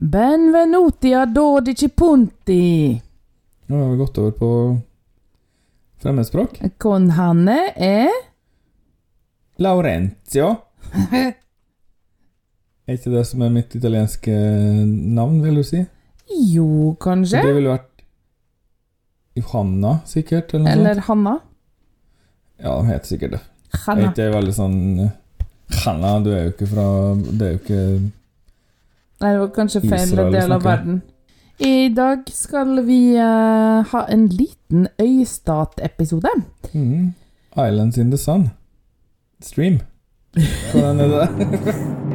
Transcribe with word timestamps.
Benvenuti 0.00 1.12
a 1.12 1.24
dodici 1.26 1.88
punti. 1.88 3.02
Nå 3.66 3.76
har 3.82 3.90
vi 3.90 3.96
gått 3.96 4.18
over 4.18 4.30
på 4.30 4.78
fremmedspråk. 5.98 6.60
Con 6.78 7.10
Hanne 7.10 7.72
er 7.76 8.08
Laurentio. 9.58 10.54
Er 12.88 12.96
ikke 12.96 13.10
det 13.12 13.24
som 13.28 13.42
er 13.44 13.50
mitt 13.52 13.74
italienske 13.76 14.32
navn, 14.32 15.42
vil 15.44 15.58
du 15.60 15.64
si? 15.66 15.82
Jo, 16.54 16.94
kanskje? 17.02 17.42
Det 17.44 17.50
ville 17.58 17.74
vært 17.74 18.04
Johanna, 19.36 19.90
sikkert? 20.08 20.54
Eller. 20.56 20.70
Eller 20.72 21.02
Hanna? 21.04 21.34
Ja, 22.62 22.78
de 22.78 22.86
heter 22.88 23.10
sikkert 23.10 23.34
det. 23.34 23.42
Er 23.74 23.82
Hanna. 23.82 24.06
ikke 24.06 24.22
det 24.22 24.30
veldig 24.32 24.54
sånn 24.56 24.78
Hanna, 25.82 26.14
du 26.24 26.30
er 26.32 26.46
jo 26.46 26.54
ikke 26.54 26.70
fra 26.70 26.86
Det 27.18 27.44
er 27.44 27.52
jo 27.52 27.60
ikke 27.60 27.82
Nei, 29.20 29.32
det 29.32 29.40
var 29.40 29.48
kanskje 29.54 29.80
feil 29.82 30.04
Israel 30.04 30.32
del 30.32 30.52
av 30.54 30.64
verden. 30.64 31.00
I 31.58 31.88
dag 31.90 32.28
skal 32.30 32.84
vi 32.86 33.00
uh, 33.18 33.82
ha 33.90 34.04
en 34.14 34.28
liten 34.30 34.86
øystat-episode. 35.02 36.30
Mhm. 36.72 37.14
Islands 37.58 37.98
in 37.98 38.10
the 38.10 38.18
Sun. 38.18 38.50
Stream. 39.42 39.80
Hvordan 40.72 41.00
er 41.00 41.08
det? 41.08 41.28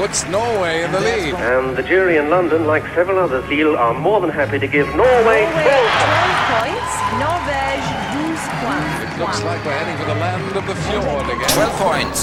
puts 0.00 0.26
Norway 0.28 0.82
in 0.84 0.92
the 0.92 1.00
lead. 1.00 1.34
And 1.34 1.76
the 1.76 1.82
jury 1.82 2.16
in 2.16 2.30
London, 2.30 2.66
like 2.66 2.84
several 2.94 3.18
others, 3.18 3.44
Lille, 3.52 3.76
are 3.76 3.92
more 4.08 4.18
than 4.22 4.30
happy 4.30 4.58
to 4.58 4.66
give 4.66 4.86
Norway 4.96 5.10
Norway 5.20 5.42
12 5.52 6.00
12 6.08 6.54
points. 6.56 6.92
Norvège 7.24 7.88
12 8.16 8.64
points. 8.64 8.94
It 9.04 9.12
looks 9.22 9.40
like 9.48 9.60
we're 9.66 9.78
heading 9.80 9.96
for 10.00 10.08
the 10.12 10.18
land 10.24 10.56
of 10.60 10.64
the 10.70 10.76
fjord 10.86 11.26
again. 11.34 11.50
12 11.52 11.86
points 11.86 12.20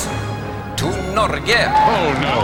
to 0.81 0.87
Norge. 1.17 1.59
Oh 1.93 2.07
no, 2.27 2.37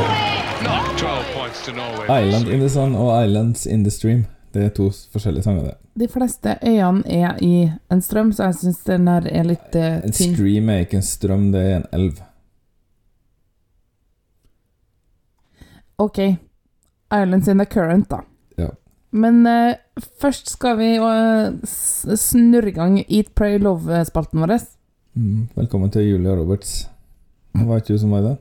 not 0.69 0.97
12 0.97 1.25
points 1.37 1.65
to 1.65 1.71
Norway. 1.73 2.05
Island 2.21 2.47
in 2.47 2.59
the 2.59 2.69
Sun 2.69 2.95
og 2.95 3.23
Islands 3.25 3.65
in 3.65 3.83
the 3.83 3.91
Stream. 3.91 4.25
Det 4.53 4.65
er 4.65 4.69
to 4.69 4.91
forskjellige 5.11 5.43
sanger, 5.43 5.63
det. 5.63 5.73
De 5.99 6.07
fleste 6.07 6.57
øyene 6.67 7.01
er 7.09 7.37
i 7.41 7.71
en 7.91 8.01
strøm, 8.01 8.31
så 8.31 8.43
jeg 8.43 8.55
syns 8.55 8.83
den 8.85 9.07
her 9.07 9.25
er 9.31 9.43
litt 9.49 9.75
eh, 9.75 9.95
En 10.05 10.13
stream 10.13 10.69
er 10.69 10.85
ikke 10.85 11.01
en 11.01 11.05
strøm, 11.05 11.51
det 11.51 11.61
er 11.71 11.75
en 11.75 11.87
elv. 11.93 12.21
Ok. 15.97 16.17
Islands 17.13 17.47
in 17.47 17.57
the 17.57 17.65
current, 17.65 18.09
da. 18.09 18.21
Ja. 18.57 18.69
Men 19.11 19.47
uh, 19.47 19.73
først 20.21 20.49
skal 20.49 20.77
vi 20.77 20.99
uh, 20.99 21.53
snurre 22.17 22.69
i 22.69 22.71
gang 22.73 22.99
Eat, 23.03 23.25
Pray, 23.35 23.59
Love-spalten 23.61 24.39
vår. 24.41 24.57
Mm. 25.13 25.47
Velkommen 25.55 25.91
til 25.91 26.09
Julia 26.09 26.35
Roberts. 26.35 26.89
Det 27.53 27.67
var 27.67 27.75
ikke 27.75 27.93
du 27.93 27.97
som 28.01 28.11
var 28.11 28.19
i 28.23 28.25
det? 28.31 28.37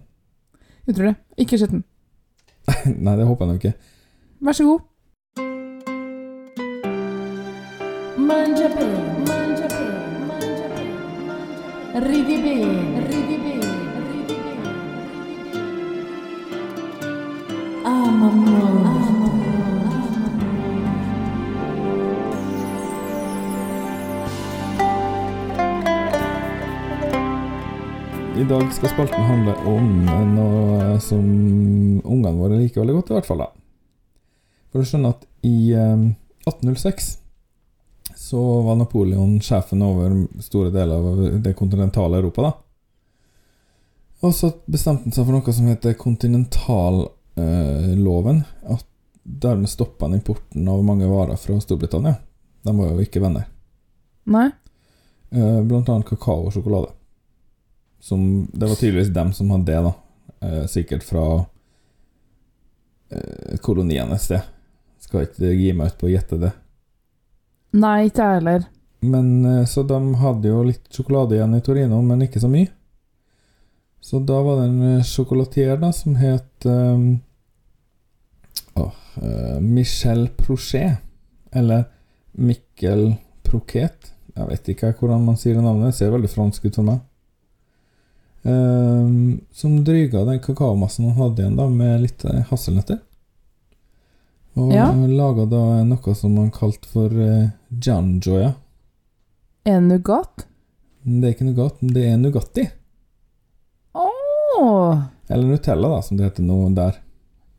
Utrolig. 0.89 1.15
Ikke 1.39 1.59
skitten. 1.59 1.85
Nei, 3.05 3.17
det 3.17 3.27
håper 3.27 3.45
jeg 3.45 3.51
nå 3.51 3.55
ikke. 3.61 3.75
Vær 4.41 4.53
så 4.57 4.65
god. 4.65 4.81
Mangia 8.17 8.69
bene, 8.73 9.25
mangia 9.29 9.69
bene, 9.69 9.93
dag 28.53 28.69
skal 28.77 28.91
spalten 28.93 29.23
handle 29.25 29.55
om 29.69 29.87
noe 30.35 30.99
som 31.01 31.25
ungene 32.05 32.37
våre 32.37 32.59
liker 32.61 32.81
veldig 32.83 32.95
godt, 32.99 33.11
i 33.11 33.15
hvert 33.17 33.29
fall. 33.29 33.39
da. 33.45 33.49
For 34.73 34.79
å 34.83 34.87
skjønne 34.89 35.13
at 35.15 35.23
i 35.49 35.57
eh, 35.73 36.01
1806 36.49 37.19
så 38.23 38.41
var 38.67 38.77
Napoleon 38.81 39.33
sjefen 39.45 39.81
over 39.85 40.09
store 40.45 40.71
deler 40.75 40.97
av 41.01 41.07
det 41.45 41.53
kontinentale 41.59 42.19
Europa. 42.21 42.41
da. 42.43 42.53
Og 44.23 44.31
så 44.37 44.47
bestemte 44.71 45.05
han 45.09 45.15
seg 45.17 45.25
for 45.27 45.35
noe 45.35 45.53
som 45.57 45.71
heter 45.73 45.93
kontinentalloven. 45.99 48.39
at 48.69 48.85
dermed 49.23 49.69
stoppa 49.71 50.05
han 50.07 50.15
importen 50.19 50.69
av 50.69 50.83
mange 50.85 51.07
varer 51.09 51.37
fra 51.39 51.61
Storbritannia. 51.63 52.15
De 52.63 52.77
var 52.77 52.89
jo 52.93 53.01
ikke 53.05 53.21
venner. 53.23 53.45
Nei? 54.27 54.49
Eh, 55.33 55.61
Blant 55.63 55.89
annet 55.89 56.07
kakao 56.09 56.47
og 56.47 56.53
sjokolade. 56.55 56.89
Som, 58.03 58.49
det 58.53 58.67
var 58.67 58.79
tydeligvis 58.79 59.13
dem 59.15 59.31
som 59.37 59.51
hadde 59.55 59.71
det, 59.71 59.81
da. 59.87 59.93
Eh, 60.43 60.65
sikkert 60.67 61.05
fra 61.07 61.25
eh, 63.15 63.59
koloniene 63.63 64.19
et 64.19 64.25
sted. 64.25 64.49
Skal 65.03 65.29
ikke 65.29 65.53
gi 65.55 65.71
meg 65.77 65.93
ut 65.93 66.01
på 66.01 66.09
å 66.09 66.13
gjette 66.13 66.39
det. 66.43 66.51
Nei, 67.79 68.09
ikke 68.09 68.27
jeg 68.27 68.41
heller. 68.41 68.67
Men 69.07 69.29
eh, 69.47 69.65
Så 69.71 69.85
de 69.87 70.01
hadde 70.19 70.51
jo 70.51 70.65
litt 70.67 70.87
sjokolade 70.91 71.39
igjen 71.39 71.55
i 71.59 71.63
Torino, 71.65 72.01
men 72.03 72.27
ikke 72.27 72.43
så 72.43 72.51
mye. 72.51 72.71
Så 74.03 74.19
da 74.27 74.41
var 74.43 74.59
det 74.59 74.67
en 74.67 74.83
eh, 74.97 75.07
sjokolatier 75.07 75.79
da 75.79 75.93
som 75.95 76.19
het 76.19 76.67
um, 76.67 77.21
oh, 78.75 78.91
uh, 79.23 79.61
Michel 79.63 80.27
Prochet. 80.39 80.99
Eller 81.53 81.85
Mikkel 82.33 83.13
Proquet. 83.45 84.11
Jeg 84.33 84.49
vet 84.49 84.69
ikke 84.73 84.95
hvordan 84.97 85.27
man 85.27 85.37
sier 85.39 85.59
det 85.59 85.63
navnet. 85.63 85.93
Det 85.93 85.99
ser 86.01 86.15
veldig 86.15 86.31
fransk 86.33 86.67
ut 86.67 86.79
for 86.81 86.89
meg. 86.89 87.03
Eh, 88.45 89.09
som 89.55 89.85
dryga 89.85 90.25
den 90.27 90.41
kakaomassen 90.43 91.05
han 91.11 91.19
hadde 91.21 91.43
igjen, 91.45 91.57
da 91.57 91.69
med 91.71 92.01
litt 92.03 92.25
eh, 92.25 92.43
hasselnøtter. 92.51 92.99
Og 94.59 94.73
Ja. 94.75 94.91
laga 94.93 95.47
da 95.49 95.61
noe 95.89 96.15
som 96.15 96.35
han 96.37 96.51
kalte 96.53 96.89
for 96.91 97.09
uh, 97.09 97.49
janjoya. 97.71 98.51
Er 99.65 99.79
det 99.81 99.87
nougat? 99.89 100.45
Det 101.05 101.25
er 101.25 101.33
ikke 101.33 101.47
nougat, 101.49 101.79
men 101.81 101.95
det 101.95 102.03
er 102.11 102.19
Nugatti. 102.21 102.67
Åh! 103.95 104.99
Eller 105.29 105.47
Nutella, 105.49 105.89
da, 105.89 106.03
som 106.03 106.17
det 106.19 106.25
heter 106.29 106.45
nå 106.45 106.59
der. 106.77 106.99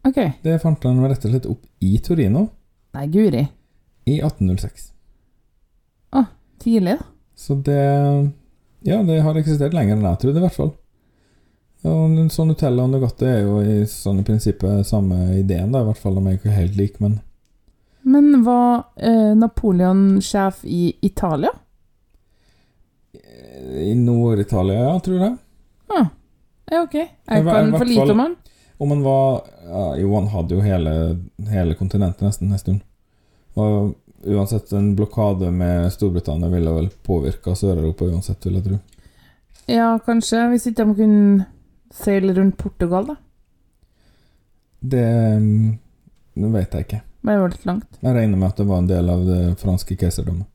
Okay. 0.05 0.31
Det 0.43 0.59
fant 0.61 0.83
han 0.83 1.01
rett 1.07 1.25
og 1.25 1.31
slett 1.33 1.45
opp 1.49 1.63
i 1.79 1.97
Torino 2.03 2.49
Nei, 2.93 3.07
guri. 3.07 3.47
i 4.05 4.19
1806. 4.21 4.89
Tidlig, 6.63 6.93
da. 6.99 7.05
Så 7.35 7.55
det 7.55 8.31
Ja, 8.83 9.01
det 9.07 9.21
har 9.23 9.37
eksistert 9.39 9.75
lenger 9.75 9.95
enn 9.95 10.07
jeg 10.07 10.21
trodde, 10.21 10.41
i 10.41 10.43
hvert 10.43 10.57
fall. 10.57 10.73
Og 11.83 12.15
sånn 12.31 12.51
Nutella 12.51 12.85
og 12.85 12.93
Nugatti 12.93 13.27
er 13.27 13.41
jo 13.43 13.59
i 13.59 13.83
sånn 13.89 14.21
i 14.21 14.25
prinsippet 14.27 14.87
samme 14.87 15.33
ideen, 15.39 15.71
da, 15.73 15.81
i 15.83 15.89
hvert 15.89 15.99
fall. 15.99 16.17
om 16.19 16.27
jeg 16.27 16.39
ikke 16.39 16.51
er 16.51 16.61
helt 16.61 16.79
lik, 16.79 16.99
men 17.03 17.19
Men 18.03 18.43
var 18.43 18.89
eh, 18.97 19.31
Napoleon 19.35 20.21
sjef 20.21 20.65
i 20.67 20.93
Italia? 21.01 21.51
i 23.73 23.95
Nord-Italia, 23.95 24.73
ja, 24.83 24.99
tror 24.99 25.19
jeg. 25.19 25.37
Ah, 25.87 26.07
ja, 26.71 26.81
ok. 26.81 26.93
Jeg 26.93 27.45
kan 27.45 27.71
for 27.77 27.85
lite 27.85 28.11
om 28.11 28.19
han. 28.19 28.35
Om 28.77 28.89
han 28.89 29.03
var 29.03 29.43
ja, 29.67 29.83
Jo, 30.01 30.15
han 30.15 30.27
hadde 30.27 30.55
jo 30.55 30.63
hele, 30.65 30.93
hele 31.49 31.77
kontinentet 31.79 32.25
nesten 32.25 32.51
en 32.51 32.59
stund. 32.61 32.81
Og 33.53 33.93
uansett, 34.25 34.71
en 34.71 34.95
blokade 34.95 35.51
med 35.51 35.93
Storbritannia 35.93 36.49
ville 36.49 36.71
vel 36.71 36.89
påvirka 37.03 37.55
Sør-Europa 37.55 38.05
uansett, 38.05 38.45
vil 38.45 38.59
jeg 38.59 38.67
tro. 38.67 38.79
Ja, 39.71 39.93
kanskje. 40.05 40.47
Hvis 40.51 40.67
ikke 40.69 40.83
de 40.83 40.95
kunne 40.97 41.45
seile 41.93 42.35
rundt 42.35 42.57
Portugal, 42.57 43.13
da. 43.13 43.15
Det 44.83 45.07
mm, 45.39 45.73
Nå 46.33 46.49
vet 46.49 46.73
jeg 46.73 46.87
ikke. 46.87 47.01
Men 47.21 47.35
det 47.35 47.41
var 47.41 47.51
litt 47.53 47.67
langt. 47.69 47.99
Jeg 48.01 48.15
regner 48.15 48.39
med 48.39 48.49
at 48.49 48.57
det 48.59 48.65
var 48.67 48.79
en 48.81 48.87
del 48.89 49.09
av 49.13 49.21
det 49.27 49.41
franske 49.61 49.95
keiserdømmet. 49.95 50.47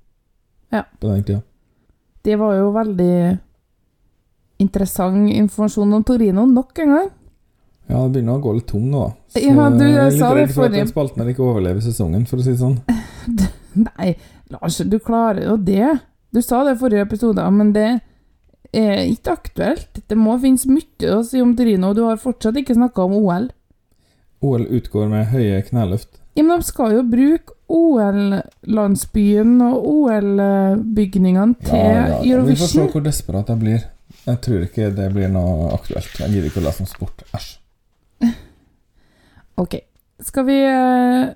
Ja. 0.74 0.82
På 1.00 1.12
den 1.12 1.22
tida. 1.24 1.40
Det 2.26 2.34
var 2.36 2.56
jo 2.58 2.72
veldig 2.74 3.14
interessant 4.60 5.30
informasjon 5.32 5.94
om 5.96 6.04
Torino 6.04 6.44
nok 6.50 6.82
en 6.82 6.92
gang. 6.96 7.08
Ja, 7.88 8.02
det 8.04 8.18
begynner 8.18 8.36
å 8.36 8.42
gå 8.44 8.52
litt 8.58 8.66
tom 8.68 8.90
nå, 8.92 9.06
da. 9.06 9.14
Så 9.32 9.40
Ja, 9.40 9.68
du, 9.72 9.84
jeg 9.84 9.96
er 9.96 10.10
litt 10.10 10.20
det 10.20 10.34
redd 10.36 10.52
for 10.52 10.68
at 10.68 10.76
den 10.76 10.90
spalten 10.90 11.22
her 11.22 11.30
ikke 11.32 11.46
overlever 11.46 11.80
sesongen, 11.84 12.26
for 12.28 12.40
å 12.40 12.44
si 12.44 12.52
det 12.52 12.60
sånn. 12.60 12.76
Nei, 13.88 14.10
Lars, 14.52 14.76
du 14.84 14.98
klarer 15.00 15.46
jo 15.46 15.56
det. 15.56 15.96
Du 16.34 16.42
sa 16.44 16.60
det 16.66 16.76
i 16.76 16.80
forrige 16.82 17.06
episode, 17.06 17.44
men 17.56 17.72
det 17.72 17.88
er 18.76 19.04
ikke 19.08 19.38
aktuelt. 19.38 20.02
Det 20.04 20.18
må 20.20 20.36
finnes 20.42 20.66
mye 20.68 21.14
å 21.16 21.22
si 21.24 21.40
om 21.40 21.54
Torino, 21.56 21.92
og 21.92 21.96
du 21.96 22.04
har 22.04 22.20
fortsatt 22.20 22.58
ikke 22.60 22.76
snakka 22.76 23.06
om 23.08 23.16
OL. 23.22 23.48
OL 24.44 24.66
utgår 24.78 25.08
med 25.10 25.30
høye 25.32 25.62
kneløft. 25.66 26.20
Ja, 26.36 26.44
men 26.44 26.60
de 26.60 26.68
skal 26.68 26.92
jo 26.94 27.06
bruke 27.08 27.56
OL-landsbyen 27.68 29.56
og 29.64 29.86
OL-bygningene 29.90 31.56
til 31.64 31.80
Ja, 31.80 32.20
ja. 32.22 32.42
Vi 32.46 32.58
får 32.60 32.70
se 32.76 32.84
hvor 32.92 33.02
desperat 33.04 33.50
jeg 33.50 33.62
blir. 33.64 33.88
Jeg 34.28 34.40
tror 34.44 34.66
ikke 34.68 34.90
det 34.94 35.08
blir 35.16 35.32
noe 35.32 35.72
aktuelt. 35.74 36.12
Jeg 36.20 36.30
gidder 36.36 36.52
ikke 36.52 36.62
å 36.62 36.66
lese 36.68 36.84
om 36.84 36.90
sport. 36.90 37.24
Æsj. 37.34 37.56
Ok. 39.58 39.74
Skal 40.22 40.46
vi 40.46 40.58
uh, 40.66 41.30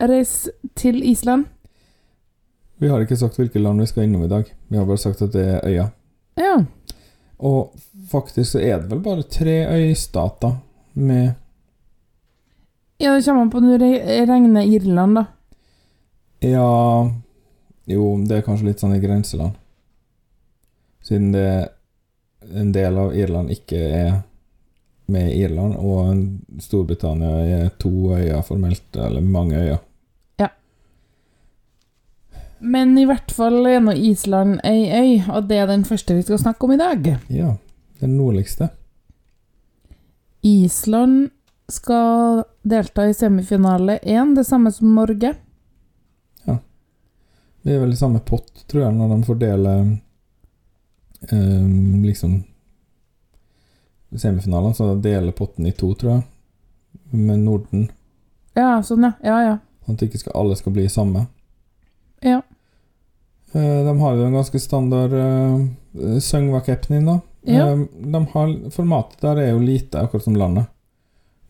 reise 0.00 0.52
til 0.76 1.02
Island? 1.04 1.44
Vi 2.80 2.88
har 2.88 3.04
ikke 3.04 3.16
sagt 3.16 3.36
hvilke 3.38 3.60
land 3.60 3.80
vi 3.80 3.88
skal 3.88 4.06
innom 4.06 4.24
i 4.24 4.30
dag. 4.32 4.48
Vi 4.68 4.76
har 4.76 4.88
bare 4.88 5.00
sagt 5.00 5.22
at 5.22 5.32
det 5.32 5.44
er 5.44 5.60
øya. 5.68 5.86
Ja. 6.40 6.56
Og 7.38 7.74
faktisk 8.10 8.54
så 8.54 8.62
er 8.64 8.80
det 8.80 8.90
vel 8.90 9.02
bare 9.04 9.26
tre 9.28 9.58
øystater 9.76 10.56
med 10.94 11.34
Ja, 13.00 13.14
det 13.14 13.24
kommer 13.24 13.42
an 13.42 13.50
på 13.50 13.60
når 13.60 13.78
du 13.78 13.88
regner 14.30 14.62
Irland, 14.62 15.16
da. 15.18 15.24
Ja 16.42 17.10
Jo, 17.86 18.04
det 18.24 18.38
er 18.38 18.44
kanskje 18.46 18.70
litt 18.70 18.80
sånn 18.80 18.94
i 18.96 19.02
grenseland. 19.02 19.58
Siden 21.04 21.32
det 21.34 21.68
en 22.54 22.72
del 22.72 22.96
av 22.98 23.12
Irland 23.16 23.52
ikke 23.52 23.80
er 23.80 24.14
med 25.06 25.32
Irland, 25.36 25.76
og 25.76 26.62
Storbritannia 26.62 27.42
er 27.44 27.72
to 27.80 28.14
øyer 28.16 28.42
formelt, 28.46 28.86
eller 28.96 29.20
mange 29.20 29.58
øyer. 29.58 29.82
Ja. 30.40 30.48
Men 32.60 32.96
i 32.98 33.04
hvert 33.08 33.34
fall 33.34 33.66
er 33.68 33.84
nå 33.84 33.92
Island 33.92 34.58
ei 34.64 34.88
øy, 34.88 35.22
og 35.28 35.48
det 35.50 35.60
er 35.60 35.70
den 35.70 35.84
første 35.84 36.16
vi 36.16 36.24
skal 36.24 36.40
snakke 36.40 36.64
om 36.64 36.72
i 36.72 36.80
dag. 36.80 37.14
Ja, 37.28 37.54
den 38.00 38.16
nordligste. 38.16 38.70
Island 40.44 41.30
skal 41.68 42.44
delta 42.64 43.08
i 43.08 43.16
semifinale 43.16 43.98
1, 44.02 44.36
det 44.36 44.46
samme 44.46 44.72
som 44.72 44.94
Norge. 44.94 45.34
Vi 47.64 47.72
er 47.72 47.80
vel 47.80 47.94
i 47.94 47.96
samme 47.96 48.20
pott, 48.20 48.66
tror 48.68 48.82
jeg, 48.82 48.92
når 48.92 49.12
de 49.14 49.24
fordeler 49.24 49.84
ehm, 51.32 52.02
liksom 52.04 52.42
semifinalen, 54.18 54.74
så 54.74 54.94
de 54.94 55.02
deler 55.08 55.32
potten 55.36 55.66
i 55.66 55.72
to, 55.72 55.92
tror 55.94 56.10
jeg, 56.16 56.22
med 57.10 57.38
Norden. 57.44 57.88
Ja, 58.54 58.82
sånn, 58.86 59.02
ja. 59.06 59.12
Ja, 59.24 59.38
ja. 59.42 59.54
Sånn 59.84 59.98
at 59.98 60.04
ikke 60.06 60.20
skal, 60.22 60.34
alle 60.40 60.56
skal 60.56 60.72
bli 60.76 60.88
samme. 60.88 61.26
ja. 62.22 62.42
Eh, 63.54 63.84
De 63.86 63.92
har 64.00 64.16
jo 64.18 64.24
en 64.26 64.34
ganske 64.34 64.58
standard 64.58 65.12
uh, 65.14 66.18
Søngva-capen 66.20 66.96
din, 66.96 67.06
da. 67.06 67.20
Ja. 67.46 67.68
Eh, 67.70 67.84
de 68.14 68.20
har, 68.32 68.54
formatet 68.74 69.20
der 69.22 69.38
er 69.42 69.50
jo 69.52 69.60
lite, 69.62 70.00
akkurat 70.00 70.24
som 70.24 70.34
landet. 70.36 70.66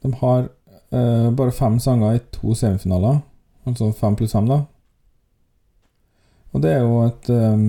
De 0.02 0.10
har 0.20 0.48
uh, 0.92 1.30
bare 1.32 1.52
fem 1.52 1.78
sanger 1.80 2.18
i 2.18 2.20
to 2.34 2.52
semifinaler, 2.54 3.22
altså 3.64 3.92
fem 3.96 4.16
pluss 4.16 4.32
fem, 4.36 4.48
da. 4.50 4.64
Og 6.52 6.60
det 6.62 6.70
er 6.70 6.84
jo 6.84 7.00
et 7.02 7.28
eh, 7.34 7.62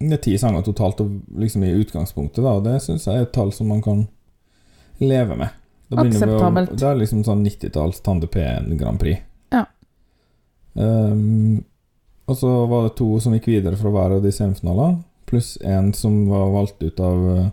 Det 0.00 0.12
er 0.18 0.22
ti 0.24 0.34
sanger 0.38 0.62
totalt, 0.66 0.98
liksom 1.38 1.62
i 1.64 1.72
utgangspunktet, 1.80 2.42
da, 2.44 2.56
og 2.58 2.64
det 2.66 2.80
syns 2.82 3.06
jeg 3.06 3.16
er 3.20 3.22
et 3.28 3.32
tall 3.32 3.52
som 3.54 3.68
man 3.70 3.80
kan 3.82 4.06
leve 5.00 5.36
med. 5.38 5.48
Vi 5.88 5.96
å- 5.96 6.04
Akseptabelt. 6.06 6.72
Det 6.76 6.82
er 6.88 6.96
liksom 6.98 7.22
sånn 7.24 7.44
90-talls 7.46 8.00
Tande 8.02 8.26
P1 8.26 8.76
Grand 8.78 8.98
Prix. 9.00 9.20
Ja. 9.52 9.64
Um, 10.74 11.64
og 12.26 12.36
så 12.40 12.50
var 12.68 12.88
det 12.88 12.96
to 12.98 13.20
som 13.20 13.32
gikk 13.36 13.46
videre 13.52 13.76
fra 13.78 13.90
hver 13.94 14.16
av 14.16 14.22
de 14.24 14.32
semifinalene, 14.32 15.04
pluss 15.26 15.56
en 15.62 15.92
som 15.92 16.26
var 16.28 16.50
valgt 16.52 16.82
ut 16.82 17.00
av 17.00 17.28
uh, 17.38 17.50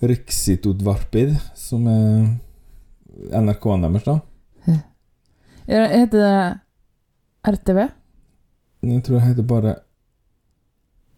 Riksitodvarpid, 0.00 1.36
som 1.58 1.86
er 1.90 2.38
NRK-en 3.34 3.82
deres, 3.88 4.04
da. 4.06 4.20
Heter 5.68 6.16
det 6.16 6.60
RTV? 7.58 7.78
Jeg 8.88 9.02
tror 9.04 9.18
det 9.18 9.26
heter 9.26 9.42
bare 9.50 9.74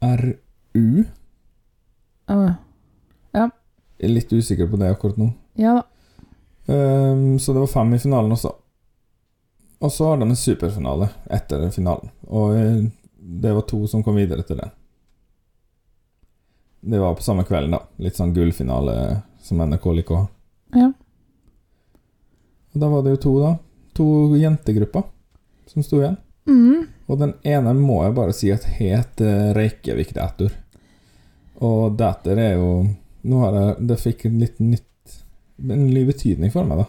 RU. 0.01 1.05
Ja 2.31 2.55
Jeg 3.35 4.07
er 4.09 4.13
litt 4.15 4.33
usikker 4.33 4.71
på 4.71 4.79
det 4.81 4.91
akkurat 4.95 5.19
nå. 5.21 5.33
ja 5.61 5.75
da. 5.81 5.87
Um, 6.71 7.39
så 7.39 7.53
det 7.53 7.61
var 7.61 7.67
fem 7.67 7.95
i 7.95 7.99
finalen 7.99 8.33
også. 8.33 8.53
Og 9.81 9.93
så 9.93 10.07
har 10.07 10.21
de 10.21 10.29
en 10.29 10.37
superfinale 10.37 11.09
etter 11.33 11.65
finalen. 11.75 12.13
Og 12.29 12.53
eh, 12.55 12.85
det 13.19 13.53
var 13.57 13.65
to 13.67 13.81
som 13.91 14.05
kom 14.07 14.15
videre 14.21 14.45
til 14.47 14.61
det. 14.61 14.69
Det 16.81 17.01
var 17.01 17.17
på 17.19 17.25
samme 17.25 17.45
kvelden, 17.49 17.75
da. 17.75 17.81
Litt 17.99 18.17
sånn 18.21 18.35
gullfinale 18.37 18.95
som 19.43 19.61
NRK 19.65 19.89
liker 19.99 20.15
å 20.15 20.21
ha. 20.21 20.29
Ja. 20.85 20.93
Og 22.71 22.85
da 22.85 22.93
var 22.93 23.03
det 23.03 23.17
jo 23.17 23.23
to, 23.25 23.35
da. 23.43 23.51
To 23.99 24.07
jentegrupper 24.39 25.09
som 25.67 25.83
sto 25.83 25.99
igjen. 26.05 26.17
Mm. 26.47 26.87
Og 27.11 27.19
den 27.19 27.35
ene 27.43 27.75
må 27.75 28.05
jeg 28.05 28.15
bare 28.17 28.35
si 28.37 28.53
at 28.55 28.67
het 28.79 29.21
eh, 29.25 29.51
Reykjavik 29.57 30.13
Dator. 30.15 30.53
Og 31.61 31.97
Dator 31.99 32.39
er 32.39 32.55
jo 32.57 32.71
Nå 33.29 33.41
har 33.43 33.57
jeg 33.59 33.89
Det 33.91 33.97
fikk 34.01 34.23
en 34.25 34.39
litt 34.41 34.63
nytt 34.65 35.17
En 35.61 35.83
ny 35.91 36.07
betydning 36.09 36.53
for 36.55 36.65
meg, 36.65 36.81
da. 36.81 36.87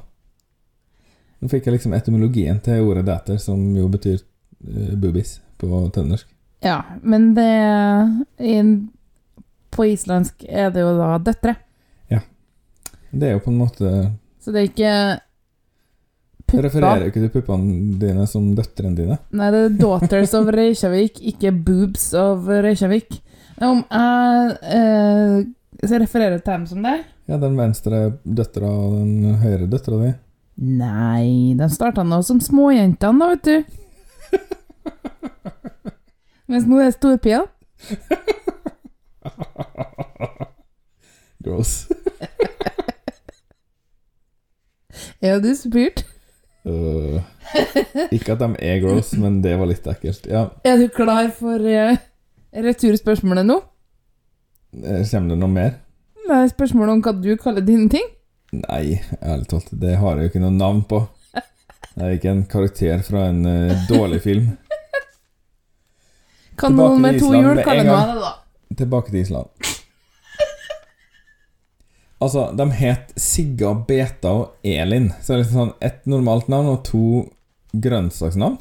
Nå 1.42 1.50
fikk 1.52 1.66
jeg 1.68 1.76
liksom 1.76 1.96
etymologien 1.98 2.62
til 2.64 2.86
ordet 2.86 3.02
datter, 3.10 3.40
som 3.42 3.60
jo 3.76 3.88
betyr 3.92 4.20
uh, 4.22 4.94
boobies 4.94 5.40
på 5.60 5.68
trøndersk. 5.92 6.30
ja, 6.64 6.78
men 7.02 7.34
det 7.36 7.50
i, 8.38 8.62
På 9.74 9.88
islandsk 9.90 10.46
er 10.48 10.70
det 10.72 10.86
jo 10.86 10.94
da 11.00 11.18
døtre. 11.18 11.56
Ja. 12.14 12.22
Det 13.10 13.28
er 13.28 13.34
jo 13.36 13.44
på 13.44 13.52
en 13.52 13.60
måte 13.60 13.92
Så 14.40 14.54
det 14.54 14.62
er 14.62 14.70
ikke 14.70 14.94
Pupper. 16.52 16.68
refererer 16.68 17.08
ikke 17.08 17.24
til 17.24 17.32
puppene 17.34 17.98
dine 18.02 18.28
som 18.30 18.52
døtrene 18.58 18.98
dine. 18.98 19.18
Nei, 19.32 19.50
det 19.54 19.62
er 19.64 19.78
Daughters 19.80 20.36
of 20.38 20.52
Reykjavik, 20.54 21.22
ikke 21.34 21.54
Boobs 21.56 22.12
of 22.18 22.50
Reykjavik. 22.52 23.22
Om 23.62 23.84
jeg 23.86 24.58
eh, 24.76 25.36
så 25.82 25.96
jeg 25.96 26.04
refererer 26.04 26.38
til 26.42 26.54
dem 26.54 26.66
som 26.70 26.84
det? 26.86 26.98
Ja, 27.30 27.38
den 27.42 27.56
venstre 27.58 28.04
døtra 28.22 28.68
og 28.70 29.00
den 29.00 29.40
høyre 29.42 29.70
døtra 29.72 29.98
di. 30.04 30.12
Nei, 30.62 31.56
de 31.58 31.70
starta 31.74 32.04
nå 32.06 32.20
som 32.26 32.42
småjentene, 32.44 33.18
da, 33.18 33.30
vet 33.34 33.46
du. 33.48 33.58
Mens 36.52 36.68
nå 36.68 36.82
er 36.82 36.92
det 36.92 36.98
storpia. 37.00 37.42
Gross. 41.42 41.88
Er 45.22 45.38
du 45.42 45.52
spurt? 45.56 46.02
Øh. 46.66 47.22
ikke 48.14 48.36
at 48.36 48.40
de 48.44 48.50
er 48.62 48.80
gross, 48.84 49.14
men 49.18 49.40
det 49.42 49.56
var 49.58 49.66
litt 49.70 49.88
ekkelt. 49.90 50.28
Ja, 50.30 50.44
Er 50.64 50.78
du 50.78 50.88
klar 50.94 51.32
for 51.34 51.58
uh, 51.58 51.96
returspørsmålet 52.54 53.48
nå? 53.48 53.56
eh, 54.84 55.02
Kommer 55.10 55.34
det 55.34 55.40
noe 55.42 55.50
mer? 55.50 55.80
Er 56.32 56.48
spørsmålet 56.48 56.94
om 56.94 57.02
hva 57.04 57.12
du 57.18 57.32
kaller 57.42 57.66
dine 57.66 57.90
ting. 57.92 58.06
Nei, 58.54 59.00
ærlig 59.24 59.48
talt, 59.52 59.72
det 59.82 59.98
har 60.00 60.16
jeg 60.20 60.28
jo 60.28 60.32
ikke 60.32 60.44
noe 60.44 60.54
navn 60.56 60.84
på. 60.88 61.02
Det 61.92 62.06
er 62.06 62.14
ikke 62.16 62.32
en 62.32 62.46
karakter 62.48 63.02
fra 63.04 63.26
en 63.32 63.42
uh, 63.44 63.74
dårlig 63.90 64.22
film. 64.24 64.52
Kan 66.62 66.76
noen 66.78 67.02
med 67.02 67.18
to 67.20 67.34
hjul 67.34 67.60
kalle 67.66 67.84
noe 67.88 67.98
av 67.98 68.12
det, 68.14 68.22
da. 68.22 68.32
Tilbake 68.84 69.12
til 69.12 69.24
Island. 69.26 69.50
Altså, 72.22 72.52
de 72.54 72.68
het 72.78 73.14
Sigga, 73.18 73.74
Beta 73.88 74.32
og 74.44 74.68
Elin. 74.68 75.10
Så 75.22 75.34
det 75.34 75.36
er 75.36 75.40
liksom 75.42 75.62
sånn 75.62 75.78
ett 75.82 76.04
normalt 76.10 76.52
navn 76.54 76.70
og 76.70 76.84
to 76.86 77.06
grønnsaksnavn. 77.82 78.60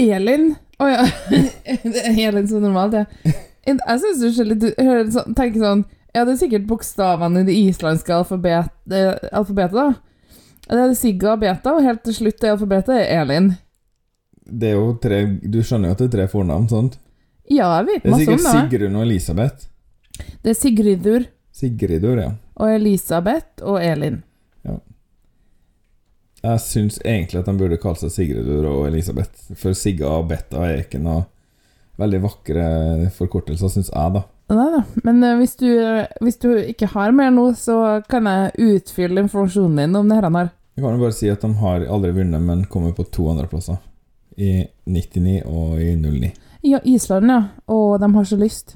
Elin 0.00 0.54
Å 0.80 0.86
ja. 0.88 1.02
det 1.82 2.04
er 2.08 2.20
Elin 2.28 2.46
så 2.48 2.60
normalt, 2.62 2.94
ja. 2.96 3.34
Jeg 3.66 3.98
syns 4.02 4.22
du 4.22 4.30
ser 4.34 4.48
litt 4.48 4.64
sånn, 5.14 5.34
tenker 5.38 5.60
sånn 5.62 5.84
Ja, 6.14 6.24
det 6.24 6.32
er 6.32 6.40
sikkert 6.40 6.64
bokstavene 6.70 7.42
i 7.42 7.46
det 7.46 7.54
islandske 7.68 8.14
alfabet, 8.16 8.72
eh, 8.90 9.12
alfabetet, 9.32 9.76
da. 9.76 10.72
Det 10.72 10.80
er 10.80 10.94
Sigga 10.96 11.34
og 11.34 11.42
Beta, 11.42 11.74
og 11.76 11.86
helt 11.86 12.02
til 12.06 12.16
slutt 12.16 12.46
i 12.46 12.50
alfabetet 12.52 12.96
er 12.96 13.22
Elin. 13.22 13.52
Det 14.42 14.72
er 14.72 14.78
jo 14.78 14.94
tre 15.02 15.24
Du 15.42 15.60
skjønner 15.62 15.90
jo 15.90 15.96
at 15.96 16.02
det 16.02 16.08
er 16.10 16.16
tre 16.16 16.28
fornavn, 16.32 16.68
sant? 16.70 16.98
Ja, 17.50 17.68
jeg 17.80 17.88
vet 17.90 18.08
masse 18.08 18.14
om 18.14 18.18
det. 18.18 18.26
det. 18.26 18.32
er 18.32 18.42
sikkert 18.42 18.72
Sigrun 18.72 18.98
og 18.98 19.06
Elisabeth. 19.06 19.68
Det 20.42 20.54
er 20.54 20.58
Sigridur 20.58 21.28
Sigridur, 21.52 22.18
ja. 22.20 22.30
Og 22.56 22.74
Elisabeth 22.74 23.62
og 23.62 23.80
Elin. 23.84 24.22
Jeg 26.42 26.58
syns 26.58 26.96
egentlig 27.06 27.38
at 27.38 27.46
de 27.46 27.54
burde 27.54 27.78
kalle 27.78 28.00
seg 28.00 28.10
Sigridur 28.10 28.66
og 28.66 28.86
Elisabeth, 28.88 29.52
for 29.54 29.78
Sigga 29.78 30.08
og 30.10 30.26
Betta 30.32 30.64
er 30.66 30.80
ikke 30.82 30.98
noe 30.98 31.28
veldig 32.02 32.18
vakre 32.24 32.64
forkortelser, 33.14 33.70
syns 33.70 33.92
jeg, 33.92 34.14
da. 34.16 34.24
Nei 34.52 34.66
da. 34.74 34.80
Men 35.06 35.22
eh, 35.22 35.36
hvis, 35.38 35.54
du, 35.60 35.68
hvis 36.24 36.40
du 36.42 36.48
ikke 36.58 36.90
har 36.96 37.14
mer 37.14 37.30
nå, 37.30 37.46
så 37.54 37.76
kan 38.10 38.26
jeg 38.26 38.74
utfylle 38.80 39.22
informasjonen 39.22 39.84
din 39.84 40.00
om 40.00 40.10
det 40.10 40.18
her. 40.18 40.26
han 40.26 40.40
har. 40.40 40.52
Jeg 40.74 40.84
kan 40.84 41.00
bare 41.04 41.14
si 41.16 41.30
at 41.30 41.44
de 41.44 41.52
har 41.60 41.86
aldri 41.86 42.10
vunnet, 42.16 42.42
men 42.42 42.66
kommer 42.72 42.94
på 42.96 43.06
to 43.12 43.28
andreplasser. 43.30 43.78
I 44.34 44.64
99 44.88 45.42
og 45.46 45.78
i 45.78 45.92
09. 46.00 46.32
Ja, 46.66 46.80
Island, 46.88 47.30
ja. 47.30 47.40
Og 47.70 48.00
de 48.02 48.08
har 48.16 48.26
så 48.26 48.38
lyst. 48.40 48.74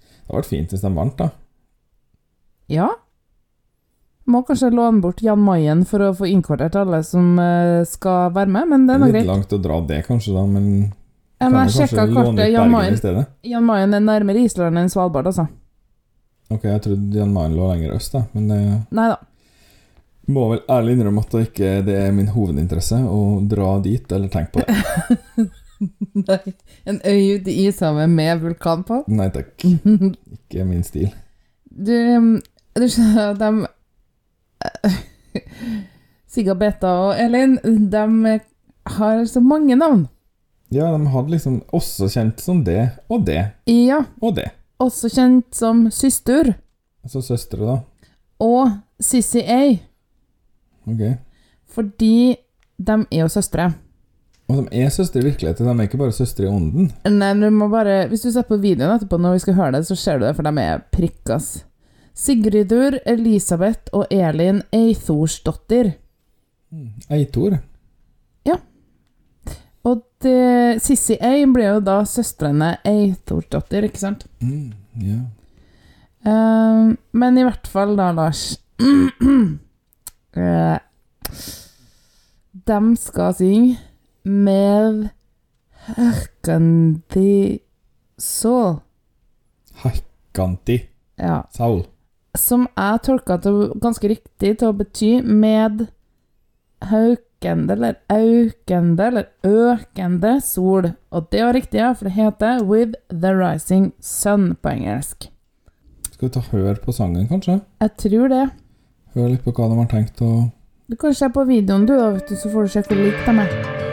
Det 0.00 0.32
hadde 0.32 0.40
vært 0.40 0.50
fint 0.50 0.74
hvis 0.74 0.82
de 0.82 0.92
vant, 0.96 1.18
da. 1.20 1.30
Ja. 2.68 2.88
Må 4.28 4.42
kanskje 4.44 4.70
låne 4.74 5.00
bort 5.00 5.22
Jan 5.24 5.40
Mayen 5.40 5.86
for 5.88 6.04
å 6.04 6.10
få 6.16 6.28
innkvartert 6.28 6.76
alle 6.76 7.00
som 7.06 7.38
eh, 7.40 7.80
skal 7.88 8.32
være 8.36 8.52
med, 8.52 8.68
men 8.68 8.84
det 8.88 8.96
er 8.96 9.00
nå 9.00 9.08
Litt 9.14 9.28
langt 9.28 9.54
å 9.56 9.60
dra 9.62 9.78
det, 9.88 10.02
kanskje, 10.08 10.34
da, 10.36 10.42
men 10.44 10.66
kan 11.38 11.54
men 11.54 11.68
jeg 11.68 11.86
sjekka 11.86 12.04
kartet. 12.10 12.50
Jan 12.52 12.72
Mayen? 12.72 13.24
Jan 13.46 13.64
Mayen 13.64 13.96
er 13.96 14.04
nærmere 14.04 14.42
Island 14.44 14.80
enn 14.80 14.92
Svalbard, 14.92 15.30
altså. 15.30 15.46
Ok, 16.52 16.66
jeg 16.66 16.82
trodde 16.84 17.20
Jan 17.20 17.32
Mayen 17.32 17.56
lå 17.56 17.70
lenger 17.70 17.94
øst, 17.96 18.12
da, 18.16 18.24
men 18.34 18.52
det 18.52 18.60
Nei 18.98 19.08
da. 19.14 19.18
Må 20.28 20.44
vel 20.50 20.60
ærlig 20.68 20.98
innrømme 20.98 21.22
at 21.24 21.32
det 21.32 21.46
ikke 21.46 21.70
det 21.86 21.94
er 22.02 22.10
min 22.12 22.28
hovedinteresse 22.34 22.98
å 23.08 23.20
dra 23.48 23.78
dit 23.80 24.12
eller 24.12 24.28
tenke 24.28 24.58
på 24.58 24.66
det. 24.66 25.46
Nei. 26.28 26.52
En 26.90 26.98
øy 27.00 27.38
ute 27.38 27.52
i 27.54 27.68
ishavet 27.70 28.10
med 28.12 28.42
vulkan 28.42 28.82
på? 28.84 29.00
Nei 29.08 29.30
takk. 29.32 29.54
Ikke 30.36 30.66
min 30.68 30.84
stil. 30.84 31.08
Du, 31.70 31.94
du 32.76 32.84
skjønner 32.88 33.30
at 33.32 33.38
de 33.38 33.66
Sigga 36.28 36.54
Beta 36.58 36.90
og 37.08 37.18
Elin, 37.20 37.56
de 37.64 38.38
har 38.98 39.24
så 39.28 39.40
mange 39.44 39.76
navn. 39.78 40.06
Ja, 40.72 40.90
de 40.92 41.06
hadde 41.08 41.32
liksom 41.32 41.60
også 41.72 42.08
kjent 42.12 42.42
som 42.44 42.60
det 42.66 42.90
og 43.08 43.22
det 43.24 43.40
Ja, 43.70 44.02
og 44.20 44.34
det. 44.36 44.50
også 44.80 45.08
kjent 45.08 45.54
som 45.56 45.86
søster 45.90 46.54
Altså 47.04 47.22
søstre, 47.24 47.58
da. 47.64 47.76
og 48.44 48.74
Sissy 49.00 49.38
A, 49.46 49.78
Ok. 50.86 51.00
fordi 51.72 52.36
de 52.78 52.92
er 53.12 53.20
jo 53.22 53.28
søstre. 53.28 53.72
Og 54.48 54.56
de 54.70 54.80
er 54.82 54.88
søstre 54.90 55.20
i 55.20 55.24
virkeligheten, 55.24 55.66
de 55.66 55.72
er 55.72 55.88
ikke 55.88 55.98
bare 56.00 56.12
søstre 56.12 56.44
i 56.44 56.48
ånden. 56.48 56.90
Nei, 57.08 57.32
du 57.40 57.50
må 57.50 57.68
bare, 57.68 58.08
Hvis 58.08 58.20
du 58.22 58.30
ser 58.32 58.42
på 58.48 58.56
videoen 58.60 58.94
etterpå 58.96 59.16
når 59.20 59.32
vi 59.32 59.38
skal 59.38 59.54
høre 59.54 59.72
det, 59.72 59.86
så 59.86 59.96
ser 59.96 60.18
du 60.18 60.26
det, 60.26 60.34
for 60.36 60.42
de 60.42 60.60
er 60.60 60.78
prikkas. 60.92 61.64
Sigridur, 62.18 62.98
Elisabeth 63.06 63.92
og 63.94 64.10
Elin 64.10 64.62
Eithosdottir. 64.74 65.92
Eitor. 67.10 67.60
Og 69.88 70.02
det, 70.22 70.82
Sissy 70.82 71.16
A 71.22 71.32
ble 71.48 71.68
jo 71.68 71.80
da 71.84 72.00
søstrene 72.08 72.74
Eithorsdottir, 72.86 73.86
ikke 73.88 74.00
sant? 74.02 74.26
Mm, 74.42 74.72
ja. 75.04 75.20
Eh, 76.28 76.90
men 77.22 77.38
i 77.38 77.46
hvert 77.46 77.70
fall 77.70 77.94
da, 77.98 78.10
Lars 78.16 78.50
Eh, 80.38 80.78
De 82.68 82.80
skal 83.00 83.32
synge 83.34 83.78
med 84.28 85.08
Herkandi 85.88 87.58
Saul. 88.20 88.76
Haikanti. 89.82 90.76
Ja. 91.18 91.40
Som 92.36 92.66
jeg 92.76 93.00
tolka 93.06 93.38
til 93.42 93.72
ganske 93.80 94.10
riktig 94.10 94.58
til 94.60 94.68
å 94.68 94.76
bety 94.76 95.12
med 95.24 95.86
haukende 96.84 97.74
eller 97.74 97.96
aukende 98.12 99.06
eller 99.06 99.28
økende 99.46 100.40
sol. 100.44 100.92
Og 101.10 101.30
det 101.32 101.42
var 101.44 101.56
riktig, 101.56 101.80
ja, 101.80 101.92
for 101.92 102.08
det 102.08 102.16
heter 102.18 102.62
With 102.64 102.94
the 103.08 103.32
Rising 103.34 103.92
Sun 104.00 104.54
på 104.62 104.74
engelsk. 104.76 105.30
Skal 106.12 106.28
vi 106.28 106.34
ta 106.34 106.44
hør 106.52 106.78
på 106.84 106.92
sangen, 106.92 107.28
kanskje? 107.30 107.60
Jeg 107.80 107.96
tror 108.04 108.28
det. 108.28 108.46
Hør 109.14 109.28
litt 109.32 109.44
på 109.44 109.54
hva 109.54 109.70
de 109.70 109.82
har 109.82 109.90
tenkt 109.90 110.22
å 110.22 110.50
Du 110.88 110.96
kan 110.96 111.14
se 111.14 111.28
på 111.28 111.44
videoen, 111.44 111.84
du, 111.86 111.94
da, 111.96 112.10
vet 112.16 112.30
du, 112.30 112.36
så 112.36 112.48
får 112.52 112.64
du 112.64 112.74
se 112.76 112.86
hvor 112.88 112.96
lik 112.96 113.20
de 113.26 113.38
er. 113.44 113.87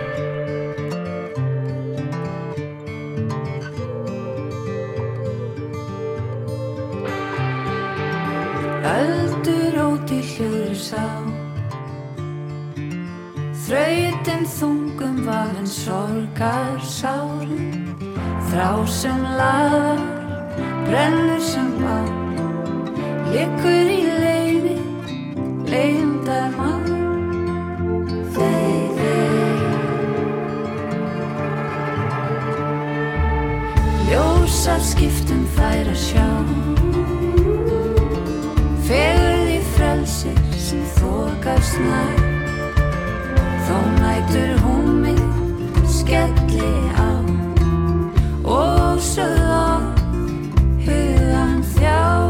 Öldur 8.85 9.73
óti 9.81 10.19
hljóður 10.21 10.75
sá 10.77 11.05
Þrautin 13.65 14.43
þungum 14.45 15.15
var 15.25 15.49
en 15.57 15.65
sorgar 15.65 16.77
sárum 16.85 17.71
Þrá 18.51 18.85
sem 18.85 19.23
lagar, 19.39 20.03
brennur 20.85 21.41
sem 21.41 21.71
á 21.81 21.97
Liggur 23.33 23.89
í 23.89 24.05
leini, 24.21 24.77
leindar 25.65 26.53
mann 26.53 26.85
Þey, 28.37 28.77
þey 29.01 29.57
Ljósar 34.11 34.81
skiptum 34.93 35.43
þær 35.57 35.89
að 35.89 35.99
sjá 36.05 36.29
Fegurð 38.85 39.47
í 39.49 39.61
frelsir 39.73 40.35
sem 40.61 40.83
þokast 40.99 41.79
nær. 41.81 42.19
Þó 43.65 43.79
nætur 43.95 44.51
hún 44.61 44.91
mig 45.01 45.21
skelli 45.89 46.69
á. 46.93 47.09
Og 48.45 49.01
sögð 49.01 49.49
á 49.49 49.81
hugan 50.85 51.65
þjá 51.73 52.24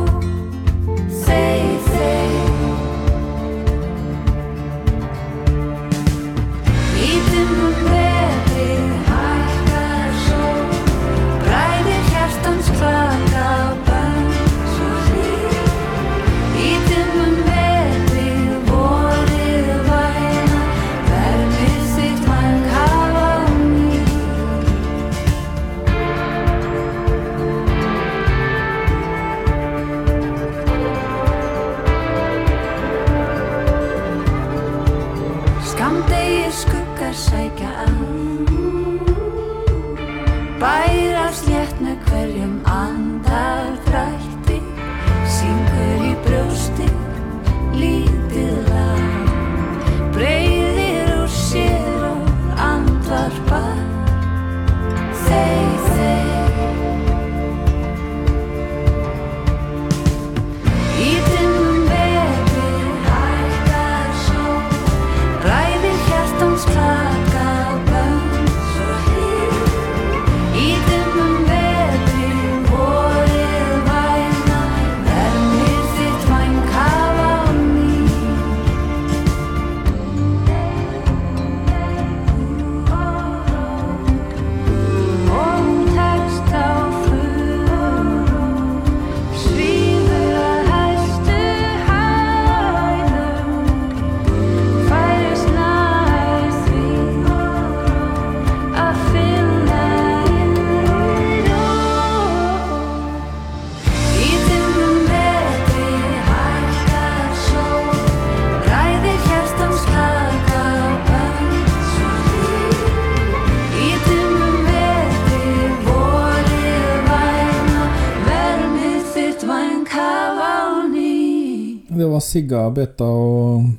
Sigga, 122.35 122.65
Beta 122.75 123.07
og 123.07 123.69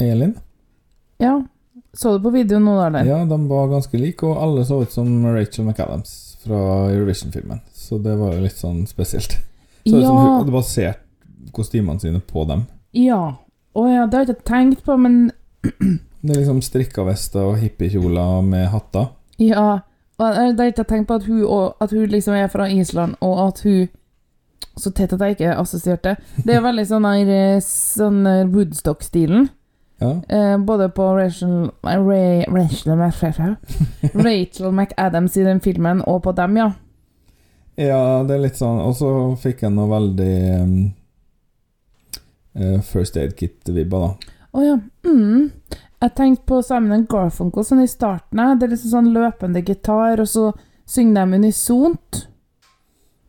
Elin. 0.00 0.32
Ja. 1.20 1.34
Så 1.96 2.14
du 2.16 2.22
på 2.24 2.30
videoen 2.32 2.64
nå, 2.64 2.74
da, 2.78 2.86
eller? 2.88 3.04
Ja, 3.08 3.18
de 3.28 3.36
var 3.48 3.68
ganske 3.68 3.98
like, 4.00 4.24
og 4.24 4.40
alle 4.42 4.64
så 4.68 4.82
ut 4.84 4.92
som 4.92 5.10
Rachel 5.32 5.64
McAdams 5.64 6.14
fra 6.44 6.58
Eurovision-filmen. 6.92 7.60
Så 7.72 7.98
det 8.04 8.14
var 8.16 8.34
jo 8.36 8.44
litt 8.44 8.56
sånn 8.56 8.82
spesielt. 8.88 9.36
Så 9.86 9.94
ut 9.96 10.04
som 10.04 10.16
hun 10.16 10.30
hadde 10.38 10.54
basert 10.54 11.02
kostymene 11.56 12.00
sine 12.02 12.20
på 12.20 12.44
dem. 12.48 12.66
ja. 12.96 13.36
Å 13.76 13.82
ja, 13.92 14.06
det 14.08 14.16
har 14.16 14.22
jeg 14.24 14.32
ikke 14.32 14.48
tenkt 14.48 14.78
på, 14.86 14.94
men 14.96 15.16
Det 16.24 16.30
er 16.32 16.38
liksom 16.38 16.62
strikka 16.64 17.02
vester 17.04 17.44
og 17.44 17.58
hippiekjoler 17.60 18.40
med 18.40 18.70
hatter. 18.72 19.10
Ja. 19.36 19.82
Og 20.16 20.24
det 20.32 20.56
har 20.56 20.70
jeg 20.70 20.72
ikke 20.72 20.86
tenkt 20.88 21.10
på 21.10 21.18
at 21.20 21.26
hun, 21.28 21.42
at 21.84 21.92
hun 21.92 22.06
liksom 22.08 22.38
er 22.38 22.48
fra 22.48 22.70
Island, 22.72 23.18
og 23.20 23.42
at 23.42 23.60
hun 23.66 23.90
Så 24.76 24.92
tett 24.92 25.12
at 25.16 25.22
jeg 25.24 25.36
ikke 25.36 25.54
assosierte. 25.56 26.16
Det 26.44 26.56
er 26.56 26.64
veldig 26.64 26.84
sånn 26.88 27.06
her 27.08 27.30
eh, 27.32 27.60
sånn 27.64 28.26
eh, 28.28 28.42
Woodstock-stilen. 28.52 29.48
Ja. 29.98 30.10
Eh, 30.28 30.58
både 30.58 30.90
på 30.92 31.06
Rachel, 31.16 31.70
Ray, 31.82 32.44
Rachel, 32.52 32.98
Rachel 34.26 34.72
McAdams 34.72 35.36
i 35.36 35.46
den 35.46 35.60
filmen, 35.64 36.02
og 36.04 36.22
på 36.22 36.34
dem, 36.36 36.56
ja. 36.60 36.70
ja, 37.80 38.02
det 38.28 38.36
er 38.36 38.42
litt 38.42 38.58
sånn 38.60 38.82
Og 38.84 38.92
så 38.98 39.10
fikk 39.40 39.64
jeg 39.64 39.72
noe 39.72 39.88
veldig 39.88 40.34
um, 40.60 40.76
eh, 42.60 42.78
First 42.84 43.16
Aid 43.16 43.32
Kit-vibba, 43.40 44.02
da. 44.04 44.36
Å 44.56 44.64
ja. 44.64 44.76
Mm. 45.08 45.50
Jeg 46.04 46.12
tenkte 46.16 46.44
på 46.48 46.60
Simon 46.64 47.06
Garfunkel 47.08 47.64
sånn 47.64 47.84
i 47.84 47.88
starten. 47.88 48.40
Det 48.60 48.66
er 48.66 48.72
liksom 48.74 48.92
sånn 48.92 49.12
løpende 49.16 49.64
gitar, 49.64 50.20
og 50.20 50.28
så 50.28 50.50
synger 50.88 51.24
de 51.24 51.40
unisont. 51.40 52.26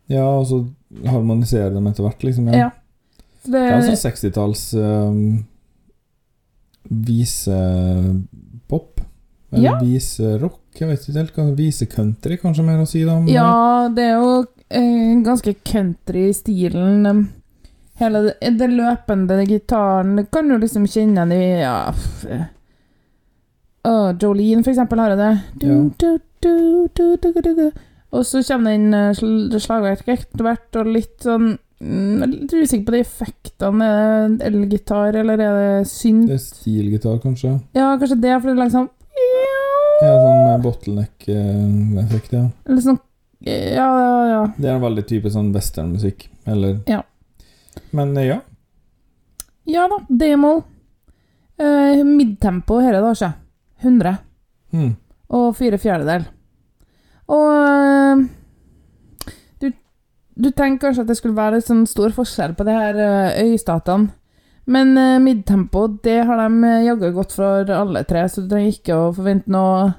Ja, 0.08 0.24
og 0.24 0.44
så 0.48 0.60
harmoniserer 1.06 1.70
dem 1.74 1.86
etter 1.90 2.02
hvert, 2.06 2.22
liksom. 2.24 2.46
Ja. 2.52 2.58
ja. 2.58 2.70
det, 3.44 3.52
Det 3.52 3.72
er 3.72 3.82
sånn 3.88 4.02
60-talls 4.04 4.62
um, 4.74 5.44
visepop. 7.48 9.00
Eller 9.50 9.64
Ja. 9.64 9.78
viserock, 9.80 10.60
jeg 10.78 10.88
vet 10.88 11.00
ikke 11.08 11.14
helt. 11.42 11.56
Visecountry, 11.56 12.36
kanskje 12.36 12.64
mer 12.64 12.78
å 12.82 12.86
si, 12.86 13.04
da. 13.04 13.18
men- 13.18 13.28
Ja, 13.32 13.88
det 13.88 14.02
er 14.04 14.14
jo 14.20 14.44
eh, 14.70 15.22
ganske 15.24 15.54
country 15.64 16.28
i 16.28 16.32
stilen. 16.34 17.06
um, 17.06 17.28
Hele 17.98 18.20
det, 18.22 18.34
det 18.58 18.68
løpende 18.70 19.44
gitaren 19.48 20.26
kan 20.30 20.48
du 20.48 20.58
liksom 20.58 20.84
kjenne 20.86 21.14
den 21.26 21.32
i 21.32 21.60
ja, 21.62 21.92
eh. 22.28 22.44
Jolene, 24.20 24.62
for 24.62 24.70
eksempel, 24.70 24.98
har 25.00 25.08
jeg 25.10 25.18
det. 25.18 25.40
Du, 25.58 25.66
Ja. 25.66 25.90
du, 25.98 26.18
du, 26.40 26.88
du, 26.94 27.16
du, 27.16 27.32
du, 27.42 27.54
du. 27.54 27.72
Og 28.16 28.24
så 28.24 28.40
kommer 28.46 28.72
det 28.72 28.78
inn 28.78 28.94
eh, 28.96 30.12
etter 30.14 30.44
hvert, 30.46 30.76
og 30.80 30.92
litt 30.94 31.24
sånn 31.26 31.48
mm, 31.52 32.14
Jeg 32.14 32.22
er 32.24 32.30
litt 32.32 32.54
usikker 32.54 32.86
på 32.86 32.94
de 32.94 33.00
effektene. 33.04 33.88
Er 33.88 34.30
det 34.38 34.46
elgitar, 34.48 35.18
eller 35.20 35.42
er 35.44 35.58
det 35.58 35.90
synt? 35.90 36.28
Det 36.30 36.38
er 36.38 36.44
stilgitar, 36.44 37.18
kanskje. 37.24 37.58
Ja, 37.76 37.90
kanskje 38.00 38.20
det, 38.22 38.32
for 38.38 38.48
det 38.48 38.56
er 38.56 38.62
liksom 38.64 38.88
Ja, 39.98 40.14
sånn 40.22 40.64
bottleneck-effekt, 40.64 42.32
ja. 42.38 42.46
Eller 42.68 42.84
sånn 42.86 43.00
Ja, 43.44 43.86
ja, 43.86 44.16
ja. 44.32 44.40
Det 44.56 44.70
er 44.70 44.78
en 44.78 44.86
veldig 44.86 45.04
type 45.10 45.32
sånn 45.34 45.52
westernmusikk, 45.54 46.28
eller 46.48 46.80
Ja. 46.88 47.02
Men 47.94 48.16
eh, 48.16 48.30
ja. 48.32 48.40
Ja 49.68 49.84
da, 49.92 50.00
D-moll. 50.08 50.62
Eh, 51.60 52.00
midtempo 52.06 52.80
her 52.80 52.96
da, 52.96 53.12
ikke? 53.12 53.32
100. 53.84 54.16
Hmm. 54.72 54.96
Og 55.34 55.52
fire 55.58 55.78
fjerdedel. 55.78 56.24
Og 57.28 57.48
eh, 57.52 58.22
du, 59.60 59.68
du 60.34 60.48
tenker 60.50 60.88
kanskje 60.88 61.04
at 61.04 61.10
det 61.10 61.18
skulle 61.18 61.38
være 61.38 61.60
sånn 61.64 61.84
stor 61.88 62.14
forskjell 62.16 62.56
på 62.56 62.66
de 62.68 62.76
her 62.76 63.00
eh, 63.04 63.42
øystatene. 63.48 64.14
Men 64.68 64.92
eh, 65.00 65.16
midtempo, 65.24 65.86
det 66.04 66.22
har 66.28 66.42
de 66.42 66.72
jaggu 66.84 67.10
gått 67.16 67.36
for 67.36 67.70
alle 67.72 68.04
tre, 68.08 68.26
så 68.28 68.44
du 68.44 68.50
trenger 68.52 68.76
ikke 68.76 68.96
å 68.96 69.12
forvente 69.16 69.52
noe 69.52 69.92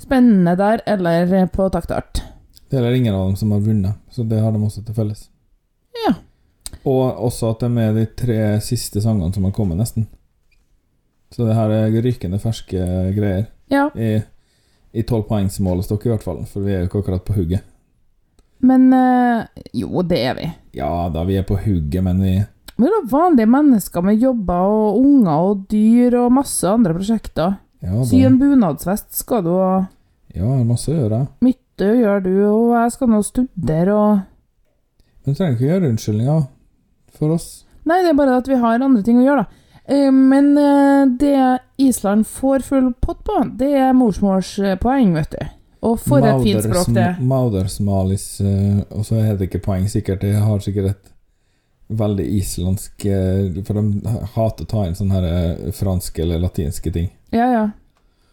spennende 0.00 0.56
der, 0.56 0.82
eller 0.88 1.48
på 1.52 1.68
taktart. 1.72 2.22
Det 2.70 2.78
er 2.78 2.94
ingen 2.94 3.16
av 3.16 3.26
dem 3.28 3.36
som 3.36 3.52
har 3.52 3.64
vunnet, 3.64 4.00
så 4.12 4.24
det 4.28 4.40
har 4.40 4.52
de 4.54 4.60
også 4.64 4.84
til 4.86 4.96
felles. 4.96 5.26
Ja. 6.06 6.14
Og 6.86 7.18
også 7.26 7.50
at 7.52 7.64
de 7.64 7.68
er 7.68 7.74
med 7.74 7.96
de 7.98 8.06
tre 8.16 8.40
siste 8.64 9.02
sangene 9.02 9.32
som 9.34 9.44
har 9.48 9.52
kommet, 9.56 9.80
nesten. 9.80 10.06
Så 11.34 11.46
det 11.46 11.56
her 11.56 11.72
er 11.74 11.96
rykende 12.04 12.40
ferske 12.42 12.84
greier. 13.16 13.48
Ja, 13.70 13.88
I, 13.94 14.22
i 14.92 15.02
tolvpoengsmålestokk, 15.06 16.06
i 16.06 16.10
hvert 16.12 16.24
fall, 16.24 16.40
for 16.50 16.64
vi 16.66 16.72
er 16.74 16.80
jo 16.82 16.88
ikke 16.90 17.02
akkurat 17.04 17.24
på 17.26 17.36
hugget. 17.36 17.62
men 18.60 18.92
eh, 18.92 19.44
Jo, 19.72 20.02
det 20.02 20.18
er 20.26 20.34
vi. 20.36 20.48
Ja 20.76 21.08
da, 21.12 21.24
vi 21.24 21.36
er 21.38 21.46
på 21.48 21.56
hugget, 21.56 22.02
men 22.04 22.20
vi 22.20 22.34
Men 22.76 22.88
det 22.88 22.96
er 22.98 23.10
vanlige 23.12 23.46
mennesker 23.46 24.02
med 24.02 24.18
jobber 24.20 24.66
og 24.66 24.98
unger 25.00 25.46
og 25.50 25.64
dyr 25.70 26.14
og 26.24 26.32
masse 26.32 26.68
andre 26.68 26.94
prosjekter. 26.96 27.58
Ja, 27.82 28.02
Sy 28.04 28.20
da, 28.20 28.26
en 28.28 28.38
bunadsvest 28.40 29.14
skal 29.16 29.42
du, 29.44 29.50
ha. 29.56 29.86
ja 30.34 30.62
masse 30.64 30.90
å 30.92 30.96
gjøre. 30.96 31.26
mye 31.40 31.56
gjør 31.96 32.20
du, 32.24 32.32
og 32.48 32.74
jeg 32.76 32.92
skal 32.92 33.08
nå 33.08 33.22
studere 33.24 33.94
og 33.96 34.18
Men 35.24 35.34
du 35.34 35.38
trenger 35.38 35.54
ikke 35.56 35.68
gjøre 35.68 35.88
unnskyldninger 35.92 36.42
for 37.16 37.34
oss. 37.36 37.46
Nei, 37.84 38.02
det 38.04 38.10
er 38.12 38.16
bare 38.18 38.36
at 38.40 38.48
vi 38.48 38.56
har 38.60 38.80
andre 38.80 39.02
ting 39.04 39.18
å 39.20 39.24
gjøre, 39.24 39.44
da. 39.44 39.59
Eh, 39.90 40.10
Men 40.12 40.52
eh, 40.58 41.06
det 41.18 41.58
Island 41.82 42.26
får 42.26 42.66
full 42.66 42.92
pott 43.00 43.24
på, 43.26 43.38
det 43.58 43.72
er 43.74 43.92
morsmålspoeng, 43.96 45.14
vet 45.16 45.34
du. 45.34 45.46
Og 45.80 45.96
for 46.04 46.20
et 46.20 46.42
fint 46.44 46.66
språk 46.66 46.90
det 46.92 47.04
er. 47.06 47.20
Maudersmalis, 47.24 48.26
eh, 48.44 48.82
og 48.92 49.06
så 49.08 49.16
er 49.22 49.38
det 49.38 49.48
ikke 49.48 49.62
poeng, 49.64 49.86
sikkert. 49.88 50.26
Jeg 50.28 50.42
har 50.44 50.60
sikkert 50.60 50.90
et 50.92 51.10
veldig 51.90 52.26
islandsk 52.38 53.04
eh, 53.10 53.62
For 53.66 53.80
de 53.80 54.12
hater 54.36 54.66
å 54.66 54.70
ta 54.70 54.84
inn 54.86 54.94
sånne 54.98 55.16
her 55.16 55.28
eh, 55.30 55.70
franske 55.74 56.22
eller 56.22 56.42
latinske 56.44 56.92
ting. 56.94 57.08
Ja, 57.34 57.48
ja. 57.50 57.64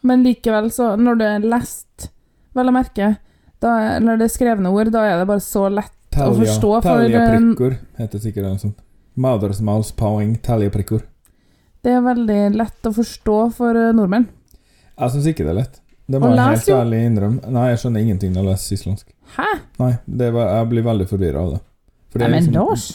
Men 0.05 0.23
likevel, 0.27 0.69
så 0.71 0.91
Når 0.99 1.17
det 1.21 1.29
er 1.37 1.47
lest, 1.55 2.09
vel 2.53 2.69
å 2.69 2.75
merke, 2.75 3.15
da, 3.63 3.71
eller 3.95 4.19
det 4.19 4.27
er 4.27 4.35
skrevne 4.35 4.69
ord, 4.69 4.91
da 4.93 5.05
er 5.07 5.21
det 5.21 5.29
bare 5.31 5.41
så 5.41 5.65
lett 5.73 6.19
å 6.19 6.33
forstå 6.37 6.73
for 6.83 7.01
Telja 7.05 7.23
eh, 7.23 7.31
prikkor, 7.33 7.77
heter 7.97 8.21
sikkert 8.21 8.45
noe 8.45 8.61
sånt. 8.61 8.77
Maudersmalspoeng, 9.17 10.35
telja 10.45 10.69
prikkor. 10.73 11.07
Det 11.87 11.93
er 11.95 12.01
veldig 12.03 12.39
lett 12.59 12.87
å 12.89 12.91
forstå 12.91 13.35
for 13.55 13.77
eh, 13.79 13.93
nordmenn. 13.95 14.25
Jeg 14.97 15.13
syns 15.13 15.27
ikke 15.31 15.45
det 15.47 15.53
er 15.53 15.59
lett. 15.61 15.77
Det 16.07 16.19
må 16.19 16.33
jeg 16.33 16.43
helt 16.51 16.69
ærlig 16.75 16.99
innrømme. 17.07 17.51
Nei, 17.55 17.63
jeg 17.71 17.79
skjønner 17.79 18.03
ingenting 18.03 18.33
når 18.35 18.41
jeg 18.43 18.47
leser 18.49 18.75
islandsk. 18.77 19.13
Hæ? 19.37 19.45
Nei, 19.79 19.89
det 20.19 20.27
var, 20.35 20.49
jeg 20.57 20.69
blir 20.73 20.85
veldig 20.87 21.07
forvirra 21.07 21.43
av 21.45 21.53
det. 21.53 21.59
For 22.11 22.19
det 22.23 22.29
men 22.33 22.43
liksom- 22.43 22.57
Lars? 22.57 22.85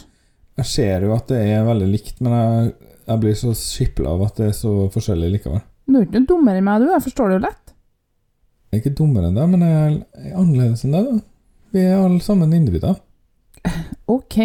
Jeg 0.60 0.68
ser 0.68 1.06
jo 1.06 1.14
at 1.16 1.26
det 1.32 1.40
er 1.54 1.64
veldig 1.64 1.88
likt, 1.88 2.20
men 2.20 2.32
jeg, 2.36 2.72
jeg 3.08 3.20
blir 3.24 3.34
så 3.40 3.54
skipla 3.56 4.12
av 4.12 4.22
at 4.26 4.36
det 4.42 4.46
er 4.50 4.56
så 4.60 4.72
forskjellig 4.92 5.30
likevel. 5.38 5.62
Du 5.88 5.96
er 5.98 6.04
ikke 6.04 6.20
noe 6.20 6.28
dummere 6.34 6.60
enn 6.60 6.68
meg, 6.68 6.84
du. 6.84 6.90
Jeg 6.92 7.04
forstår 7.08 7.32
det 7.32 7.38
jo 7.38 7.44
lett. 7.46 7.72
Jeg 8.72 8.76
er 8.76 8.82
ikke 8.84 8.96
dummere 9.00 9.30
enn 9.32 9.40
deg, 9.40 9.48
men 9.54 9.64
jeg 9.66 10.04
er 10.28 10.36
annerledes 10.36 10.84
enn 10.84 10.92
deg. 10.98 11.08
da. 11.08 11.20
Vi 11.72 11.80
er 11.88 11.96
alle 11.96 12.20
sammen 12.20 12.52
individer. 12.52 13.00
Ok. 14.06 14.36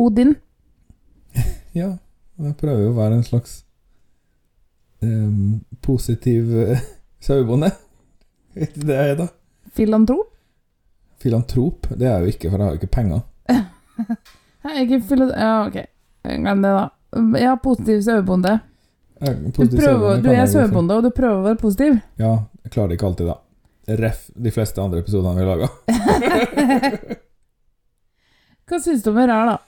Odin. 0.00 0.36
Ja, 1.76 1.92
og 2.40 2.48
jeg 2.48 2.56
prøver 2.60 2.86
jo 2.86 2.92
å 2.94 2.96
være 2.96 3.18
en 3.18 3.26
slags 3.26 3.58
um, 5.04 5.60
positiv 5.84 6.48
uh, 6.72 6.80
sauebonde. 7.20 7.70
Du 8.56 8.82
det 8.88 8.96
jeg 8.96 9.12
er, 9.14 9.18
da? 9.20 9.28
Filantrop. 9.76 10.32
Filantrop. 11.20 11.90
Det 11.92 12.08
er 12.08 12.16
jeg 12.16 12.22
jo 12.22 12.34
ikke, 12.34 12.48
for 12.48 12.56
jeg 12.56 12.64
har 12.64 12.72
jo 12.74 12.80
ikke 12.80 12.94
penger. 12.96 13.20
Nei, 14.64 14.74
ikke 14.86 15.02
filo... 15.12 15.28
Ja, 15.30 15.52
ok. 15.68 15.78
Glem 16.24 16.64
det, 16.64 16.72
da. 16.74 16.88
Ja, 17.40 17.54
positiv 17.60 18.00
sauebonde. 18.06 18.56
Jeg, 19.20 19.36
Du, 19.52 19.76
prøver, 19.76 20.20
du 20.24 20.30
er 20.32 20.38
jeg 20.40 20.48
sauebonde, 20.54 20.96
og 20.96 21.04
du 21.04 21.10
prøver 21.12 21.42
å 21.42 21.46
være 21.50 21.60
positiv. 21.60 21.98
Ja, 22.20 22.32
jeg 22.64 22.72
klarer 22.72 22.88
det 22.92 22.96
ikke 22.96 23.10
alltid, 23.10 23.28
da. 23.28 23.36
Ref 24.00 24.22
de 24.32 24.52
fleste 24.54 24.80
andre 24.80 25.02
episodene 25.04 25.36
vi 25.36 25.44
har 25.44 25.50
laga. 25.50 25.68
Hva 28.70 28.78
syns 28.80 29.02
du 29.04 29.10
om 29.12 29.18
det 29.18 29.26
her, 29.28 29.50
da? 29.50 29.58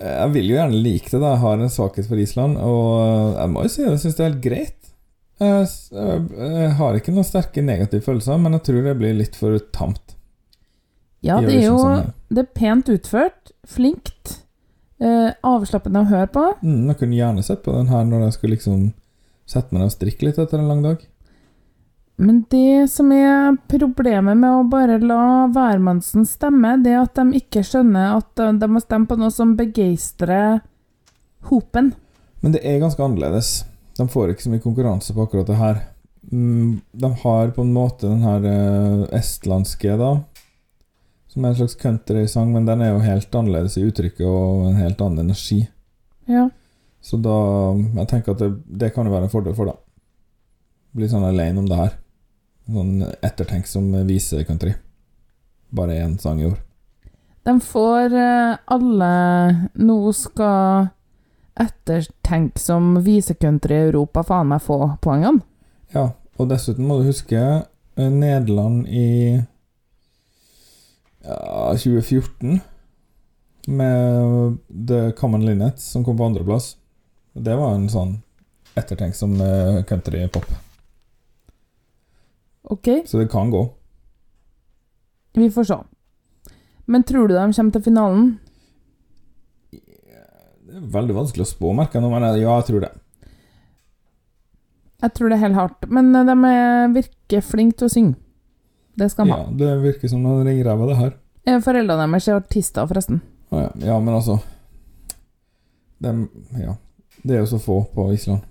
Jeg 0.00 0.32
vil 0.32 0.46
jo 0.48 0.56
gjerne 0.56 0.80
like 0.80 1.10
det, 1.12 1.20
da. 1.20 1.34
Jeg 1.34 1.42
har 1.44 1.60
en 1.60 1.72
svakhet 1.72 2.06
for 2.08 2.20
Island, 2.20 2.56
og 2.56 3.36
jeg 3.36 3.52
må 3.52 3.64
jo 3.66 3.72
si 3.72 3.82
at 3.84 3.92
jeg 3.92 4.02
syns 4.04 4.16
det 4.16 4.24
er 4.24 4.30
helt 4.30 4.44
greit. 4.44 4.78
Jeg, 5.40 5.66
jeg, 5.96 6.22
jeg 6.36 6.70
har 6.78 6.96
ikke 6.96 7.12
noen 7.16 7.28
sterke 7.28 7.64
negative 7.64 8.04
følelser, 8.04 8.40
men 8.40 8.56
jeg 8.56 8.64
tror 8.68 8.86
det 8.88 8.96
blir 9.00 9.18
litt 9.18 9.36
for 9.36 9.56
tamt. 9.76 10.16
Ja, 11.24 11.36
det 11.44 11.58
er 11.58 11.66
jo 11.68 11.80
Det 12.32 12.46
er 12.46 12.52
pent 12.56 12.88
utført. 12.92 13.52
Flinkt. 13.68 14.38
Eh, 15.00 15.30
avslappende 15.44 16.02
å 16.02 16.08
høre 16.08 16.28
på. 16.32 16.46
Mm, 16.60 16.88
jeg 16.90 16.98
kunne 17.00 17.16
gjerne 17.16 17.44
sett 17.44 17.62
på 17.64 17.72
den 17.76 17.88
her 17.92 18.04
når 18.08 18.26
jeg 18.26 18.36
skulle 18.36 18.56
liksom 18.56 18.82
sette 19.48 19.72
meg 19.72 19.82
ned 19.82 19.90
og 19.90 19.94
strikke 19.96 20.28
litt 20.28 20.40
etter 20.40 20.60
en 20.60 20.68
lang 20.70 20.82
dag. 20.84 21.04
Men 22.20 22.42
det 22.52 22.90
som 22.92 23.08
er 23.16 23.54
problemet 23.70 24.36
med 24.36 24.52
å 24.52 24.64
bare 24.68 24.98
la 25.00 25.46
hvermannsen 25.48 26.26
stemme, 26.28 26.74
det 26.84 26.92
er 26.92 27.04
at 27.06 27.16
de 27.16 27.38
ikke 27.38 27.62
skjønner 27.64 28.18
at 28.18 28.28
de, 28.36 28.50
de 28.60 28.68
må 28.68 28.82
stemme 28.84 29.08
på 29.08 29.16
noe 29.16 29.32
som 29.32 29.54
begeistrer 29.56 30.60
hopen. 31.48 31.94
Men 32.44 32.52
det 32.52 32.60
er 32.68 32.82
ganske 32.82 33.00
annerledes. 33.00 33.62
De 33.96 34.04
får 34.08 34.34
ikke 34.34 34.44
så 34.44 34.52
mye 34.52 34.64
konkurranse 34.64 35.16
på 35.16 35.24
akkurat 35.24 35.48
det 35.48 35.56
her. 35.60 35.80
Mm, 36.28 36.82
de 36.92 37.10
har 37.22 37.54
på 37.56 37.64
en 37.64 37.72
måte 37.72 38.04
den 38.04 38.20
her 38.26 38.44
eh, 38.50 39.06
estlandske, 39.16 39.96
da. 39.96 40.12
Som 41.32 41.44
er 41.44 41.54
en 41.54 41.58
slags 41.62 41.78
countrysang, 41.80 42.52
men 42.52 42.68
den 42.68 42.84
er 42.84 42.92
jo 42.92 43.00
helt 43.04 43.34
annerledes 43.40 43.78
i 43.80 43.86
uttrykket 43.88 44.26
og 44.28 44.68
en 44.68 44.80
helt 44.82 45.00
annen 45.00 45.24
energi. 45.30 45.62
Ja. 46.28 46.50
Så 47.00 47.16
da 47.16 47.38
Jeg 47.96 48.08
tenker 48.12 48.36
at 48.36 48.44
det, 48.44 48.50
det 48.68 48.92
kan 48.92 49.08
jo 49.08 49.16
være 49.16 49.30
en 49.30 49.32
fordel 49.32 49.56
for, 49.56 49.72
da. 49.72 49.78
Bli 50.92 51.08
sånn 51.08 51.24
alene 51.24 51.64
om 51.64 51.68
det 51.70 51.80
her. 51.80 51.96
Sånn 52.70 53.02
ettertenksom 53.20 53.92
vise-country. 54.06 54.74
Bare 55.74 55.98
én 56.02 56.18
sang 56.22 56.40
i 56.40 56.46
år. 56.46 56.58
De 57.42 57.54
får 57.64 58.14
eh, 58.14 58.56
alle 58.74 59.12
Nå 59.80 60.12
skal 60.12 60.90
ettertenksom 61.60 63.00
visecountry 63.04 63.74
i 63.74 63.88
Europa 63.88 64.22
faen 64.24 64.50
meg 64.52 64.62
få 64.64 64.78
poengene. 65.02 65.42
Ja, 65.94 66.10
og 66.38 66.50
dessuten 66.52 66.86
må 66.88 67.00
du 67.00 67.08
huske 67.10 67.40
eh, 67.40 68.10
Nederland 68.10 68.86
i 68.88 69.40
ja, 71.24 71.74
2014 71.74 72.60
med 73.70 74.56
The 74.88 75.12
Common 75.18 75.44
Linnets, 75.46 75.90
som 75.92 76.04
kom 76.04 76.16
på 76.16 76.30
andreplass. 76.30 76.76
Det 77.32 77.54
var 77.56 77.74
en 77.74 77.90
sånn 77.92 78.16
ettertenksom 78.78 79.36
eh, 79.44 79.82
countrypop. 79.88 80.48
Ok, 82.70 82.88
Så 83.06 83.18
det 83.18 83.28
kan 83.32 83.50
gå. 83.50 83.64
vi 85.34 85.50
får 85.50 85.64
se. 85.64 85.78
Men 86.86 87.02
tror 87.06 87.28
du 87.28 87.34
de 87.34 87.52
kommer 87.52 87.72
til 87.72 87.82
finalen? 87.82 88.38
Det 89.70 90.76
er 90.78 90.86
veldig 90.94 91.14
vanskelig 91.16 91.42
å 91.46 91.50
spå, 91.50 91.72
merker 91.74 91.98
jeg 91.98 92.04
nå, 92.04 92.10
men 92.12 92.26
ja, 92.38 92.56
jeg 92.60 92.66
tror 92.68 92.84
det. 92.84 92.90
Jeg 95.00 95.14
tror 95.16 95.30
det 95.32 95.38
er 95.38 95.44
helt 95.46 95.58
hardt. 95.58 95.88
Men 95.90 96.12
eh, 96.14 96.26
de 96.28 96.36
er, 96.50 96.92
virker 96.94 97.42
flinke 97.46 97.78
til 97.80 97.88
å 97.88 97.92
synge. 97.94 98.14
Det 99.00 99.08
skal 99.10 99.26
de 99.26 99.32
Ja, 99.32 99.40
det 99.62 99.70
virker 99.82 100.12
som 100.12 100.22
noen 100.22 100.44
ringer 100.46 100.70
av 100.74 100.84
det 100.90 100.98
her. 100.98 101.12
Eh, 101.48 101.58
Foreldrene 101.64 102.06
deres 102.10 102.28
er 102.28 102.38
artister, 102.38 102.86
forresten. 102.90 103.22
Ja. 103.50 103.70
ja, 103.82 103.96
men 103.98 104.14
altså 104.14 104.38
de, 105.98 106.14
Ja. 106.60 106.76
Det 107.22 107.34
er 107.36 107.42
jo 107.42 107.50
så 107.50 107.58
få 107.60 107.82
på 107.94 108.06
Island. 108.14 108.44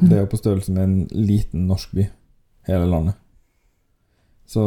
Det 0.00 0.16
er 0.16 0.22
jo 0.22 0.30
på 0.32 0.38
størrelse 0.40 0.72
med 0.72 0.82
en 0.84 1.26
liten 1.26 1.66
norsk 1.68 1.90
by. 1.92 2.06
Hele 2.68 2.86
landet. 2.88 3.18
Så 4.48 4.64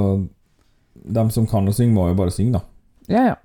dem 0.94 1.30
som 1.34 1.48
kan 1.50 1.68
å 1.68 1.74
synge, 1.76 1.94
må 1.96 2.08
jo 2.10 2.18
bare 2.18 2.34
synge, 2.34 2.60
da. 2.60 2.64
Ja, 3.12 3.26
ja. 3.34 3.36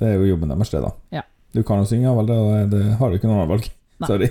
Det 0.00 0.08
er 0.08 0.16
jo 0.20 0.30
jobben 0.32 0.52
deres, 0.54 0.70
det, 0.72 0.80
da. 0.84 0.92
Ja. 1.12 1.22
Du 1.52 1.62
kan 1.66 1.82
jo 1.82 1.88
synge, 1.88 2.08
ja 2.08 2.14
vel, 2.16 2.30
det, 2.30 2.38
det 2.72 2.84
har 3.00 3.10
du 3.10 3.18
ikke 3.18 3.28
noe 3.28 3.42
annet 3.42 3.52
valg. 3.52 3.68
Nei. 4.02 4.08
Sorry. 4.08 4.30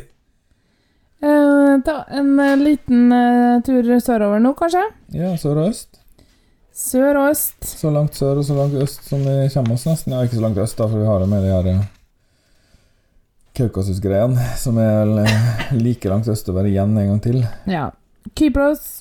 Eh, 1.21 1.73
ta 1.85 1.97
en 2.09 2.31
eh, 2.41 2.55
liten 2.57 3.11
eh, 3.13 3.59
tur 3.65 3.85
sørover 4.01 4.41
nå, 4.41 4.55
kanskje? 4.57 4.81
Ja, 5.13 5.35
sør 5.37 5.61
og 5.61 5.69
øst. 5.69 5.99
Sør 6.73 7.19
og 7.19 7.29
øst. 7.35 7.59
Så 7.67 7.91
langt 7.93 8.17
sør 8.17 8.41
og 8.41 8.47
så 8.47 8.57
langt 8.57 8.77
øst 8.81 9.05
som 9.05 9.21
vi 9.27 9.35
kommer 9.53 9.77
oss, 9.77 9.85
nesten. 9.85 10.15
Ja, 10.15 10.23
ikke 10.25 10.39
så 10.39 10.45
langt 10.47 10.61
øst, 10.63 10.79
da, 10.79 10.87
for 10.89 10.97
vi 10.97 11.09
har 11.11 11.21
jo 11.21 11.29
med 11.29 11.45
de 11.45 11.53
her 11.53 11.69
eh, 11.75 11.83
Kaukasus-greiene, 13.59 14.49
som 14.57 14.79
er 14.81 15.13
eh, 15.27 15.75
like 15.77 16.09
langt 16.09 16.29
østover 16.31 16.65
igjen 16.71 16.97
en 16.97 17.13
gang 17.13 17.21
til. 17.21 17.41
Ja. 17.69 17.89
Kypros. 18.33 19.00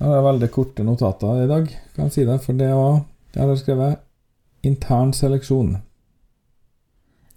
Jeg 0.00 0.08
har 0.08 0.22
veldig 0.24 0.48
korte 0.48 0.84
notater 0.84 1.42
i 1.42 1.48
dag, 1.48 1.66
kan 1.94 2.06
jeg 2.08 2.14
si 2.14 2.22
det, 2.24 2.38
for 2.40 2.56
det 2.56 2.70
var 2.72 3.02
Jeg 3.34 3.46
har 3.46 3.58
skrevet 3.60 3.98
intern 4.66 5.12
seleksjon. 5.14 5.74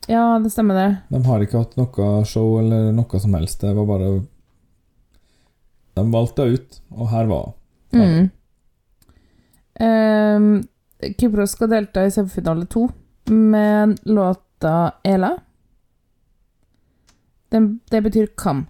Ja, 0.07 0.39
det 0.39 0.51
stemmer 0.51 0.75
det. 0.79 0.87
De 1.11 1.19
har 1.27 1.43
ikke 1.43 1.59
hatt 1.61 1.75
noe 1.79 2.07
show 2.27 2.57
eller 2.59 2.91
noe 2.95 3.19
som 3.19 3.35
helst. 3.37 3.61
Det 3.61 3.75
var 3.75 3.85
bare 3.87 4.07
De 5.93 6.05
valgte 6.15 6.47
ut, 6.55 6.79
og 6.95 7.11
her 7.11 7.29
var 7.31 7.51
Mm. 7.93 8.31
Um, 9.79 10.63
Kypros 11.19 11.51
skal 11.53 11.69
delta 11.69 12.05
i 12.07 12.11
semifinale 12.11 12.65
to 12.65 12.87
med 13.29 13.99
låta 14.09 14.95
Ela. 15.03 15.35
Det, 17.53 17.61
det 17.91 18.01
betyr 18.01 18.31
kam. 18.37 18.65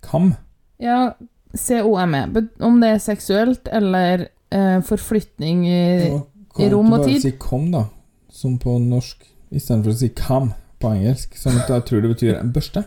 Kam. 0.00 0.34
Ja, 0.78 1.16
C-O-M-E. 1.54 2.24
Om 2.60 2.80
det 2.80 2.92
er 2.94 3.02
seksuelt 3.02 3.68
eller 3.72 4.28
eh, 4.50 4.78
forflytning 4.86 5.66
i 5.68 5.82
Kan 6.10 6.20
du 6.20 6.22
tid. 6.56 6.66
ikke 6.66 6.76
og 6.76 6.90
bare 6.90 7.20
si 7.20 7.32
kom, 7.38 7.70
da? 7.72 7.84
Som 8.30 8.58
på 8.58 8.78
norsk, 8.78 9.26
istedenfor 9.50 9.92
å 9.94 9.98
si 10.00 10.08
kam 10.14 10.52
på 10.80 10.94
engelsk. 10.94 11.36
som 11.36 11.52
jeg 11.58 11.84
tror 11.84 12.00
det 12.00 12.14
betyr 12.14 12.38
en 12.38 12.52
børste. 12.52 12.84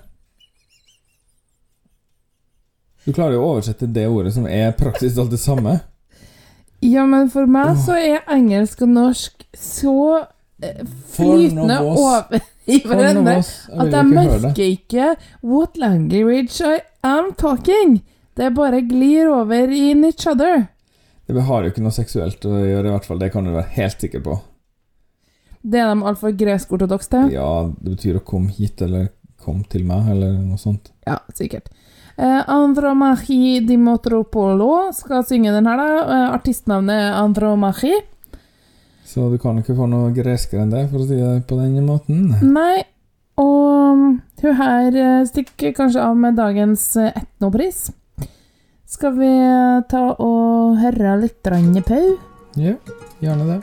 Du 3.06 3.12
klarer 3.12 3.36
jo 3.36 3.44
å 3.44 3.50
oversette 3.58 3.90
det 3.92 4.06
ordet 4.08 4.32
som 4.36 4.46
er 4.48 4.72
praktisk 4.78 5.18
alt 5.20 5.34
det 5.34 5.42
samme. 5.42 5.80
Ja, 6.84 7.06
men 7.08 7.30
for 7.32 7.48
meg 7.48 7.78
så 7.84 7.96
er 8.00 8.24
engelsk 8.32 8.82
og 8.84 8.94
norsk 8.96 9.44
så 9.56 9.96
eh, 10.64 10.82
flytende 11.12 11.80
over 11.84 12.40
i 12.74 12.80
hverandre 12.84 13.38
at 13.40 13.92
jeg 13.92 14.08
merker 14.08 14.64
ikke 14.64 15.14
what 15.44 15.78
language 15.80 16.60
I 16.64 16.80
am 17.04 17.34
talking. 17.40 18.02
Det 18.38 18.50
bare 18.56 18.82
glir 18.82 19.30
over 19.30 19.70
in 19.70 20.06
each 20.06 20.28
other. 20.28 20.66
Det 21.26 21.42
har 21.48 21.64
jo 21.64 21.72
ikke 21.72 21.84
noe 21.86 21.96
seksuelt 21.96 22.46
å 22.46 22.58
gjøre, 22.58 22.88
i 22.90 22.94
hvert 22.96 23.06
fall. 23.08 23.22
Det 23.22 23.32
kan 23.34 23.46
du 23.46 23.54
være 23.54 23.76
helt 23.78 24.02
sikker 24.02 24.24
på. 24.26 24.40
Det 25.64 25.80
er 25.80 25.94
de 25.94 26.08
altfor 26.10 26.34
gresk-ortodokse 26.36 27.14
til. 27.14 27.30
Ja, 27.38 27.70
det 27.80 27.96
betyr 27.96 28.20
å 28.20 28.26
komme 28.28 28.52
hit, 28.52 28.82
eller 28.84 29.08
kom 29.44 29.62
til 29.72 29.86
meg, 29.88 30.10
eller 30.12 30.34
noe 30.42 30.60
sånt. 30.60 30.92
Ja, 31.08 31.22
sikkert. 31.36 31.70
Eh, 32.18 32.42
Andromachi 32.52 33.62
Dimotropolo 33.66 34.92
skal 34.94 35.24
synge 35.26 35.54
den 35.56 35.70
her, 35.70 35.80
da. 35.80 36.04
Eh, 36.04 36.26
artistnavnet 36.36 37.08
er 37.08 37.22
Andromachi. 37.22 37.94
Så 39.08 39.30
du 39.32 39.38
kan 39.40 39.60
ikke 39.62 39.76
få 39.78 39.88
noe 39.90 40.12
greskere 40.16 40.66
enn 40.66 40.74
det, 40.74 40.88
for 40.92 41.04
å 41.04 41.08
si 41.08 41.20
det 41.20 41.48
på 41.48 41.58
den 41.62 41.80
måten. 41.88 42.34
Nei, 42.44 42.84
og 43.40 44.04
hun 44.44 44.56
her 44.60 44.96
eh, 45.00 45.26
stikker 45.30 45.74
kanskje 45.78 46.04
av 46.04 46.18
med 46.20 46.36
dagens 46.40 46.86
eh, 47.00 47.14
etnopris. 47.24 47.88
Skal 48.94 49.16
vi 49.18 49.30
ta 49.90 50.02
og 50.22 50.76
høre 50.78 51.16
litt 51.24 51.48
på? 51.88 51.98
Ja, 52.62 52.76
gjerne 53.24 53.46
det. 53.50 53.60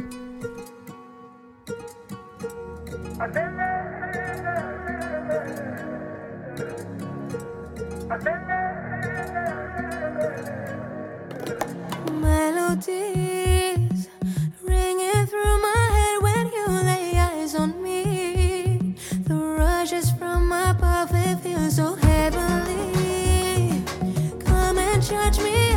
Melodies 12.11 14.09
ringing 14.66 15.27
through 15.31 15.57
my 15.62 15.83
head 15.95 16.16
when 16.27 16.45
you 16.57 16.66
lay 16.90 17.14
eyes 17.16 17.55
on 17.55 17.81
me. 17.81 18.97
The 19.29 19.35
rushes 19.35 20.11
from 20.19 20.51
above, 20.51 21.14
it 21.14 21.38
feels 21.40 21.77
so 21.77 21.95
heavenly. 21.95 22.89
Come 25.11 25.18
and 25.18 25.35
charge 25.35 25.44
me 25.44 25.69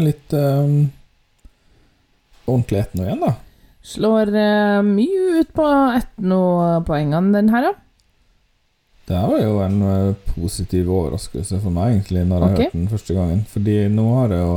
Med 0.00 0.08
litt 0.08 0.32
um, 0.32 0.74
ordentlig 2.48 2.80
etno 2.80 3.04
igjen, 3.04 3.20
da. 3.20 3.34
Slår 3.84 4.30
uh, 4.32 4.80
mye 4.84 5.40
ut 5.42 5.50
på 5.56 5.66
etnopoengene, 5.98 7.32
den 7.36 7.52
her, 7.52 7.68
da. 7.68 7.74
Det 9.10 9.18
her 9.18 9.26
var 9.32 9.40
jo 9.42 9.56
en 9.64 9.80
uh, 9.82 10.32
positiv 10.36 10.88
overraskelse 10.88 11.58
for 11.60 11.74
meg, 11.74 11.96
egentlig, 11.98 12.22
når 12.30 12.44
jeg 12.46 12.50
Ok. 12.54 12.60
hørte 12.64 12.78
den 12.78 12.90
første 12.94 13.16
gangen. 13.18 13.44
Fordi 13.50 13.76
nå 13.92 14.06
har 14.14 14.34
jo 14.38 14.50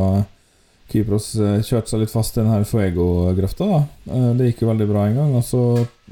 Kypros 0.93 1.31
eh, 1.41 1.61
kjørt 1.65 1.89
seg 1.89 2.03
litt 2.03 2.11
fast 2.13 2.35
i 2.37 2.41
den 2.43 2.51
her 2.51 2.65
Fuego-grøfta, 2.69 3.65
da. 3.65 3.79
Det 4.37 4.51
gikk 4.51 4.59
jo 4.61 4.67
veldig 4.69 4.85
bra 4.91 5.07
en 5.09 5.15
gang, 5.17 5.31
og 5.39 5.41
så 5.47 5.61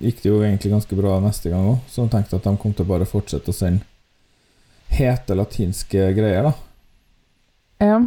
gikk 0.01 0.23
det 0.23 0.31
jo 0.31 0.39
egentlig 0.41 0.71
ganske 0.73 0.97
bra 0.97 1.19
neste 1.21 1.51
gang 1.51 1.67
òg. 1.75 1.83
Så 1.91 2.01
jeg 2.07 2.13
tenkte 2.15 2.39
at 2.39 2.47
de 2.47 2.53
kom 2.63 2.73
til 2.73 2.87
å 2.87 2.89
bare 2.89 3.05
fortsette 3.05 3.53
å 3.53 3.53
sende 3.53 3.85
hete 4.95 5.37
latinske 5.37 6.07
greier, 6.17 6.49
da. 6.49 6.53
ja. 7.85 7.99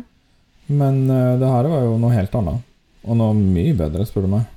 Men 0.66 1.04
uh, 1.10 1.34
det 1.40 1.50
her 1.50 1.68
var 1.70 1.84
jo 1.84 1.98
noe 2.00 2.14
helt 2.14 2.34
annet. 2.40 2.64
Og 3.04 3.18
noe 3.20 3.36
mye 3.36 3.74
bedre, 3.76 4.06
spør 4.08 4.24
du 4.24 4.32
meg. 4.36 4.48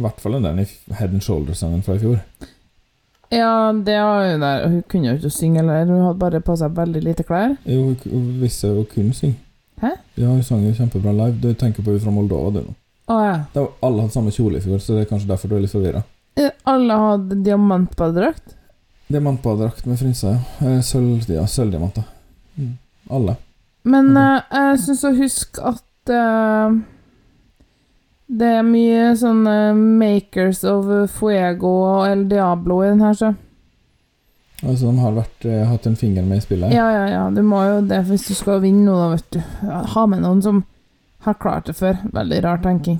I 0.00 0.04
hvert 0.06 0.22
fall 0.22 0.38
enn 0.38 0.46
den 0.46 0.62
i 0.62 0.66
Head 0.96 1.12
and 1.12 1.24
Shoulders-sangen 1.24 1.84
fra 1.84 1.98
i 1.98 2.00
fjor. 2.00 2.22
Ja, 3.30 3.70
det 3.72 3.94
var 4.02 4.24
jo 4.26 4.38
der 4.42 4.64
Hun 4.66 4.80
kunne 4.90 5.12
jo 5.12 5.18
ikke 5.20 5.30
synge 5.30 5.60
heller. 5.60 5.84
Hun 5.86 6.06
hadde 6.06 6.18
bare 6.18 6.40
på 6.42 6.56
seg 6.58 6.72
veldig 6.76 7.02
lite 7.04 7.26
klær. 7.28 7.52
Jo, 7.68 7.92
hun 8.08 8.30
visste 8.40 8.72
jo 8.72 8.86
kun 8.90 9.12
synge. 9.14 9.36
Hæ? 9.80 9.92
Ja, 10.16 10.28
hun 10.32 10.42
sang 10.44 10.64
jo 10.64 10.72
kjempebra 10.76 11.12
live. 11.12 11.36
Du 11.42 11.52
tenker 11.54 11.84
på 11.84 11.94
hun 11.94 12.00
fra 12.00 12.14
Moldova, 12.14 12.54
du 12.56 12.64
nå. 12.64 12.74
Å 13.10 13.18
ja. 13.24 13.36
Det 13.52 13.62
var, 13.62 13.70
alle 13.86 14.06
hadde 14.06 14.14
samme 14.14 14.32
kjole 14.34 14.58
i 14.60 14.64
fjor, 14.64 14.80
så 14.82 14.96
det 14.96 15.04
er 15.04 15.10
kanskje 15.10 15.30
derfor 15.30 15.50
du 15.50 15.56
er 15.56 15.62
litt 15.64 15.74
forvirra. 15.74 16.02
Alle 16.70 16.96
hadde 17.04 17.38
diamantbadedrakt. 17.44 18.56
Diamantbadedrakt 19.10 19.86
med 19.90 19.98
frynser, 19.98 20.36
ja. 20.36 20.66
Eh, 20.68 20.80
Sølv, 20.86 21.24
ja, 21.28 21.46
sølvdiamanter. 21.50 22.06
Mm. 22.56 22.76
Alle. 23.10 23.34
Men 23.82 24.16
eh, 24.16 24.40
jeg 24.52 24.80
syns 24.84 25.04
å 25.08 25.12
huske 25.16 25.62
at 25.72 26.12
uh, 26.12 26.74
det 28.30 28.50
er 28.60 28.66
mye 28.66 29.12
sånn 29.18 29.40
eh, 29.48 29.76
Makers 29.76 30.62
of 30.68 30.90
Fuego 31.16 31.72
og 31.88 32.02
El 32.10 32.26
Diablo 32.30 32.82
i 32.84 32.90
den 32.92 33.06
her, 33.06 33.16
så 33.16 33.32
Altså, 34.60 34.90
de 34.90 35.00
har 35.00 35.14
vært, 35.16 35.44
uh, 35.48 35.62
hatt 35.70 35.86
en 35.88 35.94
finger 35.96 36.26
med 36.28 36.36
i 36.36 36.42
spillet. 36.44 36.74
Ja, 36.76 36.84
ja, 36.92 37.04
ja, 37.08 37.20
du 37.32 37.40
må 37.40 37.62
jo 37.64 37.78
det 37.88 38.02
hvis 38.10 38.26
du 38.28 38.34
skal 38.36 38.58
vinne 38.60 38.84
noe, 38.84 38.98
da, 39.00 39.14
vet 39.14 39.38
du. 39.38 39.70
Ha 39.94 40.02
med 40.12 40.20
noen 40.20 40.42
som 40.44 40.58
har 41.24 41.38
klart 41.40 41.70
det 41.70 41.78
før. 41.78 41.96
Veldig 42.12 42.42
rar 42.44 42.60
tenking. 42.60 42.98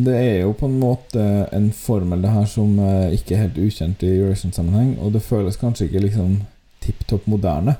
Det 0.00 0.14
er 0.16 0.38
jo 0.46 0.54
på 0.56 0.70
en 0.70 0.78
måte 0.80 1.26
en 1.52 1.68
formel 1.76 2.24
det 2.24 2.32
her 2.32 2.48
som 2.48 2.72
ikke 3.12 3.36
er 3.36 3.42
helt 3.44 3.60
ukjent 3.60 4.06
i 4.08 4.14
Eurovision-sammenheng, 4.14 4.94
og 4.96 5.12
det 5.12 5.24
føles 5.28 5.60
kanskje 5.60 5.90
ikke 5.90 6.06
liksom 6.06 6.38
tipp 6.84 7.04
topp 7.12 7.28
moderne. 7.28 7.76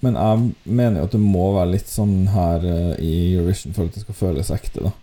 Men 0.00 0.16
jeg 0.16 0.50
mener 0.64 1.00
jo 1.00 1.08
at 1.08 1.14
det 1.16 1.20
må 1.22 1.50
være 1.58 1.74
litt 1.74 1.90
sånn 1.90 2.16
her 2.32 2.64
eh, 2.64 2.92
i 3.04 3.14
Eurovision 3.34 3.76
for 3.76 3.88
at 3.88 3.96
det 3.96 4.04
skal 4.04 4.16
føles 4.16 4.52
ekte, 4.54 4.88
da. 4.88 4.94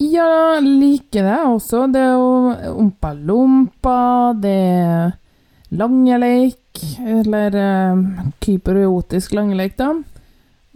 Ja, 0.00 0.60
liker 0.64 1.26
det 1.26 1.40
også. 1.44 1.84
Det 1.92 2.00
er 2.00 2.14
jo 2.16 2.76
Ompa 2.80 3.12
Lompa, 3.12 3.98
det 4.40 4.54
er 4.56 5.10
Langeleik, 5.76 6.80
eller 7.04 7.54
uh, 7.54 8.00
kyperiotisk 8.42 9.36
langeleik, 9.36 9.76
da. 9.78 9.92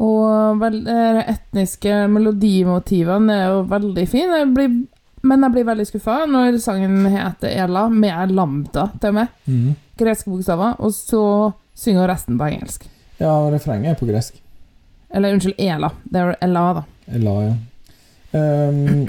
Og 0.05 0.61
vel, 0.61 0.81
de 0.87 1.25
etniske 1.31 2.05
melodimotivene 2.13 3.39
er 3.39 3.49
jo 3.55 3.65
veldig 3.71 4.05
fine. 4.11 4.43
Jeg 4.43 4.53
blir, 4.55 4.77
men 5.25 5.47
jeg 5.47 5.55
blir 5.57 5.67
veldig 5.71 5.87
skuffa 5.89 6.21
når 6.31 6.61
sangen 6.63 7.09
heter 7.15 7.55
Ela, 7.65 7.89
med 7.89 8.35
lambda 8.35 8.89
til 9.01 9.15
og 9.15 9.19
med. 9.23 9.35
Mhm. 9.47 9.75
Greske 9.99 10.31
bokstaver. 10.31 10.77
Og 10.83 10.93
så 10.95 11.25
synger 11.75 12.09
resten 12.09 12.39
på 12.39 12.49
engelsk. 12.49 12.89
Ja, 13.19 13.51
refrenget 13.51 13.95
er 13.95 14.01
på 14.01 14.09
gresk. 14.09 14.41
Eller 15.15 15.35
unnskyld, 15.35 15.55
Ela. 15.59 15.91
Det 16.05 16.21
er 16.21 16.37
Ela, 16.41 16.65
da. 16.81 16.85
Ela, 17.07 17.37
ja. 17.45 17.55
Um, 18.35 19.07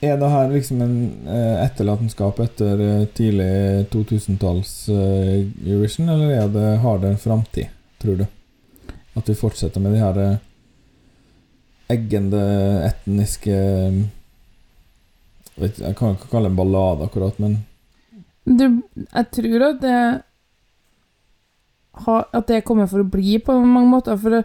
er 0.00 0.16
det 0.18 0.28
her 0.28 0.50
liksom 0.50 0.82
en 0.82 0.96
eh, 1.28 1.62
etterlatenskap 1.64 2.40
etter 2.42 2.80
eh, 2.82 3.04
tidlig 3.16 3.86
2000-talls 3.92 4.72
eh, 4.92 5.46
Eurovision, 5.66 6.08
eller 6.12 6.34
er 6.34 6.50
det, 6.52 6.66
har 6.82 6.98
det 7.00 7.12
en 7.12 7.22
framtid, 7.22 7.70
tror 8.02 8.20
du? 8.20 8.26
At 9.16 9.30
vi 9.30 9.38
fortsetter 9.38 9.80
med 9.80 9.96
de 9.96 10.02
her 10.02 10.20
eggende 11.88 12.42
etniske 12.90 13.56
vet, 15.56 15.78
Jeg 15.78 15.96
kan 15.96 16.16
ikke 16.16 16.28
kalle 16.32 16.50
det 16.50 16.52
en 16.52 16.58
ballade, 16.58 17.06
akkurat, 17.06 17.38
men 17.40 17.60
Du, 18.44 18.82
jeg 18.98 19.30
tror 19.32 19.68
at 19.70 19.80
det 19.80 20.00
har, 22.04 22.28
At 22.36 22.46
det 22.50 22.64
kommer 22.66 22.88
for 22.90 23.02
å 23.02 23.08
bli 23.08 23.38
på 23.42 23.56
mange 23.62 23.88
måter. 23.88 24.18
For, 24.20 24.42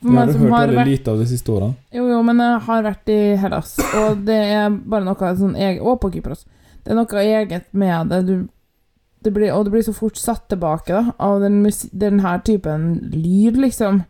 for 0.00 0.10
meg 0.10 0.26
har 0.26 0.32
som 0.32 0.46
hørt 0.46 0.54
har 0.54 0.66
veldig 0.66 0.80
vært 0.80 0.92
lite 0.92 1.12
av 1.12 1.22
de 1.22 1.28
siste 1.28 1.52
årene. 1.52 1.76
Jo, 1.92 2.08
jo, 2.08 2.22
men 2.26 2.42
jeg 2.44 2.64
har 2.66 2.88
vært 2.88 3.12
i 3.12 3.20
Hellas, 3.40 3.76
og 4.00 4.24
det 4.28 4.40
er 4.56 4.74
bare 4.74 5.06
noe 5.06 5.36
sånn 5.38 5.54
eget 5.56 5.84
Og 5.84 6.00
på 6.02 6.10
Kypros. 6.14 6.44
Det 6.84 6.92
er 6.92 6.98
noe 6.98 7.22
eget 7.24 7.70
med 7.72 8.12
det. 8.12 8.22
Du, 8.28 8.34
det 9.24 9.32
blir, 9.32 9.52
og 9.56 9.64
det 9.64 9.72
blir 9.72 9.84
så 9.86 9.94
fort 9.96 10.18
satt 10.20 10.48
tilbake 10.52 10.92
da, 10.92 11.14
av 11.18 11.40
den, 11.40 11.62
den 11.92 12.20
her 12.20 12.42
typen 12.44 12.90
lyd, 13.12 13.56
liksom. 13.56 14.02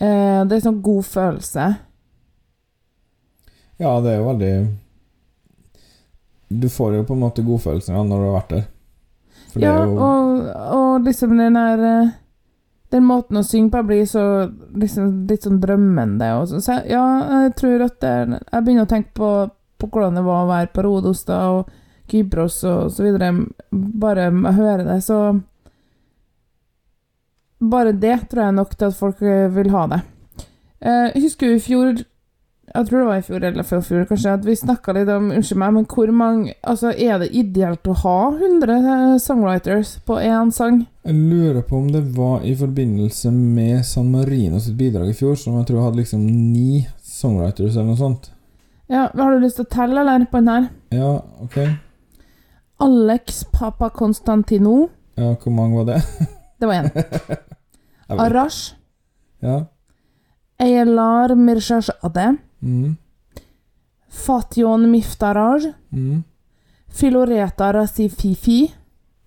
Eh, 0.00 0.40
det 0.44 0.58
er 0.58 0.64
sånn 0.66 0.82
god 0.84 1.06
følelse. 1.08 1.68
Ja, 3.80 3.96
det 4.04 4.12
er 4.12 4.20
jo 4.20 4.26
veldig 4.28 4.52
Du 6.62 6.68
får 6.70 6.92
jo 6.94 7.06
på 7.08 7.16
en 7.16 7.22
måte 7.24 7.42
godfølelsen 7.42 7.96
når 8.06 8.20
du 8.20 8.26
har 8.28 8.36
vært 8.36 8.52
der. 8.52 8.66
For 9.50 9.62
det 9.62 9.70
Ja, 9.70 9.80
jo 9.80 9.96
og, 9.96 10.23
og 10.74 11.06
liksom 11.06 11.36
den 11.38 11.58
der 11.58 11.82
eh, 11.88 12.12
Den 12.94 13.06
måten 13.08 13.40
å 13.40 13.42
synge 13.42 13.72
på 13.72 13.80
blir 13.88 14.04
så 14.06 14.22
liksom 14.78 15.24
litt 15.26 15.42
sånn 15.42 15.56
drømmende. 15.62 16.28
Og 16.38 16.48
så, 16.48 16.60
så 16.62 16.76
ja, 16.86 17.04
jeg 17.44 17.54
tror 17.58 17.82
at 17.88 17.96
det 18.04 18.12
Jeg 18.38 18.62
begynner 18.62 18.86
å 18.86 18.90
tenke 18.92 19.10
på, 19.18 19.30
på 19.82 19.88
hvordan 19.88 20.14
det 20.20 20.22
var 20.26 20.44
å 20.44 20.50
være 20.52 20.70
på 20.74 20.84
Rodos 20.86 21.24
da, 21.26 21.40
og 21.50 21.72
Kypros 22.12 22.60
og 22.68 22.92
så 22.94 23.06
videre. 23.06 23.32
Bare 23.72 24.28
jeg 24.28 24.38
hører 24.44 24.60
høre 24.60 24.88
det, 24.92 25.00
så 25.02 25.18
Bare 27.64 27.94
det 27.96 28.18
tror 28.30 28.44
jeg 28.44 28.58
nok 28.58 28.74
til 28.76 28.90
at 28.90 28.98
folk 28.98 29.22
eh, 29.24 29.46
vil 29.54 29.70
ha 29.72 29.86
det. 29.94 30.00
Eh, 30.84 31.06
Jeg 31.14 31.22
husker 31.24 31.48
jo 31.48 31.56
i 31.58 31.64
fjor 31.64 32.04
jeg 32.74 32.86
tror 32.88 32.98
det 32.98 33.06
var 33.06 33.20
i 33.20 33.22
fjor 33.22 33.44
eller 33.46 33.66
før 33.66 33.82
fjor, 33.86 34.04
kanskje, 34.08 34.32
at 34.34 34.46
vi 34.46 34.54
snakka 34.58 34.92
litt 34.96 35.10
om 35.14 35.28
Unnskyld 35.30 35.60
meg, 35.62 35.74
men 35.76 35.84
hvor 35.86 36.10
mange 36.10 36.54
Altså, 36.66 36.90
er 36.90 37.20
det 37.22 37.28
ideelt 37.30 37.86
å 37.86 37.94
ha 38.00 38.16
100 38.32 38.74
eh, 38.74 39.02
songwriters 39.22 39.92
på 40.06 40.16
én 40.18 40.50
sang? 40.54 40.80
Jeg 41.06 41.14
lurer 41.14 41.62
på 41.62 41.78
om 41.78 41.92
det 41.94 42.02
var 42.16 42.42
i 42.42 42.54
forbindelse 42.58 43.30
med 43.30 43.84
San 43.86 44.10
Marino 44.10 44.58
sitt 44.58 44.74
bidrag 44.80 45.12
i 45.12 45.14
fjor, 45.14 45.36
som 45.38 45.60
jeg 45.60 45.68
tror 45.70 45.84
hadde 45.84 46.00
liksom 46.00 46.24
ni 46.26 46.82
songwriters 46.98 47.76
eller 47.76 47.92
noe 47.92 48.00
sånt. 48.00 48.30
Ja, 48.90 49.06
Har 49.14 49.32
du 49.32 49.44
lyst 49.44 49.60
til 49.60 49.68
å 49.68 49.70
telle, 49.70 50.00
eller, 50.02 50.26
på 50.28 50.40
den 50.42 50.50
her? 50.50 50.66
Ja, 50.92 51.12
ok. 51.44 51.60
Alex 52.84 53.44
Papa 53.52 53.88
Constantino. 53.94 54.88
Ja, 55.14 55.36
hvor 55.38 55.54
mange 55.54 55.84
var 55.84 55.92
det? 55.94 56.00
Det 56.58 56.66
var 56.70 56.74
én. 56.82 56.90
Arash. 58.24 58.74
Ja. 59.42 59.64
Eilar 60.58 61.34
Mirshashade. 61.34 62.36
Mm. 62.64 62.96
Fatyon 64.24 64.86
Miftaraj. 64.90 65.68
Mm. 65.92 66.22
Filoreta 66.88 67.72
Rasififi. 67.74 68.60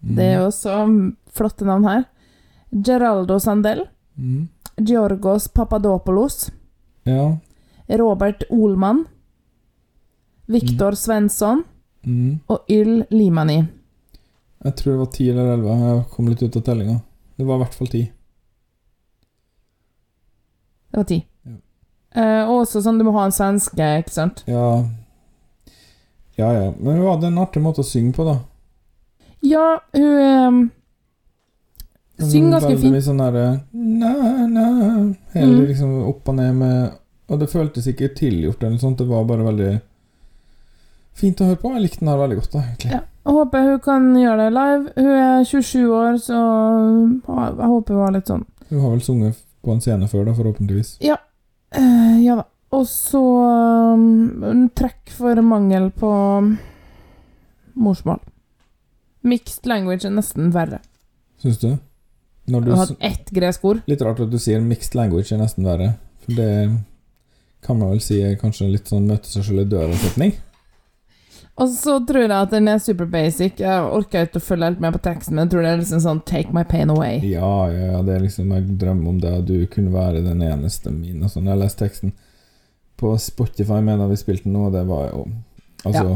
Mm. 0.03 0.15
Det 0.15 0.25
er 0.25 0.37
jo 0.39 0.45
også 0.49 0.75
flotte 1.37 1.65
navn 1.67 1.85
her. 1.89 2.05
Geraldo 2.71 3.39
Sandel. 3.39 3.85
mm. 4.17 4.47
Georgos 4.77 5.47
Papadopoulos. 5.47 6.51
Ja. 7.03 7.37
Robert 7.97 8.43
Olman. 8.49 9.05
Viktor 10.45 10.91
Svensson. 10.95 11.63
Mm. 12.05 12.39
Og 12.47 12.59
Yl 12.69 13.03
Limani. 13.11 13.63
Jeg 14.63 14.75
tror 14.75 14.91
det 14.91 14.99
var 14.99 15.09
ti 15.15 15.29
eller 15.29 15.53
elleve. 15.53 15.77
Jeg 15.81 16.05
kom 16.13 16.27
litt 16.29 16.43
ut 16.43 16.55
av 16.55 16.61
tellinga. 16.67 16.99
Det 17.37 17.45
var 17.45 17.55
i 17.57 17.63
hvert 17.63 17.73
fall 17.77 17.87
ti. 17.91 18.03
Det 20.91 20.97
var 20.97 21.03
ti. 21.09 21.19
Ja. 22.17 22.23
Eh, 22.23 22.49
og 22.49 22.63
også 22.65 22.81
sånn, 22.81 22.97
du 22.97 23.05
må 23.05 23.13
ha 23.13 23.25
en 23.29 23.31
svenske, 23.35 23.87
ikke 24.01 24.11
sant? 24.15 24.43
Ja 24.49 24.83
Ja, 26.37 26.51
ja. 26.53 26.71
Men 26.79 26.97
hun 26.99 27.07
hadde 27.07 27.27
en 27.31 27.37
artig 27.41 27.61
måte 27.63 27.81
å 27.81 27.87
synge 27.87 28.13
på, 28.17 28.25
da. 28.25 28.39
Ja, 29.45 29.79
hun 29.93 30.69
eh, 32.19 32.25
synger 32.25 32.51
ganske 32.57 32.69
Veldig 32.71 32.81
fint. 32.81 32.93
mye 32.93 33.05
sånn 33.05 33.21
derre 33.21 33.45
Hele 35.33 35.51
Mm. 35.53 35.67
liksom 35.67 35.91
opp 36.09 36.29
og 36.29 36.35
ned 36.35 36.55
med 36.55 36.91
Og 37.29 37.39
det 37.39 37.49
føltes 37.51 37.87
ikke 37.91 38.07
tilgjort 38.15 38.61
eller 38.63 38.71
noe 38.77 38.79
sånt. 38.79 38.97
Det 38.97 39.07
var 39.07 39.25
bare 39.27 39.43
veldig 39.43 39.81
fint 41.13 41.41
å 41.41 41.45
høre 41.49 41.57
på. 41.59 41.73
Jeg 41.73 41.81
likte 41.81 41.99
den 41.99 42.07
her 42.07 42.17
veldig 42.21 42.37
godt, 42.39 42.51
da, 42.53 42.59
egentlig. 42.61 42.91
Ja. 42.93 42.99
Jeg 43.27 43.33
håper 43.35 43.65
hun 43.67 43.79
kan 43.83 44.05
gjøre 44.15 44.37
det 44.45 44.53
live. 44.55 44.91
Hun 44.95 45.09
er 45.11 45.43
27 45.43 45.89
år, 45.91 46.13
så 46.23 46.37
jeg 47.27 47.67
håper 47.67 47.93
hun 47.97 48.03
har 48.05 48.11
litt 48.15 48.27
sånn 48.31 48.45
Hun 48.69 48.79
har 48.79 48.89
vel 48.93 49.01
sunget 49.01 49.35
på 49.65 49.73
en 49.73 49.81
scene 49.83 50.07
før, 50.07 50.23
da, 50.29 50.31
forhåpentligvis. 50.37 50.97
Eh, 51.75 52.23
ja 52.23 52.37
da. 52.39 52.47
Og 52.75 52.83
så 52.89 53.21
um, 53.95 54.67
trekk 54.75 55.11
for 55.15 55.39
mangel 55.41 55.89
på 55.95 56.09
morsmål. 57.79 58.19
Mixed 59.27 59.67
language 59.69 60.07
er 60.07 60.13
nesten 60.15 60.51
verre. 60.55 60.81
Syns 61.41 61.61
du? 61.61 61.69
Når 62.47 62.63
Du 62.63 62.69
du 62.71 62.75
har 62.79 62.91
ett 62.99 63.31
gresk 63.35 63.63
ord. 63.67 63.81
Litt 63.87 64.03
rart 64.03 64.19
at 64.23 64.31
du 64.31 64.37
sier 64.39 64.63
mixed 64.63 64.95
language 64.95 65.31
er 65.35 65.41
nesten 65.41 65.67
verre. 65.67 65.93
For 66.23 66.35
det 66.39 66.51
kan 67.63 67.79
man 67.79 67.91
vel 67.95 68.03
si 68.03 68.19
er 68.23 68.37
kanskje 68.39 68.69
litt 68.71 68.87
sånn 68.91 69.07
møte 69.09 69.27
seg 69.31 69.47
sjøl 69.47 69.63
i 69.63 69.67
døra-setning. 69.67 70.35
Og 71.57 71.69
så 71.73 71.95
tror 72.05 72.27
jeg 72.27 72.37
at 72.37 72.51
den 72.53 72.69
er 72.69 72.77
super 72.81 73.07
basic. 73.09 73.57
Jeg 73.63 73.89
orker 73.89 74.27
ikke 74.27 74.37
å 74.37 74.45
følge 74.45 74.69
helt 74.69 74.81
med 74.83 74.93
på 74.93 75.01
teksten, 75.07 75.33
men 75.33 75.47
jeg 75.47 75.55
tror 75.55 75.65
det 75.65 75.71
er 75.71 75.79
liksom 75.81 76.03
sånn 76.03 76.21
Take 76.29 76.53
my 76.53 76.61
pain 76.69 76.93
away. 76.93 77.17
Ja, 77.25 77.49
ja, 77.73 77.87
ja, 77.95 78.01
det 78.05 78.13
er 78.13 78.25
liksom 78.27 78.51
Jeg 78.53 78.77
drømmer 78.77 79.09
om 79.15 79.21
det, 79.23 79.33
at 79.39 79.47
du 79.49 79.65
kunne 79.73 79.93
være 79.95 80.21
den 80.25 80.43
eneste 80.45 80.93
min 80.93 81.23
og 81.25 81.33
sånn. 81.33 81.49
Jeg 81.49 81.55
har 81.55 81.63
lest 81.63 81.81
teksten 81.81 82.13
på 82.97 83.15
Spotify 83.21 83.81
medan 83.85 84.09
vi 84.09 84.19
spilte 84.21 84.45
den 84.45 84.57
nå, 84.57 84.67
og 84.69 84.77
det 84.77 84.85
var 84.89 85.09
jo 85.11 85.27
Altså 85.85 86.15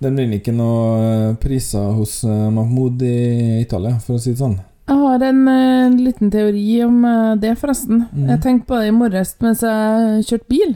Den 0.00 0.16
vinner 0.16 0.40
ikke 0.40 0.52
noe 0.56 0.84
eh, 1.00 1.34
priser 1.40 1.90
hos 1.96 2.18
eh, 2.28 2.46
Mahmoud 2.52 3.02
i 3.04 3.60
Italia, 3.62 3.96
for 4.02 4.18
å 4.18 4.20
si 4.20 4.34
det 4.34 4.40
sånn. 4.42 4.58
Jeg 4.90 5.00
har 5.00 5.24
en 5.24 5.42
eh, 5.48 5.96
liten 6.04 6.32
teori 6.32 6.64
om 6.84 6.98
det, 7.40 7.54
forresten. 7.60 8.02
Mm. 8.12 8.26
Jeg 8.34 8.42
tenkte 8.44 8.68
på 8.68 8.80
det 8.80 8.90
i 8.90 8.96
morges 8.96 9.32
mens 9.40 9.64
jeg 9.64 10.26
kjørte 10.28 10.50
bil. 10.52 10.74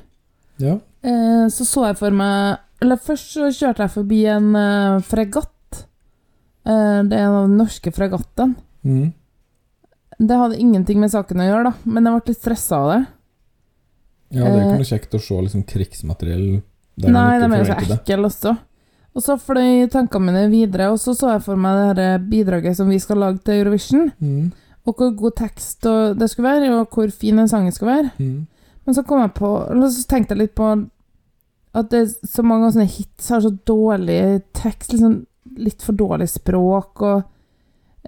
Ja. 0.63 0.79
Eh, 1.03 1.45
så 1.53 1.67
så 1.69 1.85
jeg 1.91 1.99
for 2.01 2.17
meg 2.17 2.65
Eller 2.81 3.01
først 3.03 3.33
så 3.35 3.49
kjørte 3.51 3.85
jeg 3.87 3.95
forbi 3.95 4.21
en 4.31 4.53
uh, 4.55 5.01
fregatt. 5.03 5.81
Uh, 6.69 7.01
det 7.09 7.17
er 7.17 7.25
en 7.27 7.39
av 7.41 7.49
de 7.49 7.57
norske 7.59 7.91
fregattene. 7.95 8.55
Mm. 8.87 9.09
Det 10.19 10.39
hadde 10.39 10.59
ingenting 10.59 10.99
med 11.03 11.13
saken 11.13 11.43
å 11.43 11.47
gjøre, 11.47 11.71
da, 11.71 11.73
men 11.87 12.07
jeg 12.07 12.15
ble 12.17 12.33
litt 12.33 12.41
stressa 12.41 12.79
av 12.83 12.89
det. 12.93 13.01
ja, 14.35 14.45
det 14.45 14.49
er 14.49 14.57
Eh. 14.59 14.65
ikke 14.67 14.81
noe 14.83 14.89
kjekt 14.93 15.15
å 15.15 15.21
se 15.23 15.37
liksom 15.43 15.63
krigsmateriell 15.65 16.49
der 16.99 17.13
Nei, 17.15 17.39
de 17.39 17.45
er 17.47 17.59
jo 17.63 17.69
så 17.69 17.77
ekle 17.79 18.27
også. 18.27 18.57
Og 19.15 19.23
så 19.23 19.37
fløy 19.41 19.87
tankene 19.91 20.27
mine 20.33 20.51
videre, 20.51 20.91
og 20.93 20.99
så 20.99 21.15
så 21.17 21.31
jeg 21.33 21.43
for 21.47 21.57
meg 21.57 21.97
det 21.97 22.05
her 22.05 22.19
bidraget 22.19 22.77
som 22.77 22.91
vi 22.91 22.99
skal 22.99 23.19
lage 23.19 23.39
til 23.47 23.63
Eurovision. 23.63 24.11
Mm. 24.21 24.53
Og 24.87 24.95
hvor 24.97 25.15
god 25.17 25.37
tekst 25.37 25.87
det 26.19 26.29
skulle 26.31 26.51
være, 26.51 26.71
og 26.81 26.91
hvor 26.91 27.11
fin 27.11 27.37
den 27.37 27.49
sangen 27.49 27.73
skulle 27.73 27.95
være. 27.95 28.11
Mm. 28.19 28.47
Men 28.85 28.95
så 28.95 29.03
kom 29.07 29.21
jeg 29.21 29.35
på 29.35 29.49
så 29.91 30.05
tenkte 30.09 30.35
jeg 30.35 30.43
litt 30.43 30.55
på 30.59 30.69
at 31.75 31.91
det 31.91 32.05
så 32.27 32.43
mange 32.43 32.67
av 32.67 32.73
sånne 32.77 32.89
hits 32.91 33.29
har 33.29 33.41
så 33.45 33.51
dårlig 33.67 34.43
tekst, 34.57 34.93
liksom 34.93 35.27
litt 35.59 35.83
for 35.83 35.93
dårlig 35.99 36.29
språk, 36.31 37.03
og 37.03 37.23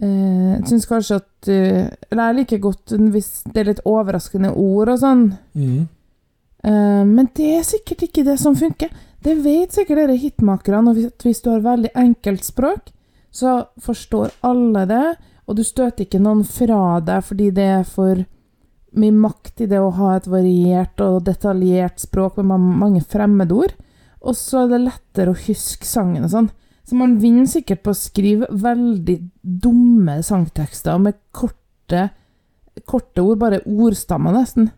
eh, 0.00 0.56
jeg 0.56 0.66
syns 0.70 0.86
kanskje 0.86 1.16
at 1.20 1.28
du 1.46 1.52
Eller 2.10 2.26
jeg 2.26 2.36
liker 2.36 2.58
godt 2.58 2.92
hvis 3.12 3.30
det 3.48 3.60
er 3.62 3.68
litt 3.70 3.82
overraskende 3.88 4.52
ord 4.54 4.88
og 4.92 4.98
sånn, 5.00 5.24
Mm. 5.56 5.88
eh, 6.64 7.04
men 7.04 7.28
det 7.34 7.50
er 7.58 7.62
sikkert 7.64 8.02
ikke 8.08 8.24
det 8.24 8.38
som 8.38 8.54
funker. 8.56 8.90
Det 9.22 9.36
vet 9.44 9.72
sikkert 9.72 9.96
dere 9.96 10.16
hitmakerne, 10.16 10.88
og 10.88 10.94
hvis, 10.96 11.12
hvis 11.22 11.42
du 11.42 11.50
har 11.50 11.60
veldig 11.60 11.90
enkelt 11.94 12.44
språk, 12.44 12.92
så 13.30 13.66
forstår 13.80 14.30
alle 14.42 14.86
det, 14.86 15.16
og 15.46 15.56
du 15.56 15.62
støter 15.64 16.04
ikke 16.04 16.20
noen 16.22 16.44
fra 16.44 17.00
deg 17.00 17.24
fordi 17.24 17.50
det 17.50 17.68
er 17.80 17.84
for 17.84 18.24
mye 18.98 19.14
makt 19.14 19.62
i 19.64 19.68
det 19.70 19.78
å 19.80 19.92
ha 19.94 20.14
et 20.16 20.26
variert 20.30 21.00
og 21.04 21.22
detaljert 21.28 22.00
språk 22.02 22.40
med 22.40 22.50
ma- 22.50 22.78
mange 22.86 23.02
fremmedord. 23.06 23.76
Og 24.20 24.36
så 24.36 24.64
er 24.64 24.72
det 24.72 24.82
lettere 24.84 25.32
å 25.32 25.42
huske 25.46 25.86
sangen 25.88 26.26
og 26.26 26.32
sånn. 26.32 26.50
Så 26.84 26.96
man 26.98 27.18
vinner 27.22 27.46
sikkert 27.46 27.84
på 27.84 27.92
å 27.92 27.96
skrive 27.96 28.48
veldig 28.50 29.16
dumme 29.40 30.18
sangtekster 30.26 30.98
med 30.98 31.14
korte, 31.30 32.08
korte 32.84 33.22
ord, 33.22 33.38
bare 33.38 33.62
ordstammer 33.64 34.34
nesten. 34.34 34.72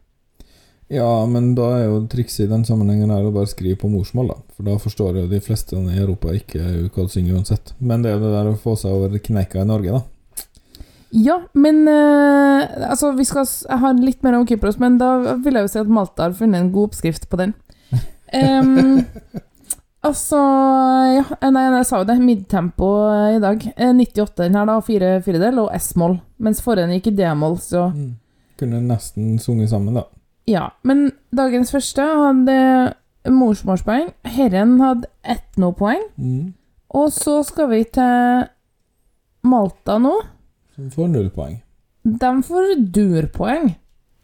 Ja, 0.92 1.24
men 1.24 1.54
da 1.56 1.70
er 1.78 1.86
jo 1.86 2.02
trikset 2.12 2.44
i 2.44 2.50
den 2.50 2.66
sammenhengen 2.68 3.08
her 3.14 3.24
å 3.24 3.32
bare 3.32 3.48
skrive 3.48 3.78
på 3.80 3.88
morsmål, 3.88 4.28
da. 4.28 4.36
For 4.52 4.66
da 4.68 4.74
forstår 4.82 5.22
jo 5.22 5.28
de 5.30 5.40
fleste 5.40 5.78
i 5.78 5.98
Europa 6.02 6.34
ikke 6.36 6.60
hva 6.92 7.06
du 7.06 7.14
synger 7.14 7.38
uansett. 7.38 7.72
Men 7.80 8.04
det 8.04 8.12
er 8.12 8.20
det 8.20 8.32
der 8.34 8.50
å 8.50 8.58
få 8.60 8.74
seg 8.76 8.92
over 8.92 9.16
kneika 9.16 9.62
i 9.62 9.68
Norge, 9.70 9.94
da. 9.96 10.02
Ja, 11.12 11.42
men 11.52 11.82
uh, 11.88 12.88
Altså, 12.88 13.10
vi 13.12 13.26
skal 13.28 13.44
ha 13.68 13.90
litt 13.98 14.22
mer 14.24 14.38
om 14.38 14.46
Kypros, 14.48 14.78
men 14.80 14.96
da 15.00 15.36
vil 15.44 15.58
jeg 15.58 15.66
jo 15.66 15.72
si 15.74 15.80
at 15.82 15.90
Malta 15.92 16.24
har 16.28 16.36
funnet 16.38 16.60
en 16.62 16.70
god 16.72 16.92
oppskrift 16.92 17.28
på 17.32 17.40
den. 17.42 17.54
Um, 18.32 19.02
altså 20.00 20.38
Ja, 20.38 21.24
eh, 21.36 21.50
nei, 21.52 21.66
jeg 21.68 21.84
sa 21.84 21.98
jo 22.00 22.06
det. 22.08 22.14
Midtempo 22.24 22.86
eh, 23.10 23.34
i 23.36 23.42
dag. 23.44 23.66
Eh, 23.76 23.92
98 23.92 24.38
den 24.46 24.56
her, 24.56 24.64
da. 24.70 24.78
Fire 24.80 25.10
firedel 25.20 25.60
og 25.60 25.68
S-moll. 25.76 26.14
Mens 26.40 26.62
forrige 26.64 26.96
gikk 26.96 27.10
i 27.10 27.16
D-moll, 27.18 27.58
så 27.60 27.90
Mm. 27.92 28.14
Kunne 28.56 28.80
nesten 28.86 29.36
sunget 29.42 29.68
sammen, 29.68 29.98
da. 30.00 30.06
Ja. 30.48 30.70
Men 30.82 31.10
dagens 31.34 31.72
første 31.74 32.00
hadde 32.08 32.56
morsmålspoeng. 33.28 34.12
Herren 34.24 34.78
hadde 34.80 35.10
etnopoeng. 35.28 36.08
Mm. 36.16 36.54
Og 36.94 37.12
så 37.12 37.42
skal 37.44 37.68
vi 37.68 37.82
til 37.84 38.46
Malta 39.44 39.98
nå. 39.98 40.14
Som 40.74 40.90
får 40.90 41.08
null 41.12 41.30
poeng. 41.30 41.58
De 42.04 42.30
får 42.42 42.74
durpoeng. 42.94 43.74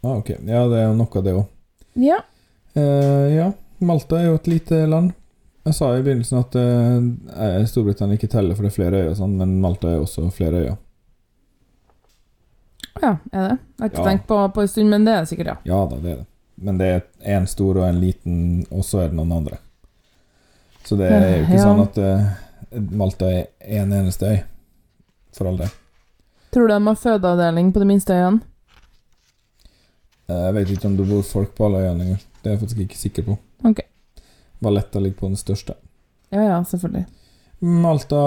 Ah, 0.03 0.17
ok. 0.19 0.31
Ja, 0.47 0.65
det 0.71 0.79
er 0.83 0.95
noe, 0.95 1.23
det 1.23 1.35
òg. 1.35 1.47
Ja. 1.99 2.19
Eh, 2.75 3.29
ja, 3.37 3.53
Malta 3.81 4.19
er 4.21 4.27
jo 4.31 4.35
et 4.39 4.47
lite 4.47 4.87
land. 4.87 5.13
Jeg 5.67 5.75
sa 5.75 5.91
i 5.99 6.03
begynnelsen 6.03 6.39
at 6.41 6.55
eh, 6.57 7.65
Storbritannia 7.69 8.17
ikke 8.17 8.31
teller 8.33 8.55
for 8.57 8.63
det 8.65 8.71
er 8.73 8.77
flere 8.79 9.01
øyer, 9.03 9.11
og 9.11 9.17
sånn, 9.19 9.35
men 9.37 9.57
Malta 9.61 9.91
er 9.93 10.01
også 10.01 10.31
flere 10.33 10.63
øyer. 10.65 10.77
Ja, 13.03 13.13
er 13.33 13.43
det? 13.49 13.59
Jeg 13.59 13.83
har 13.85 13.89
ikke 13.91 14.03
Ja. 14.03 14.09
tenkt 14.09 14.27
på 14.27 14.39
på 14.55 14.61
en 14.63 14.69
stund, 14.69 14.91
men 14.91 15.05
det 15.05 15.13
er 15.15 15.21
det 15.21 15.29
sikkert, 15.29 15.47
ja. 15.47 15.57
Ja 15.65 15.87
da, 15.87 15.97
det 15.97 16.11
er 16.13 16.17
det. 16.17 16.27
Men 16.61 16.79
det 16.79 16.87
er 16.87 17.03
en 17.37 17.47
stor 17.47 17.77
og 17.79 17.85
en 17.89 18.01
liten, 18.01 18.67
og 18.73 18.83
så 18.85 19.05
er 19.05 19.09
det 19.09 19.17
noen 19.17 19.33
andre. 19.33 19.59
Så 20.85 20.97
det 20.99 21.11
er 21.13 21.37
jo 21.37 21.45
ikke 21.45 21.55
Ja. 21.59 21.65
sånn 21.65 21.83
at 21.83 21.99
eh, 21.99 22.81
Malta 22.91 23.27
er 23.31 23.47
en 23.61 23.93
eneste 23.93 24.27
øy. 24.27 24.41
For 25.33 25.47
all 25.47 25.57
del. 25.59 25.69
Tror 26.53 26.69
du 26.69 26.73
de 26.75 26.87
har 26.87 26.97
fødeavdeling 26.97 27.73
på 27.75 27.83
de 27.83 27.89
minste 27.89 28.15
øyene? 28.17 28.41
Eh, 30.29 30.45
Jeg 30.47 30.55
vet 30.55 30.71
ikke 30.75 30.87
om 30.89 30.97
det 30.97 31.09
bor 31.09 31.23
folk 31.23 31.55
på 31.57 31.67
alle 31.69 31.83
øyene 31.85 32.05
engang. 32.07 32.23
Det 32.43 32.51
er 32.51 32.57
jeg 32.57 32.63
faktisk 32.63 32.81
ikke 32.85 32.99
sikker 33.03 33.23
på. 33.29 33.39
Ok. 33.69 33.81
Valletta 34.65 34.99
ligger 35.01 35.19
på 35.21 35.29
den 35.31 35.37
største. 35.37 35.75
Ja, 36.33 36.43
ja, 36.45 36.63
selvfølgelig. 36.65 37.07
Malta 37.61 38.19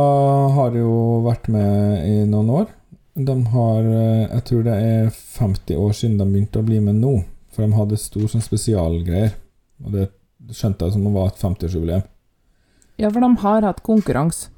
har 0.57 0.75
jo 0.75 0.93
vært 1.25 1.47
med 1.49 2.05
i 2.07 2.15
noen 2.27 2.49
år. 2.51 2.69
De 3.15 3.35
har 3.53 3.83
eh, 3.83 4.27
Jeg 4.31 4.43
tror 4.47 4.63
det 4.63 4.73
er 4.77 5.09
50 5.11 5.75
år 5.77 5.93
siden 5.97 6.17
de 6.19 6.25
begynte 6.29 6.59
å 6.61 6.67
bli 6.67 6.79
med 6.83 6.95
nå. 7.01 7.13
For 7.51 7.65
de 7.65 7.75
hadde 7.75 7.97
stor 7.99 8.27
sånn 8.31 8.43
spesialgreier. 8.43 9.33
Og 9.83 9.91
det 9.95 10.09
skjønte 10.55 10.85
jeg 10.87 10.93
som 10.95 11.05
om 11.05 11.11
det 11.11 11.19
var 11.19 11.31
et 11.33 11.41
50-årsjubileum. 11.41 12.03
Ja, 13.01 13.09
for 13.09 13.23
de 13.23 13.29
har 13.43 13.65
hatt 13.65 13.81
konkurranse. 13.83 14.50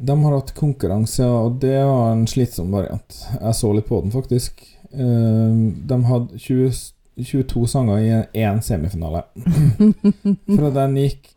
De 0.00 0.14
har 0.22 0.32
hatt 0.32 0.54
konkurranse, 0.56 1.20
ja, 1.22 1.40
og 1.44 1.58
det 1.60 1.76
var 1.84 2.12
en 2.14 2.26
slitsom 2.30 2.70
variant. 2.72 3.16
Jeg 3.36 3.56
så 3.58 3.72
litt 3.76 3.88
på 3.90 3.98
den, 4.00 4.12
faktisk. 4.14 4.62
Eh, 4.92 5.58
De 5.90 5.98
hadde 6.08 6.38
20, 6.40 6.70
22 7.20 7.66
sanger 7.68 8.00
i 8.00 8.44
én 8.46 8.62
semifinale. 8.64 9.24
Fra 10.56 10.70
den 10.78 10.96
gikk 11.02 11.28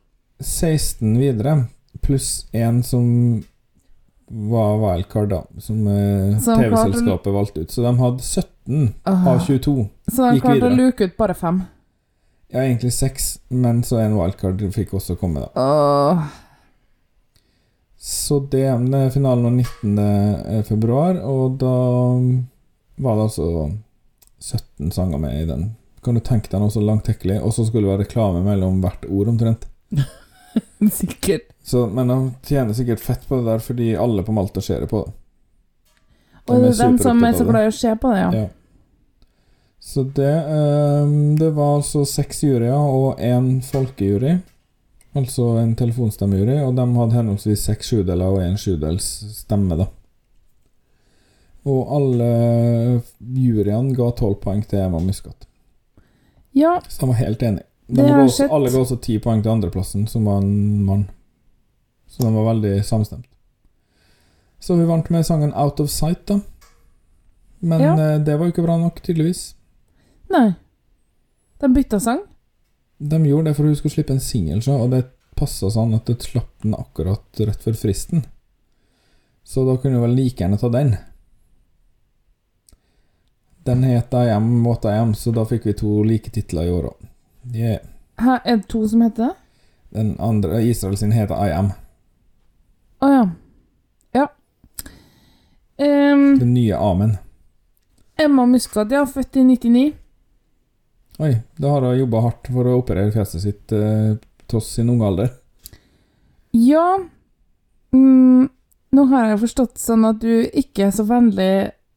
16 0.44 1.18
videre, 1.20 1.58
pluss 2.04 2.46
én 2.56 2.80
som 2.88 3.44
var 4.34 4.78
wildcard, 4.80 5.30
da. 5.30 5.42
Som 5.62 5.84
eh, 5.88 6.40
Som 6.40 6.62
TV-selskapet 6.64 7.34
valgte 7.36 7.66
ut. 7.66 7.72
Så 7.72 7.84
de 7.84 7.92
hadde 8.00 8.24
17 8.24 8.94
av 9.12 9.44
22. 9.46 9.76
Så 10.12 10.30
de 10.32 10.40
klarte 10.42 10.70
å 10.72 10.76
luke 10.78 11.10
ut 11.10 11.18
bare 11.20 11.36
fem. 11.38 11.62
Ja, 12.54 12.62
egentlig 12.64 12.94
seks, 12.94 13.40
men 13.50 13.82
så 13.84 13.98
en 14.04 14.16
wildcard 14.18 14.62
fikk 14.76 14.94
også 15.00 15.16
komme, 15.20 15.44
da. 15.44 15.52
Åh. 15.60 16.24
Så 18.04 18.42
det 18.52 18.66
er 18.68 19.12
finalen 19.14 19.46
var 19.48 19.54
19. 19.56 20.64
februar, 20.68 21.22
og 21.24 21.56
da 21.62 21.76
var 23.00 23.16
det 23.16 23.28
altså 23.30 23.46
17 24.44 24.92
sanger 24.92 25.22
med 25.24 25.38
i 25.42 25.46
den. 25.48 25.70
Kan 26.04 26.20
du 26.20 26.20
tenke 26.20 26.52
deg 26.52 26.60
noe 26.60 26.74
så 26.74 26.84
langtekkelig? 26.84 27.40
Og 27.40 27.54
så 27.56 27.64
skulle 27.64 27.88
det 27.88 27.94
være 27.94 28.04
reklame 28.04 28.42
mellom 28.44 28.82
hvert 28.84 29.08
ord, 29.08 29.32
omtrent. 29.32 29.70
Sikkert. 31.00 31.48
Så, 31.64 31.86
men 31.88 32.12
de 32.12 32.18
tjener 32.44 32.76
sikkert 32.76 33.00
fett 33.00 33.24
på 33.28 33.40
det 33.40 33.48
der, 33.48 33.64
fordi 33.64 33.94
alle 33.96 34.26
på 34.28 34.36
Malta 34.36 34.62
ser 34.62 34.84
det 34.84 34.90
på 34.92 35.06
det. 35.06 35.14
Og 36.52 36.60
det 36.60 36.74
er 36.74 36.82
dem 36.82 36.98
som 37.00 37.24
er 37.24 37.38
så 37.40 37.48
glad 37.48 37.70
i 37.70 37.72
å 37.72 37.78
se 37.78 37.96
på 37.96 38.12
det, 38.12 38.20
ja. 38.20 38.32
Ja. 38.42 38.50
Så 39.84 40.04
det 40.16 40.32
ehm, 40.32 41.36
Det 41.40 41.50
var 41.56 41.78
altså 41.78 42.06
seks 42.08 42.44
juryer 42.44 42.76
og 42.76 43.20
én 43.20 43.58
folkejury. 43.64 44.38
Altså 45.16 45.44
en 45.62 45.76
telefonstemmejury, 45.78 46.56
og 46.66 46.76
de 46.76 46.86
hadde 46.96 47.14
henholdsvis 47.20 47.60
seks 47.68 47.92
sjudeler 47.92 48.26
og 48.34 48.40
én 48.42 48.56
sjudels 48.58 49.06
stemme, 49.44 49.78
da. 49.78 49.86
Og 51.70 51.92
alle 51.96 52.30
juryene 53.22 53.94
ga 53.96 54.10
tolv 54.18 54.40
poeng 54.44 54.64
til 54.68 54.80
Emma 54.84 55.00
Muscat. 55.00 55.46
Ja, 56.54 56.80
Så 56.90 57.02
de 57.02 57.08
var 57.12 57.20
helt 57.22 57.44
enige. 57.44 57.64
De 57.88 58.02
har 58.02 58.18
ga 58.18 58.24
også, 58.24 58.48
alle 58.52 58.72
ga 58.72 58.80
også 58.82 58.98
ti 59.02 59.20
poeng 59.20 59.44
til 59.44 59.52
andreplassen, 59.54 60.08
som 60.08 60.26
var 60.26 60.42
en 60.42 60.84
mann. 60.86 61.06
Så 62.08 62.24
de 62.26 62.34
var 62.34 62.50
veldig 62.54 62.74
samstemt. 62.86 63.26
Så 64.60 64.76
vi 64.80 64.86
vant 64.88 65.10
med 65.12 65.24
sangen 65.26 65.54
'Out 65.54 65.80
of 65.80 65.90
Sight', 65.90 66.26
da. 66.28 66.40
Men 67.60 67.82
Ja. 67.82 67.94
eh, 67.94 68.20
det 68.26 68.40
var 68.40 68.46
jo 68.46 68.52
ikke 68.52 68.64
bra 68.66 68.78
nok, 68.78 69.02
tydeligvis. 69.04 69.56
nei. 70.32 70.54
De 71.62 71.68
bytta 71.74 72.00
sang. 72.00 72.20
De 72.98 73.26
gjorde 73.26 73.50
det 73.50 73.56
for 73.58 73.68
hun 73.68 73.76
skulle 73.76 73.96
slippe 73.96 74.14
en 74.14 74.24
singel, 74.24 74.62
og 74.72 74.92
det 74.94 75.04
passa 75.36 75.70
sånn 75.74 75.96
at 75.98 76.08
du 76.08 76.14
slapp 76.22 76.52
den 76.64 76.76
akkurat 76.78 77.42
rett 77.42 77.64
før 77.64 77.76
fristen. 77.78 78.26
Så 79.44 79.66
da 79.68 79.76
kunne 79.78 80.00
hun 80.00 80.06
vel 80.08 80.16
like 80.18 80.40
gjerne 80.44 80.60
ta 80.62 80.70
den. 80.72 80.96
Den 83.64 83.84
het 83.88 84.14
I 84.14 84.30
Am 84.36 84.66
What 84.66 84.86
I 84.86 84.98
Am, 85.00 85.14
så 85.16 85.32
da 85.32 85.46
fikk 85.48 85.66
vi 85.66 85.74
to 85.80 86.04
like 86.04 86.32
titler 86.36 86.68
i 86.68 86.72
år 86.72 86.92
òg. 86.92 87.10
Yeah. 87.54 87.82
Er 88.20 88.58
det 88.58 88.68
to 88.72 88.86
som 88.88 89.02
heter 89.02 89.24
det? 89.24 89.34
Den 89.94 90.16
andre, 90.20 90.62
Israel 90.64 90.98
sin, 90.98 91.12
heter 91.12 91.36
I 91.36 91.52
Am. 91.56 91.72
Å 93.04 93.10
ja. 93.12 93.24
Ja. 94.14 94.28
Um, 95.78 96.40
Den 96.40 96.54
nye 96.54 96.78
Amen. 96.78 97.18
Emma 98.20 98.46
Muscat, 98.46 98.92
ja, 98.92 99.06
født 99.06 99.36
i 99.36 99.44
99. 99.44 99.92
Oi, 101.22 101.34
da 101.62 101.70
har 101.76 101.82
hun 101.86 101.98
jobba 102.00 102.22
hardt 102.26 102.48
for 102.50 102.66
å 102.70 102.78
operere 102.80 103.12
fjeset 103.14 103.44
sitt 103.44 103.74
eh, 103.76 104.16
tross 104.50 104.72
sin 104.78 104.90
unge 104.90 105.06
alder. 105.06 105.30
Ja 106.58 106.98
mm, 107.94 108.50
Nå 108.94 109.04
har 109.10 109.30
jeg 109.32 109.40
forstått 109.42 109.80
sånn 109.82 110.04
at 110.06 110.20
du 110.22 110.46
ikke 110.54 110.88
er 110.88 110.92
så 110.94 111.06
vennlig 111.10 111.52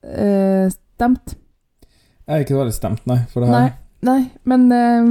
eh, 0.04 0.66
stemt. 0.72 1.34
Jeg 2.26 2.32
er 2.38 2.44
ikke 2.44 2.54
så 2.56 2.60
veldig 2.62 2.76
stemt, 2.76 3.02
nei, 3.08 3.18
for 3.32 3.44
det 3.44 3.50
Nei, 3.52 3.64
her. 3.66 3.74
nei, 4.08 4.20
men 4.48 4.64
eh, 4.72 5.10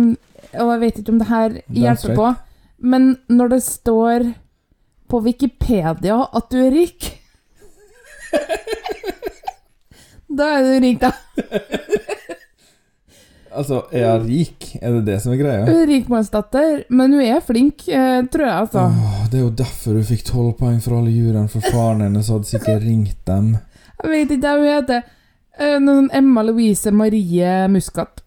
Og 0.64 0.72
jeg 0.76 0.82
vet 0.86 0.97
ikke 1.01 1.14
om 1.14 1.22
det 1.22 1.30
her 1.30 1.49
hjelper 1.70 2.01
straight. 2.01 2.18
på, 2.18 2.28
men 2.93 3.12
når 3.30 3.53
det 3.56 3.62
står 3.66 4.26
på 5.10 5.22
Wikipedia 5.26 6.18
at 6.34 6.49
du 6.51 6.58
er 6.66 6.74
rik 6.74 7.12
Da 10.36 10.47
er 10.58 10.66
du 10.66 10.74
rik, 10.84 10.97
da. 10.99 11.12
Altså, 13.56 13.82
er 13.91 14.01
jeg 14.03 14.22
rik? 14.26 14.68
Er 14.82 14.97
det 14.97 15.03
det 15.08 15.18
som 15.24 15.32
er 15.34 15.39
greia? 15.39 15.64
Er 15.72 15.86
Rikmannsdatter, 15.89 16.84
men 16.89 17.14
hun 17.16 17.22
er 17.24 17.39
flink, 17.45 17.86
eh, 17.88 18.22
tror 18.34 18.45
jeg, 18.45 18.56
altså. 18.66 18.84
Åh, 18.91 19.22
det 19.32 19.39
er 19.39 19.43
jo 19.45 19.53
derfor 19.64 19.95
hun 19.99 20.08
fikk 20.10 20.24
tolv 20.28 20.53
poeng 20.60 20.82
for 20.84 20.97
alle 20.99 21.14
juryene, 21.16 21.47
for 21.51 21.62
faren 21.72 22.01
hennes 22.06 22.30
hadde 22.34 22.49
sikkert 22.49 22.84
ringt 22.84 23.18
dem. 23.30 23.53
Jeg 24.03 24.12
vet 24.12 24.36
ikke 24.36 24.51
hva 24.51 24.58
hun 24.60 24.70
heter. 24.74 25.01
Noen 25.80 25.88
sånn 25.88 26.10
Emma 26.20 26.41
Louise 26.43 26.91
Marie 26.91 27.53
Muscat. 27.72 28.22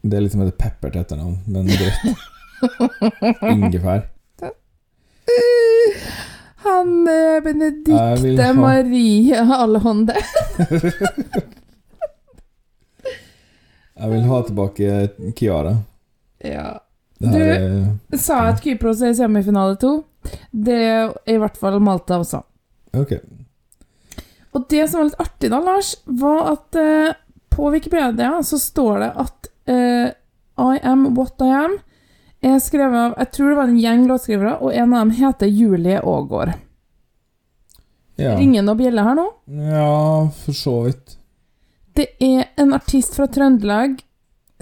Det 0.00 0.16
er 0.16 0.22
litt 0.24 0.32
som 0.32 0.40
et 0.46 0.54
pepper 0.56 0.88
til 0.94 1.02
etternavn, 1.02 1.34
men 1.44 1.66
greit. 1.68 2.00
Ingefær. 3.52 4.06
Han 6.64 6.94
eh, 7.08 7.36
Benedicte 7.44 8.46
ha- 8.46 8.54
Marie 8.56 9.36
Allehånde. 9.44 10.16
Jeg 14.00 14.10
vil 14.14 14.28
ha 14.30 14.38
tilbake 14.46 15.32
Kiara. 15.36 15.74
Ja. 16.44 16.68
Her 17.20 17.50
er 17.52 18.16
Sa 18.16 18.46
at 18.48 18.62
Kypros 18.64 19.02
er 19.04 19.12
i 19.12 19.18
semifinale 19.18 19.76
to. 19.80 19.98
Det 20.50 20.76
er 20.76 21.12
i 21.28 21.36
hvert 21.40 21.58
fall 21.60 21.76
Malta 21.84 22.20
også. 22.22 22.40
Ok. 22.96 23.12
Og 24.56 24.64
det 24.72 24.86
som 24.88 25.02
var 25.02 25.10
litt 25.10 25.20
artig 25.22 25.50
da, 25.52 25.60
Lars, 25.62 25.92
var 26.04 26.54
at 26.54 26.78
eh, 26.80 27.12
på 27.52 27.68
Wikipedia 27.74 28.32
så 28.46 28.58
står 28.58 29.04
det 29.04 29.10
at 29.22 29.50
eh, 29.70 30.08
I 30.60 30.80
am 30.82 31.10
what 31.18 31.44
I 31.44 31.52
am 31.60 31.76
er 32.40 32.56
skrevet 32.62 32.96
av 32.96 33.14
Jeg 33.20 33.32
tror 33.36 33.50
det 33.50 33.58
var 33.58 33.68
en 33.68 33.78
gjeng 33.78 34.08
låtskrivere, 34.08 34.56
og 34.64 34.72
en 34.74 34.94
av 34.94 35.04
dem 35.04 35.14
heter 35.20 35.52
Julie 35.52 36.00
Aagaard. 36.00 36.56
Ja. 38.20 38.34
Ringer 38.36 38.64
noen 38.64 38.80
bjeller 38.80 39.06
her 39.06 39.16
nå? 39.16 39.26
ja, 39.70 40.28
for 40.42 40.56
så 40.56 40.76
vidt. 40.88 41.16
Det 42.00 42.06
er 42.24 42.46
en 42.56 42.70
artist 42.72 43.12
fra 43.12 43.26
Trøndelag 43.28 43.98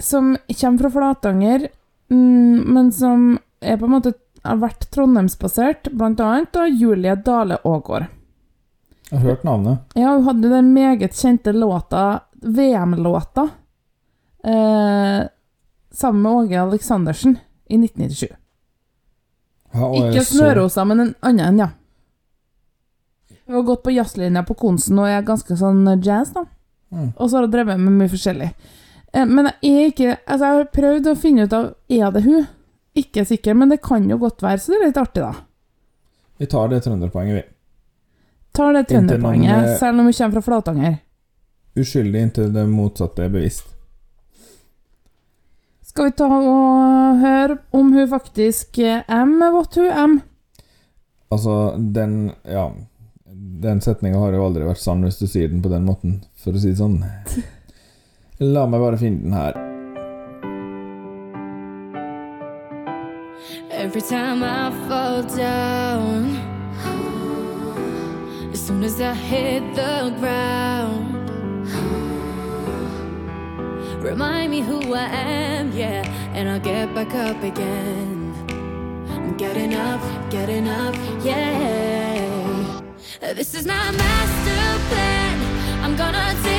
som 0.03 0.33
kommer 0.59 0.81
fra 0.81 0.89
Flatanger, 0.91 1.69
mm, 2.11 2.65
men 2.67 2.89
som 2.91 3.37
er 3.61 3.77
på 3.79 3.87
en 3.87 3.93
måte 3.93 4.11
har 4.43 4.59
vært 4.59 4.89
trondheimsbasert, 4.91 5.87
annet 6.01 6.51
da 6.51 6.65
Julie 6.67 7.15
Dale 7.15 7.61
Aagaard. 7.63 8.09
Jeg 9.09 9.21
har 9.21 9.23
hørt 9.23 9.47
navnet. 9.47 9.95
Ja, 9.95 10.17
hun 10.17 10.27
hadde 10.27 10.51
den 10.51 10.73
meget 10.75 11.15
kjente 11.15 11.53
låta, 11.55 12.03
VM-låta, 12.43 13.47
eh, 14.43 15.23
sammen 15.91 16.21
med 16.21 16.31
Åge 16.31 16.61
Aleksandersen 16.61 17.39
i 17.69 17.77
1997. 17.77 18.35
Ja, 19.71 19.93
Ikke 19.95 20.25
så- 20.25 20.35
Snørosa, 20.35 20.85
men 20.85 20.99
en 20.99 21.15
annen 21.21 21.47
en, 21.47 21.59
ja. 21.59 21.69
Hun 23.45 23.55
har 23.55 23.63
gått 23.63 23.83
på 23.83 23.95
jazzlinja 23.95 24.43
på 24.43 24.57
Konsen 24.57 24.99
og 24.99 25.07
er 25.07 25.21
ganske 25.23 25.55
sånn 25.55 26.03
jazz, 26.03 26.33
da. 26.33 26.45
Mm. 26.91 27.11
Og 27.15 27.29
så 27.29 27.37
har 27.37 27.45
hun 27.45 27.51
drevet 27.53 27.79
med 27.79 27.93
mye 27.99 28.09
forskjellig. 28.09 28.49
Eh, 29.13 29.25
Men 29.25 29.51
jeg 29.61 29.73
er 29.75 29.91
ikke 29.91 30.17
Altså, 30.27 30.45
jeg 30.45 30.55
har 30.57 30.71
prøvd 30.73 31.09
å 31.11 31.15
finne 31.17 31.43
ut 31.45 31.53
av 31.53 31.67
Er 31.89 32.11
det 32.11 32.23
hun. 32.23 32.47
Ikke 32.97 33.25
sikker, 33.25 33.53
men 33.53 33.69
det 33.69 33.81
kan 33.81 34.09
jo 34.09 34.17
godt 34.17 34.41
være, 34.41 34.57
så 34.59 34.71
det 34.73 34.79
er 34.79 34.87
litt 34.87 34.97
artig, 34.97 35.21
da. 35.21 35.33
Vi 36.39 36.45
tar 36.49 36.69
det 36.71 36.81
trønderpoenget, 36.83 37.35
vi. 37.35 37.43
Tar 38.57 38.73
det 38.73 38.87
trønderpoenget, 38.89 39.67
eh, 39.67 39.75
selv 39.77 39.99
om 39.99 40.05
hun 40.09 40.13
kommer 40.13 40.33
fra 40.41 40.41
Flatanger. 40.41 40.97
Uskyldig 41.77 42.21
inntil 42.25 42.49
det 42.53 42.65
motsatte 42.67 43.23
er 43.23 43.29
bevisst. 43.29 43.69
Skal 45.85 46.09
vi 46.09 46.15
ta 46.17 46.27
og 46.29 47.21
høre 47.21 47.57
om 47.73 47.93
hun 47.93 48.09
faktisk 48.11 48.77
er 48.83 49.03
M, 49.09 49.37
what 49.53 49.75
hun 49.75 49.91
am? 49.91 50.21
Altså, 51.31 51.75
den 51.77 52.33
Ja. 52.45 52.71
Den 53.61 53.81
setninga 53.81 54.17
har 54.17 54.33
jo 54.33 54.45
aldri 54.45 54.63
vært 54.63 54.79
sann 54.81 55.03
hvis 55.03 55.19
du 55.19 55.27
sier 55.27 55.49
den 55.49 55.61
på 55.61 55.69
den 55.69 55.85
måten, 55.85 56.23
for 56.39 56.55
å 56.55 56.59
si 56.61 56.71
det 56.71 56.79
sånn. 56.79 57.01
La 58.39 58.63
meg 58.71 58.79
bare 58.79 58.99
finne 58.99 59.23
den 59.23 59.35
her. 59.35 59.57
Every 63.71 64.01
time 64.01 64.43
I 64.43 64.71
fall 64.87 65.23
down, 65.23 66.35
as 68.53 68.59
soon 68.65 68.83
as 68.83 68.99
I 68.99 69.13
hit 69.13 69.63
the 69.75 70.13
ground, 70.19 71.15
remind 74.03 74.51
me 74.51 74.61
who 74.61 74.93
I 74.93 75.05
am, 75.05 75.71
yeah, 75.71 76.03
and 76.33 76.49
I'll 76.49 76.59
get 76.59 76.93
back 76.93 77.15
up 77.15 77.41
again. 77.41 78.33
I'm 79.09 79.37
getting 79.37 79.73
up, 79.75 80.01
getting 80.29 80.67
up, 80.67 80.95
yeah. 81.23 82.81
This 83.33 83.53
is 83.55 83.65
my 83.65 83.91
master 83.91 84.89
plan. 84.89 85.38
I'm 85.89 85.97
gonna 85.97 86.35
take 86.43 86.58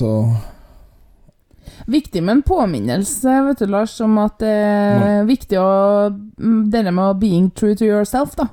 altså 0.00 0.36
Viktig 1.86 2.22
med 2.22 2.32
en 2.32 2.42
påminnelse, 2.42 3.42
vet 3.46 3.58
du, 3.58 3.66
Lars, 3.66 4.00
om 4.00 4.18
at 4.20 4.38
det 4.42 4.52
er 4.52 5.24
viktig 5.28 5.58
å 5.58 6.10
Dette 6.10 6.90
med 6.90 6.94
med 6.94 7.20
being 7.20 7.50
true 7.50 7.74
to 7.74 7.84
yourself, 7.84 8.36
da. 8.36 8.48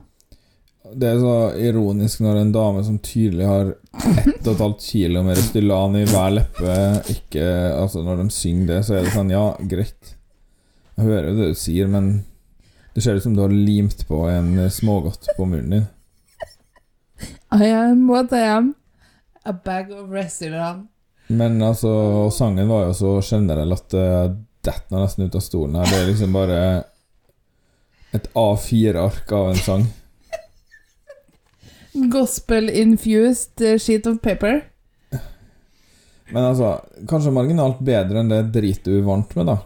Det 0.87 1.09
er 1.09 1.19
så 1.19 1.33
ironisk 1.59 2.21
når 2.23 2.39
en 2.39 2.53
dame 2.55 2.83
som 2.87 2.99
tydelig 3.03 3.45
har 3.45 3.73
ett 4.23 4.47
og 4.47 4.53
et 4.53 4.63
halvt 4.63 4.85
kilo 4.87 5.23
med 5.25 5.35
Restylane 5.35 6.05
i 6.05 6.07
hver 6.07 6.31
leppe, 6.37 6.77
ikke 7.11 7.43
Altså, 7.75 8.05
når 8.05 8.23
de 8.23 8.29
synger 8.31 8.71
det, 8.71 8.79
så 8.87 8.95
er 8.95 9.03
det 9.03 9.11
sånn 9.11 9.33
Ja, 9.33 9.49
greit. 9.59 10.15
Jeg 10.95 11.09
hører 11.09 11.29
jo 11.29 11.37
det 11.41 11.51
du 11.51 11.59
sier, 11.59 11.91
men 11.91 12.23
det 12.95 13.03
ser 13.03 13.19
ut 13.19 13.25
som 13.27 13.35
du 13.35 13.43
har 13.43 13.53
limt 13.53 14.07
på 14.07 14.23
en 14.31 14.55
smågodt 14.71 15.27
på 15.35 15.45
munnen 15.45 15.75
din. 15.75 15.87
I 17.51 17.67
am 17.67 18.07
what 18.07 18.31
I 18.31 18.47
am. 18.55 18.75
A 19.43 19.51
bag 19.51 19.91
of 19.91 20.09
Restylane. 20.09 20.87
Men 21.27 21.61
altså, 21.61 21.89
og 22.27 22.33
sangen 22.33 22.69
var 22.69 22.85
jo 22.87 22.93
så 22.95 23.13
generell 23.25 23.73
at 23.75 23.89
det 23.91 24.07
detter 24.67 24.99
nesten 25.01 25.27
ut 25.27 25.35
av 25.35 25.43
stolen 25.43 25.75
her. 25.79 25.89
Det 25.91 25.99
er 26.01 26.09
liksom 26.11 26.35
bare 26.35 26.59
et 28.15 28.29
A4-ark 28.37 29.31
av 29.35 29.49
en 29.51 29.59
sang. 29.59 29.85
Gospel-infused 32.13 33.61
eh, 33.61 33.77
sheet 33.77 34.07
of 34.07 34.19
paper. 34.21 34.61
Men 36.29 36.43
altså, 36.43 36.73
kanskje 37.07 37.31
marginalt 37.31 37.79
bedre 37.87 38.19
enn 38.21 38.31
det 38.31 38.41
drit 38.55 38.83
du 38.85 38.99
vant 39.05 39.31
med, 39.37 39.47
da. 39.47 39.57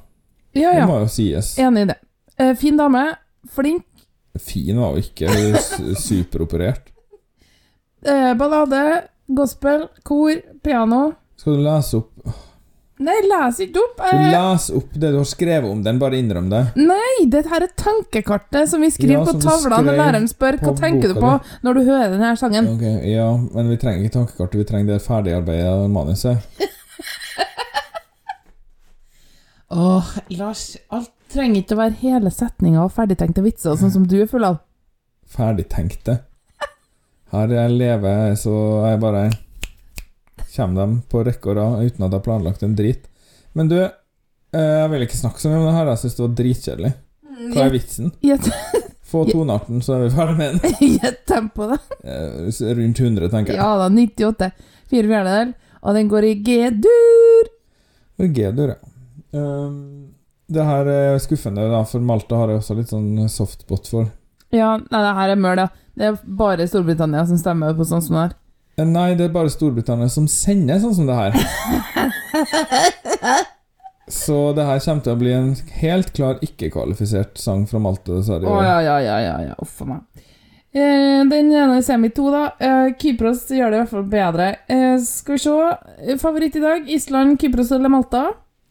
Ja, 0.54 0.72
Det 0.74 0.82
ja. 0.84 0.88
må 0.90 1.00
jo 1.02 1.10
sies. 1.10 1.54
Enig 1.62 1.86
i 1.86 1.90
det. 1.92 1.98
Eh, 2.38 2.54
fin 2.60 2.78
dame. 2.78 3.06
Flink. 3.52 3.86
Fin 4.40 4.78
var 4.80 4.96
jo 4.96 5.02
ikke 5.04 5.32
superoperert. 6.00 6.92
Eh, 8.06 8.34
ballade. 8.38 8.84
Gospel. 9.28 9.88
Kor. 10.08 10.38
Piano. 10.64 11.02
Skal 11.42 11.58
du 11.58 11.64
lese 11.66 11.98
opp 12.02 12.12
Nei, 13.02 13.16
les 13.26 13.58
ikke 13.66 13.82
opp. 13.82 13.96
Du 13.98 14.04
Eh, 14.14 14.28
Les 14.30 14.66
opp 14.78 14.92
det 14.94 15.10
du 15.10 15.16
har 15.18 15.26
skrevet 15.26 15.66
om 15.72 15.80
den, 15.82 15.98
bare 15.98 16.20
innrøm 16.22 16.52
det. 16.52 16.60
nei, 16.78 17.24
dette 17.34 17.50
her 17.50 17.64
er 17.66 17.72
tankekartet 17.82 18.70
som 18.70 18.84
vi 18.86 18.92
skriver 18.94 19.16
Ja, 19.16 19.24
på 19.26 19.34
som 19.34 19.42
tavla 19.42 19.80
når 19.82 19.98
læreren 19.98 20.28
spør 20.30 20.60
hva 20.62 20.76
tenker 20.78 21.10
du 21.10 21.16
på 21.18 21.24
boka 21.24 21.64
når 21.66 21.80
du 21.80 21.82
hører 21.88 22.14
denne 22.14 22.36
sangen. 22.38 22.68
Okay, 22.76 23.10
Ja, 23.16 23.26
men 23.56 23.72
vi 23.74 23.78
trenger 23.82 24.06
ikke 24.06 24.20
tankekartet, 24.20 24.60
vi 24.62 24.68
trenger 24.70 24.94
det 24.94 25.00
ferdigarbeida 25.02 25.74
manuset. 25.90 26.38
Åh, 29.74 30.06
Lars, 30.38 30.78
alt 30.92 31.10
trenger 31.32 31.62
ikke 31.64 31.78
å 31.78 31.82
være 31.82 31.98
hele 32.04 32.32
setninger 32.34 32.84
og 32.84 32.92
ferdigtenkte 32.94 33.42
vitser, 33.46 33.78
sånn 33.80 33.94
som 33.94 34.06
du 34.06 34.18
er 34.22 34.28
full 34.30 34.44
av. 34.46 34.58
Ferdigtenkte. 35.32 36.18
Her 37.32 37.54
jeg 37.56 37.78
lever, 37.80 38.34
så 38.36 38.54
jeg 38.92 39.00
bare 39.00 39.30
Kommer 40.56 40.82
dem 40.82 40.98
på 41.08 41.24
rekke 41.24 41.54
og 41.54 41.58
rad 41.58 41.86
uten 41.86 42.04
at 42.04 42.10
jeg 42.10 42.18
har 42.18 42.26
planlagt 42.26 42.64
en 42.66 42.76
drit. 42.76 43.08
Men 43.56 43.72
du, 43.72 43.78
eh, 43.82 44.76
jeg 44.82 44.92
vil 44.92 45.06
ikke 45.06 45.20
snakke 45.20 45.40
så 45.40 45.52
mye 45.52 45.62
om 45.62 45.70
det 45.70 45.78
her. 45.78 45.92
Jeg 45.94 46.04
syns 46.04 46.18
det 46.18 46.26
var 46.26 46.38
dritkjedelig. 46.42 46.94
Hva 47.52 47.66
er 47.66 47.74
vitsen? 47.74 48.12
Få 49.12 49.26
tonearten, 49.28 49.82
så 49.84 49.98
er 49.98 50.06
vi 50.06 50.12
ferdig 50.16 50.38
med 50.38 50.60
den. 50.60 50.76
gjett 51.02 51.26
tempoet, 51.28 51.76
da. 51.76 52.16
Rundt 52.80 53.02
100, 53.04 53.32
tenker 53.34 53.56
jeg. 53.56 53.60
Ja 53.60 53.74
da, 53.80 53.90
98. 53.92 54.52
Fire 54.92 55.12
fjerdedeler. 55.12 55.54
Og 55.82 55.98
den 55.98 56.10
går 56.12 56.28
i 56.28 56.34
G-dur. 56.46 57.52
G-dur, 58.22 58.76
ja. 58.76 58.80
Um, 59.32 60.12
det 60.52 60.64
her 60.68 60.90
er 60.92 61.22
skuffende, 61.24 61.64
da, 61.72 61.82
for 61.88 62.04
Malta 62.04 62.38
har 62.38 62.52
jeg 62.52 62.60
også 62.62 62.76
litt 62.78 62.92
sånn 62.92 63.30
softbot 63.32 63.88
for. 63.88 64.12
Ja, 64.52 64.76
nei, 64.84 65.00
det 65.00 65.14
her 65.16 65.34
er 65.34 65.40
møl, 65.40 65.64
ja. 65.64 65.70
Det 65.96 66.08
er 66.08 66.20
bare 66.24 66.68
Storbritannia 66.68 67.24
som 67.28 67.40
stemmer 67.40 67.76
på 67.76 67.88
sånn 67.88 68.04
som 68.04 68.18
det 68.18 68.26
her. 68.26 68.38
Eh, 68.78 68.86
Nei, 68.88 69.16
det 69.20 69.26
er 69.28 69.34
bare 69.36 69.52
Storbritannia 69.52 70.08
som 70.12 70.28
sender 70.32 70.80
sånn 70.84 70.96
som 70.96 71.08
det 71.10 71.18
her. 71.18 71.32
Så 74.12 74.38
det 74.58 74.66
her 74.68 74.80
kommer 74.84 75.04
til 75.06 75.14
å 75.14 75.20
bli 75.22 75.32
en 75.32 75.54
helt 75.80 76.10
klar 76.16 76.40
ikke-kvalifisert 76.44 77.38
sang 77.40 77.64
fra 77.70 77.80
Malta, 77.80 78.12
dessverre. 78.18 78.50
Å 78.50 78.64
ja, 78.66 78.80
ja, 78.84 78.98
ja, 79.06 79.18
ja, 79.24 79.36
ja. 79.52 79.56
Uff 79.64 79.80
meg. 79.88 80.02
Eh, 80.72 81.22
den 81.28 81.52
ene 81.52 81.82
semi 81.84 82.10
to, 82.16 82.30
da. 82.34 82.44
Eh, 82.60 82.92
Kypros 83.00 83.46
gjør 83.52 83.72
det 83.72 83.78
i 83.78 83.82
hvert 83.84 83.94
fall 83.94 84.08
bedre. 84.12 84.48
Eh, 84.72 84.98
skal 85.04 85.38
vi 85.38 85.42
se. 85.46 86.16
Favoritt 86.20 86.56
i 86.60 86.64
dag? 86.64 86.80
Island, 86.92 87.38
Kypros 87.40 87.72
eller 87.76 87.90
Malta? 87.94 88.24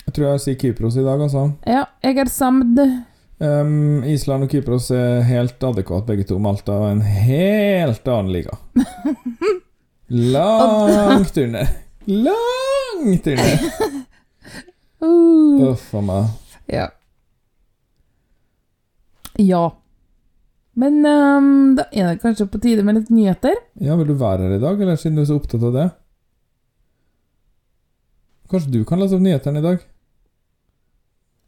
Jeg 0.07 0.13
tror 0.17 0.27
jeg 0.33 0.41
sier 0.45 0.57
Kypros 0.61 0.97
i 1.01 1.07
dag, 1.07 1.19
altså. 1.25 1.43
Ja, 1.69 1.83
jeg 2.05 2.15
er 2.21 2.29
samd. 2.33 2.77
Um, 3.41 4.03
Island 4.05 4.45
og 4.45 4.51
Kypros 4.53 4.91
er 4.93 5.23
helt 5.25 5.63
adekvat, 5.65 6.05
begge 6.09 6.25
to. 6.29 6.37
Malta 6.43 6.73
er 6.85 6.91
en 6.99 7.05
helt 7.07 8.05
annen 8.13 8.33
liga. 8.35 8.53
Langt 10.11 11.37
under. 11.39 11.69
Langt 12.07 13.27
under! 13.27 13.59
Uh, 15.01 15.71
Uff 15.71 15.95
a 15.97 16.01
meg. 16.05 16.27
ja. 16.69 16.91
Ja. 19.41 19.61
Men 20.77 20.99
um, 21.07 21.47
da 21.79 21.87
er 21.89 22.11
det 22.11 22.19
kanskje 22.21 22.45
på 22.53 22.61
tide 22.61 22.85
med 22.85 22.99
litt 22.99 23.09
nyheter? 23.09 23.57
Ja, 23.81 23.97
vil 23.97 24.11
du 24.11 24.19
være 24.21 24.45
her 24.45 24.59
i 24.59 24.61
dag, 24.61 24.77
eller 24.85 25.01
siden 25.01 25.17
du 25.17 25.23
er 25.23 25.31
så 25.31 25.39
opptatt 25.41 25.65
av 25.65 25.73
det? 25.73 25.87
Kanskje 28.53 28.75
du 28.75 28.85
kan 28.85 29.01
lese 29.01 29.17
opp 29.17 29.25
nyhetene 29.25 29.63
i 29.63 29.67
dag? 29.71 29.81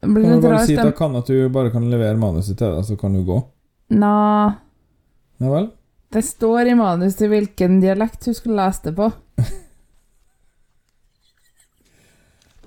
Blir 0.07 0.25
Kan 0.31 0.41
du 0.41 0.49
bare 0.49 0.65
si 0.65 0.79
til 0.81 0.95
kan 0.97 1.21
at 1.21 1.29
du 1.29 1.45
bare 1.53 1.75
kan 1.77 1.85
levere 1.93 2.17
manuset 2.19 2.57
til 2.57 2.73
deg, 2.73 2.89
så 2.89 2.97
kan 2.97 3.13
du 3.13 3.21
gå? 3.29 3.37
Nei. 3.93 4.49
Ja 5.45 5.53
vel? 5.53 5.69
Det 6.13 6.23
står 6.23 6.67
i 6.67 6.75
manuset 6.75 7.25
hvilken 7.31 7.79
dialekt 7.81 8.27
hun 8.29 8.35
skulle 8.37 8.57
lese 8.61 8.91
det 8.91 8.93
på. 8.99 9.07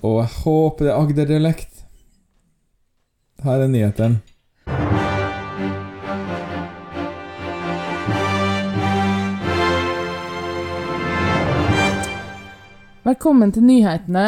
Og 0.01 0.15
jeg 0.17 0.31
håper 0.39 0.87
det 0.87 0.89
er 0.93 0.97
Agder-dialekt. 0.97 1.83
Her 3.45 3.67
er 3.67 3.69
nyheten. 3.69 4.17
Velkommen 13.05 13.53
til 13.53 13.69
nyhetene. 13.69 14.25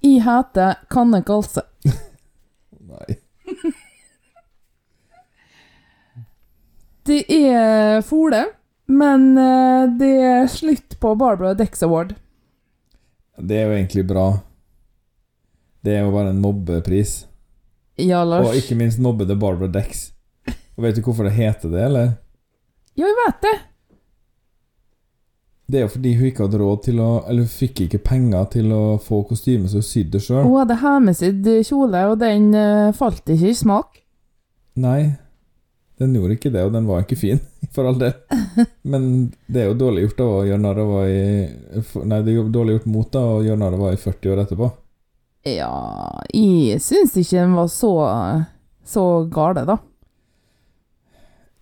Jeg 0.00 0.24
heter 0.24 0.80
Kanne 0.88 1.20
Kalse. 1.28 1.68
Nei. 2.88 3.20
Det 7.06 7.22
er 7.30 8.00
Fole, 8.02 8.42
men 8.90 9.28
eh, 9.38 9.84
det 9.98 10.12
er 10.26 10.48
slutt 10.50 10.96
på 10.98 11.14
Barbara 11.14 11.54
Dex 11.54 11.84
Award. 11.86 12.16
Det 13.38 13.60
er 13.60 13.68
jo 13.68 13.76
egentlig 13.76 14.06
bra. 14.08 14.26
Det 15.86 15.94
er 15.94 16.02
jo 16.02 16.10
bare 16.14 16.32
en 16.32 16.40
mobbepris. 16.42 17.20
Ja, 18.02 18.24
Lars. 18.26 18.48
Og 18.48 18.58
ikke 18.58 18.74
minst 18.78 18.98
mobbede 18.98 19.36
Barbara 19.38 19.70
Dex. 19.70 20.08
Og 20.76 20.84
vet 20.84 20.96
du 20.98 21.04
hvorfor 21.04 21.28
det 21.28 21.36
heter 21.36 21.70
det, 21.72 21.84
eller? 21.86 22.08
Ja, 22.96 23.06
jeg 23.06 23.18
vet 23.20 23.42
det. 23.44 23.54
Det 25.66 25.78
er 25.78 25.86
jo 25.86 25.92
fordi 25.92 26.14
hun 26.14 26.26
ikke 26.28 26.46
hadde 26.46 26.58
råd 26.60 26.82
til 26.84 27.00
å 27.02 27.08
Eller 27.26 27.42
hun 27.42 27.50
fikk 27.50 27.80
ikke 27.86 27.98
penger 28.06 28.44
til 28.52 28.70
å 28.74 28.82
få 29.02 29.24
kostyme, 29.26 29.70
så 29.70 29.80
hun 29.80 29.86
sydde 29.86 30.20
sjøl. 30.22 30.42
Hun 30.46 30.58
hadde 30.60 30.78
hjemmesydd 30.82 31.48
kjole, 31.66 32.02
og 32.10 32.18
den 32.22 32.50
eh, 32.54 32.90
falt 32.96 33.30
ikke 33.34 33.50
i 33.50 33.56
smak. 33.56 34.02
Nei, 34.82 35.00
den 35.98 36.12
gjorde 36.14 36.34
ikke 36.36 36.50
det, 36.52 36.62
og 36.66 36.72
den 36.74 36.86
var 36.88 37.02
ikke 37.04 37.16
fin, 37.16 37.38
for 37.74 37.88
all 37.88 37.98
del. 38.00 38.12
Men 38.84 39.06
det 39.48 39.62
er 39.62 39.70
jo 39.70 39.78
dårlig 39.80 40.02
gjort 40.06 40.20
å 40.24 40.30
gjøre 40.48 40.60
narr 40.62 40.80
av 40.82 40.90
Nei, 42.06 42.18
det 42.26 42.32
er 42.32 42.36
jo 42.36 42.48
dårlig 42.52 42.76
gjort 42.78 42.90
mot 42.92 43.08
da 43.14 43.22
å 43.36 43.38
gjøre 43.46 43.60
narr 43.62 43.76
av 43.78 43.84
henne 43.86 43.96
i 43.96 44.02
40 44.02 44.32
år 44.34 44.42
etterpå. 44.44 44.68
Ja, 45.46 45.70
jeg 46.34 46.80
syns 46.82 47.14
ikke 47.20 47.38
den 47.38 47.54
var 47.54 47.68
så, 47.70 47.92
så 48.84 49.04
gale, 49.30 49.62
da. 49.68 49.76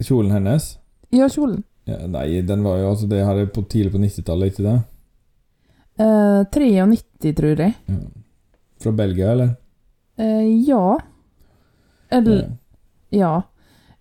Kjolen 0.05 0.33
hennes 0.35 0.79
Ja, 1.15 1.29
kjolen. 1.31 1.63
ja, 1.87 2.01
Nei, 2.11 2.41
den 2.43 2.65
var 2.65 2.79
jo 2.81 2.89
altså 2.91 3.07
Det 3.09 3.21
her 3.25 3.39
er 3.45 3.47
på 3.53 3.63
tidlig 3.71 3.93
på 3.95 4.01
90-tallet, 4.03 4.51
ikke 4.53 4.65
det? 4.67 4.75
Eh, 6.03 6.41
93, 6.51 7.35
tror 7.39 7.61
jeg. 7.63 7.75
Ja. 7.87 7.99
Fra 8.83 8.93
Belgia, 8.99 9.31
eller? 9.37 9.53
Eh, 10.19 10.49
ja. 10.67 10.99
Eller 12.11 12.41
Ja. 12.43 12.49
Ja. 13.15 13.35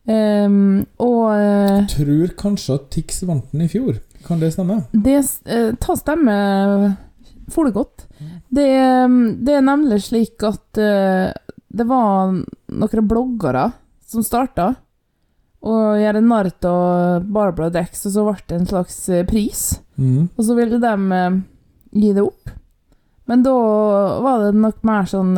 Ehm, 0.10 0.84
og 1.00 1.30
eh, 1.32 1.86
Tror 1.94 2.34
kanskje 2.40 2.76
at 2.76 2.90
Tix 2.92 3.22
vant 3.28 3.46
den 3.54 3.66
i 3.66 3.70
fjor. 3.72 4.02
Kan 4.28 4.42
det 4.42 4.54
stemme? 4.56 4.82
det 4.92 5.18
uh, 5.20 5.72
Ta 5.80 5.96
stemme 6.00 6.36
for 7.52 7.68
det 7.68 7.76
godt. 7.76 8.06
Det, 8.50 8.68
eh, 8.68 9.18
det 9.44 9.58
er 9.58 9.66
nemlig 9.66 10.02
slik 10.08 10.44
at 10.48 10.80
uh, 10.80 11.32
det 11.74 11.88
var 11.90 12.34
noen 12.34 13.08
bloggere 13.10 13.70
som 14.08 14.24
starta 14.26 14.74
å 15.64 15.74
gjøre 15.96 16.20
narr 16.22 16.50
av 16.68 17.24
Barbara 17.24 17.70
Dex, 17.72 18.02
og 18.06 18.14
så 18.14 18.24
ble 18.28 18.36
det 18.50 18.58
en 18.60 18.68
slags 18.68 18.98
pris. 19.30 19.62
Mm. 19.96 20.28
Og 20.36 20.44
så 20.44 20.58
ville 20.60 20.80
de 20.84 20.94
uh, 21.16 21.40
gi 21.96 22.12
det 22.12 22.26
opp. 22.26 22.52
Men 23.32 23.46
da 23.46 23.56
var 24.20 24.44
det 24.44 24.60
nok 24.60 24.82
mer 24.84 25.08
sånn 25.08 25.38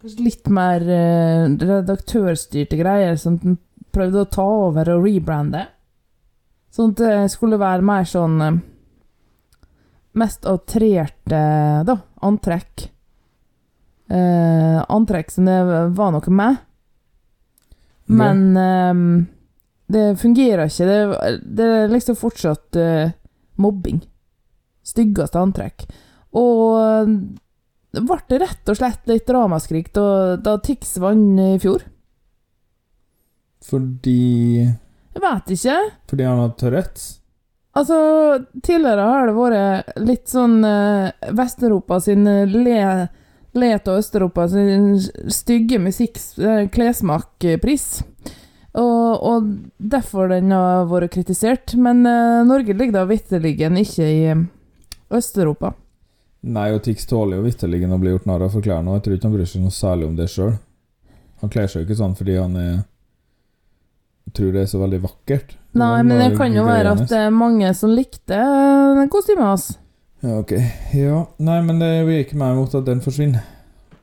Kanskje 0.00 0.24
litt 0.24 0.46
mer 0.48 0.80
eh, 0.88 1.44
redaktørstyrte 1.60 2.78
greier 2.80 3.18
som 3.20 3.34
de 3.36 3.58
prøvde 3.92 4.22
å 4.22 4.28
ta 4.32 4.46
over 4.48 4.88
og 4.94 5.04
rebrande. 5.04 5.66
Sånn 6.72 6.94
at 6.94 7.02
det 7.02 7.16
skulle 7.34 7.58
være 7.60 7.84
mer 7.84 8.06
sånn 8.08 8.38
eh, 8.46 8.56
mest 10.16 10.48
outrerte 10.48 11.42
da, 11.84 11.98
antrekk. 12.24 12.86
Eh, 14.08 14.78
antrekk 14.88 15.34
som 15.34 15.50
det 15.50 15.58
var 15.98 16.16
noe 16.16 16.34
med. 16.38 16.64
Men 18.08 18.42
eh, 18.56 19.04
det 19.92 20.06
fungerer 20.22 20.72
ikke. 20.72 20.88
Det, 20.88 21.36
det 21.44 21.68
er 21.76 21.92
liksom 21.92 22.16
fortsatt 22.18 22.80
eh, 22.80 23.12
mobbing. 23.60 24.00
Styggeste 24.86 25.44
antrekk. 25.44 25.84
Og 26.40 27.12
det 27.90 28.00
ble 28.06 28.38
rett 28.38 28.68
og 28.70 28.76
slett 28.78 29.08
litt 29.10 29.30
ramaskrik 29.30 29.92
da, 29.96 30.36
da 30.38 30.58
Tix 30.62 30.98
vant 31.02 31.40
i 31.42 31.58
fjor. 31.62 31.80
Fordi 33.66 34.62
Jeg 34.62 35.22
vet 35.22 35.50
ikke. 35.56 35.78
Fordi 36.10 36.24
han 36.26 36.38
har 36.40 36.50
Tourettes? 36.58 37.06
Altså, 37.76 37.96
tidligere 38.66 39.04
har 39.06 39.26
det 39.28 39.34
vært 39.36 39.86
litt 40.02 40.28
sånn 40.30 40.64
uh, 40.66 41.10
Vest-Europa 41.38 42.00
sin 42.02 42.26
eh, 42.26 42.46
le, 42.50 43.06
Let 43.54 43.88
og 43.90 43.98
Øst-Europa 44.00 44.48
sin 44.50 44.98
stygge 45.30 45.78
musikk-klesmakpris. 45.82 48.02
Og, 48.78 49.24
og 49.26 49.46
derfor 49.78 50.28
den 50.30 50.52
har 50.54 50.86
vært 50.90 51.12
kritisert. 51.14 51.74
Men 51.78 52.06
uh, 52.06 52.46
Norge 52.46 52.74
ligger 52.74 53.00
da 53.00 53.06
vitterlig 53.10 53.52
ikke 53.58 54.06
i 54.06 54.24
eh, 54.34 54.44
Øst-Europa. 55.14 55.72
Nei, 56.40 56.70
og 56.72 56.80
Tix 56.84 57.04
tåler 57.06 57.36
jo 57.36 57.44
vitterlig 57.44 57.82
å 57.84 57.98
bli 58.00 58.14
gjort 58.14 58.28
narr 58.28 58.46
av 58.46 58.54
for 58.54 58.64
klærne, 58.64 58.88
og 58.88 58.96
jeg 58.98 59.04
tror 59.04 59.16
ikke 59.16 59.28
han 59.28 59.34
bryr 59.34 59.48
seg 59.50 59.64
noe 59.64 59.76
særlig 59.76 60.06
om 60.08 60.14
det 60.16 60.30
sjøl. 60.32 60.54
Han 61.42 61.52
kler 61.52 61.68
seg 61.68 61.82
jo 61.82 61.88
ikke 61.88 61.98
sånn 62.00 62.16
fordi 62.16 62.38
han 62.40 62.56
er 62.60 62.78
tror 64.34 64.52
det 64.54 64.64
er 64.64 64.70
så 64.70 64.80
veldig 64.80 65.00
vakkert. 65.02 65.54
Nei, 65.78 66.02
men 66.06 66.20
det 66.20 66.34
kan 66.38 66.54
jo 66.54 66.64
være 66.66 66.94
at 66.96 67.06
det 67.10 67.22
er 67.26 67.32
mange 67.34 67.70
som 67.78 67.92
likte 67.94 68.36
eh, 68.36 69.06
kostymet 69.12 69.46
hans. 69.46 69.70
Ja, 70.20 70.40
ok. 70.42 70.52
Ja, 70.96 71.22
nei, 71.40 71.60
men 71.66 71.80
det 71.80 71.90
vil 72.08 72.22
ikke 72.24 72.38
meg 72.40 72.56
imot 72.56 72.76
at 72.76 72.86
den 72.88 73.00
forsvinner. 73.04 73.46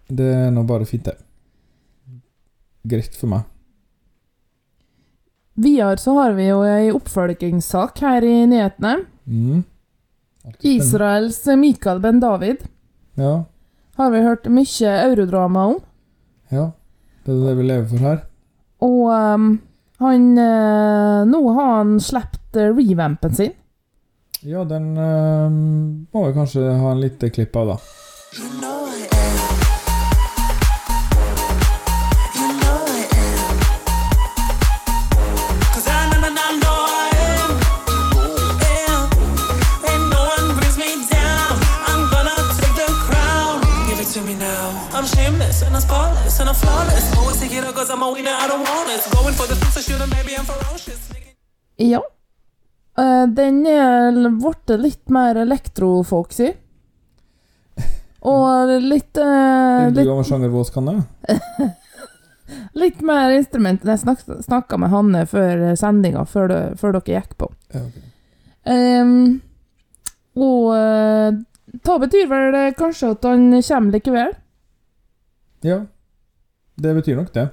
Det 0.07 0.27
er 0.33 0.51
nå 0.55 0.63
bare 0.67 0.87
fint, 0.87 1.07
det. 1.07 1.17
Greit 2.87 3.15
for 3.19 3.31
meg. 3.31 3.45
Videre 5.57 5.97
så 5.99 6.13
har 6.19 6.35
vi 6.37 6.47
jo 6.47 6.61
ei 6.65 6.91
oppfølgingssak 6.93 7.99
her 8.05 8.25
i 8.25 8.35
nyhetene. 8.49 8.99
Mm. 9.25 9.63
Israels 10.61 11.39
Mikael 11.59 11.99
Ben 12.03 12.19
David 12.23 12.63
Ja, 13.17 13.43
har 13.97 14.11
vi 14.13 14.21
hørt 14.21 14.45
mye 14.53 14.91
eurodrama 15.03 15.65
om. 15.73 15.79
ja. 16.51 16.71
Det 17.27 17.33
er 17.35 17.39
det 17.43 17.53
vi 17.57 17.63
lever 17.67 17.87
for 17.91 17.97
her. 18.05 18.19
Og 18.87 19.09
um, 19.11 19.47
han 19.99 20.37
eh, 20.39 21.25
Nå 21.27 21.41
har 21.57 21.71
han 21.81 21.97
sluppet 21.99 22.55
eh, 22.55 22.69
revampen 22.71 23.33
sin. 23.35 23.51
Ja, 24.47 24.63
den 24.63 24.93
um, 24.95 26.07
må 26.13 26.27
vi 26.29 26.37
kanskje 26.37 26.63
ha 26.79 26.91
en 26.93 27.01
liten 27.03 27.33
klipp 27.35 27.55
av, 27.59 27.73
da. 27.73 27.77
Flawless. 46.61 47.05
Always 47.17 47.39
take 47.39 47.53
it 47.57 47.63
up 47.63 47.75
cause 47.75 47.89
I'm 47.93 48.01
a 48.03 48.11
winner, 48.11 48.31
I 48.43 48.47
don't 48.47 48.65
want 48.71 48.89
it. 48.95 49.01
Going 49.15 49.33
for 49.33 49.47
the 49.47 49.55
things 49.55 49.77
I 49.77 49.81
shouldn't, 49.81 50.11
baby, 50.11 50.33
I'm 50.37 50.45
ferocious. 50.45 51.01
Ja. 51.77 52.01
Eh, 52.97 53.25
den 53.37 53.65
er 53.69 54.15
blitt 54.41 54.69
litt 54.81 55.09
mer 55.13 55.35
elektrofolksy. 55.43 56.53
Og 58.27 58.71
litt, 58.81 59.17
eh, 59.21 59.89
Du 59.93 60.01
og 60.11 60.23
sjanger 60.25 60.49
Vås 60.49 60.71
kan 60.73 60.85
det? 60.89 60.97
Litt 62.79 63.01
mer 63.03 63.31
instrument 63.35 63.83
jeg 63.85 63.99
snak, 63.99 64.21
snakka 64.23 64.77
med 64.79 64.89
Hanne 64.89 65.21
før 65.27 65.75
sendinga, 65.77 66.23
før, 66.25 66.47
det- 66.47 66.79
før 66.79 66.95
dere 66.97 67.19
gikk 67.21 67.33
på. 67.37 67.49
Ja, 67.75 67.81
ok. 67.83 67.97
Ehm, 68.67 69.41
og 70.35 70.65
uh, 70.71 71.31
det 71.71 71.97
betyr 72.05 72.27
vel 72.31 72.57
kanskje 72.79 73.11
at 73.15 73.23
han 73.27 73.49
kommer 73.61 73.91
likevel. 73.97 74.33
Ja. 75.67 75.81
Det 76.77 76.93
betyr 76.93 77.17
nok 77.17 77.31
det. 77.33 77.47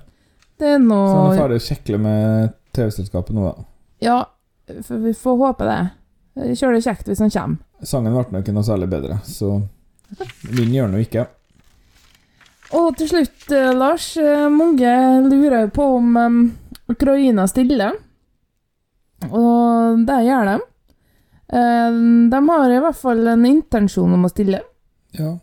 Det 0.60 0.68
er 0.68 0.78
Så 0.78 0.84
han 0.84 0.90
er 0.94 1.28
noe 1.28 1.38
ferdig 1.38 1.60
å 1.60 1.64
kjekle 1.64 1.98
med 1.98 2.52
TV-selskapet 2.76 3.34
nå, 3.34 3.46
da. 3.48 3.64
Ja, 4.04 4.18
for 4.84 5.00
vi 5.02 5.14
får 5.16 5.38
håpe 5.40 5.68
det. 5.68 5.78
Kjør 6.58 6.76
det 6.76 6.82
kjekt 6.84 7.08
hvis 7.08 7.22
han 7.22 7.32
kommer. 7.32 7.62
Sangen 7.84 8.14
ble 8.14 8.26
nok 8.34 8.44
ikke 8.44 8.54
noe 8.56 8.66
særlig 8.66 8.88
bedre, 8.92 9.18
så 9.28 9.56
min 10.54 10.74
gjør 10.74 10.90
den 10.90 10.98
jo 10.98 11.06
ikke. 11.06 11.24
Og 12.74 12.96
til 12.98 13.10
slutt, 13.10 13.50
eh, 13.52 13.72
Lars. 13.76 14.16
eh, 14.16 14.48
mange 14.48 14.90
lurer 15.28 15.68
på 15.70 15.84
om 15.96 16.16
um, 16.16 16.38
Ukraina 16.90 17.46
stiller. 17.46 17.92
Og 19.30 20.04
det 20.06 20.20
gjør 20.26 20.48
de. 20.50 20.56
Eh, 21.54 21.98
de 22.32 22.40
har 22.48 22.70
i 22.70 22.80
hvert 22.82 22.98
fall 22.98 23.26
en 23.28 23.46
intensjon 23.46 24.16
om 24.16 24.26
å 24.26 24.32
stille. 24.32 24.60
Ja. 25.14 25.36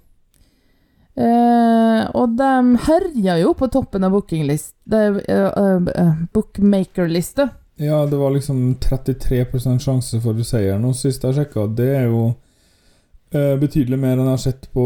Eh, 1.16 2.03
og 2.16 2.38
de 2.39 2.51
herja 2.88 3.36
jo 3.41 3.51
på 3.57 3.68
toppen 3.72 4.05
av 4.07 4.14
bookinglist, 4.16 4.76
uh, 4.93 5.18
eh, 5.20 5.89
eh, 5.95 6.14
bookmakerlista. 6.34 7.49
Ja, 7.82 8.05
det 8.05 8.16
var 8.18 8.32
liksom 8.32 8.76
33% 8.80 9.82
sjanse 9.82 10.22
for 10.24 10.38
seier 10.45 10.80
nå 10.80 10.93
sist 10.95 11.26
jeg 11.26 11.36
sjekka. 11.36 11.66
Det 11.76 11.89
er 11.97 12.05
jo 12.07 12.28
uh, 12.32 13.55
betydelig 13.59 13.99
mer 13.99 14.16
enn 14.16 14.30
jeg 14.30 14.38
har 14.38 14.43
sett 14.45 14.70
på 14.72 14.86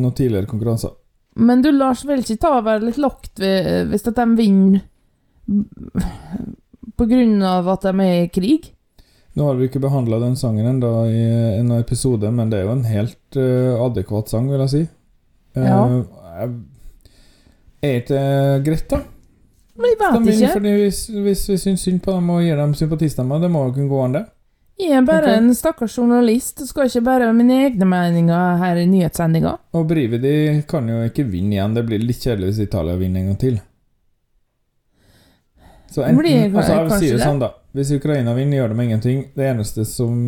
noen 0.00 0.14
tidligere 0.16 0.48
konkurranser. 0.48 0.94
Men 1.36 1.60
du, 1.60 1.68
Lars, 1.74 2.06
vil 2.08 2.22
ikke 2.24 2.40
ta 2.40 2.54
være 2.64 2.86
litt 2.86 3.00
lagt 3.02 3.42
ved- 3.42 3.90
hvis 3.90 4.06
at 4.08 4.16
de 4.16 4.26
vinner 4.38 4.86
på 6.96 7.04
grunn 7.10 7.42
av 7.44 7.68
at 7.68 7.84
de 7.84 7.92
er 8.00 8.22
i 8.24 8.30
krig? 8.32 8.70
Nå 9.36 9.44
har 9.44 9.58
vi 9.58 9.68
ikke 9.68 9.82
behandla 9.84 10.18
den 10.22 10.36
sangen 10.40 10.64
ennå 10.64 10.90
i 11.12 11.24
en 11.58 11.74
episode, 11.76 12.30
men 12.32 12.48
det 12.48 12.62
er 12.62 12.64
jo 12.64 12.72
en 12.72 12.86
helt 12.88 13.36
eh, 13.36 13.74
adekvat 13.84 14.32
sang, 14.32 14.46
vil 14.48 14.62
jeg 14.64 14.72
si. 14.72 14.80
Eh, 15.56 15.66
Ja. 15.66 16.48
Er 17.82 18.00
ikke 18.00 18.14
det 18.16 18.64
greit, 18.66 18.88
da? 18.90 18.98
Men 19.76 19.92
jeg 19.92 19.98
vet 20.00 20.32
ikke. 20.32 20.52
fordi 20.52 20.70
hvis, 20.80 21.00
hvis 21.12 21.42
vi 21.50 21.56
syns 21.60 21.84
synd 21.84 22.00
på 22.02 22.14
dem 22.16 22.30
og 22.32 22.40
gir 22.42 22.56
dem 22.56 22.72
sympatistemmer, 22.74 23.40
det 23.40 23.50
må 23.52 23.66
jo 23.66 23.74
kunne 23.76 23.88
gå 23.92 24.00
an, 24.04 24.16
det. 24.16 24.24
Jeg 24.80 24.92
er 24.92 25.04
bare 25.08 25.30
okay. 25.30 25.36
en 25.40 25.54
stakkars 25.56 25.94
journalist. 25.98 26.60
Skal 26.68 26.90
ikke 26.90 27.00
bare 27.04 27.28
ha 27.28 27.32
mine 27.32 27.62
egne 27.64 27.86
meninger 27.88 28.58
her 28.60 28.76
i 28.76 28.84
nyhetssendinga. 28.90 29.54
Og 29.72 29.86
Brividi 29.88 30.62
kan 30.68 30.88
jo 30.88 30.98
ikke 31.08 31.24
vinne 31.24 31.56
igjen. 31.56 31.76
Det 31.76 31.84
blir 31.88 32.02
litt 32.04 32.20
kjedelig 32.20 32.50
hvis 32.50 32.60
Italia 32.66 32.96
vinner 33.00 33.20
en 33.22 33.30
gang 33.30 33.38
til. 33.40 33.56
Så 35.92 36.02
enten, 36.04 36.18
Blir 36.20 36.42
altså 36.58 36.74
jeg 36.74 36.90
sier 36.90 37.14
det 37.14 37.20
det? 37.22 37.24
sånn, 37.24 37.40
da. 37.40 37.52
Hvis 37.76 37.92
Ukraina 37.96 38.34
vinner, 38.36 38.58
gjør 38.58 38.74
de 38.74 38.84
ingenting. 38.84 39.24
Det 39.36 39.48
eneste 39.48 39.86
som 39.88 40.26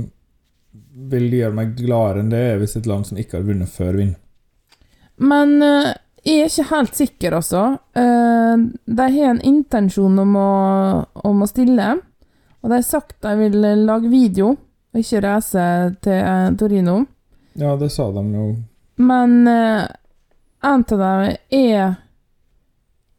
vil 1.13 1.29
gjøre 1.33 1.57
meg 1.57 1.75
gladere 1.77 2.25
enn 2.25 2.33
det, 2.33 2.41
er 2.55 2.63
hvis 2.63 2.77
et 2.81 2.89
land 2.89 3.05
som 3.09 3.21
ikke 3.21 3.37
har 3.41 3.45
vunnet 3.49 3.69
før, 3.69 4.01
vinner. 4.01 4.17
Men 5.19 5.59
eh, 5.65 5.93
jeg 6.27 6.43
er 6.45 6.51
ikke 6.51 6.69
helt 6.73 6.99
sikker, 6.99 7.37
altså. 7.39 7.65
Eh, 7.99 8.65
de 8.87 9.11
har 9.19 9.33
en 9.33 9.45
intensjon 9.47 10.19
om 10.25 10.35
å, 10.39 10.49
om 11.29 11.45
å 11.45 11.51
stille. 11.51 11.93
Og 12.63 12.71
de 12.71 12.81
har 12.81 12.87
sagt 12.87 13.21
de 13.25 13.37
vil 13.39 13.61
lage 13.87 14.11
video, 14.11 14.55
og 14.93 15.01
ikke 15.03 15.23
reise 15.25 15.69
til 16.05 16.19
eh, 16.19 16.51
Torino. 16.59 16.99
Ja, 17.59 17.77
det 17.79 17.91
sa 17.95 18.11
de 18.15 18.25
jo. 18.35 18.51
Men 18.99 19.41
eh, 19.51 19.87
en 20.67 20.85
av 20.85 21.03
dem 21.03 21.37
er 21.55 21.97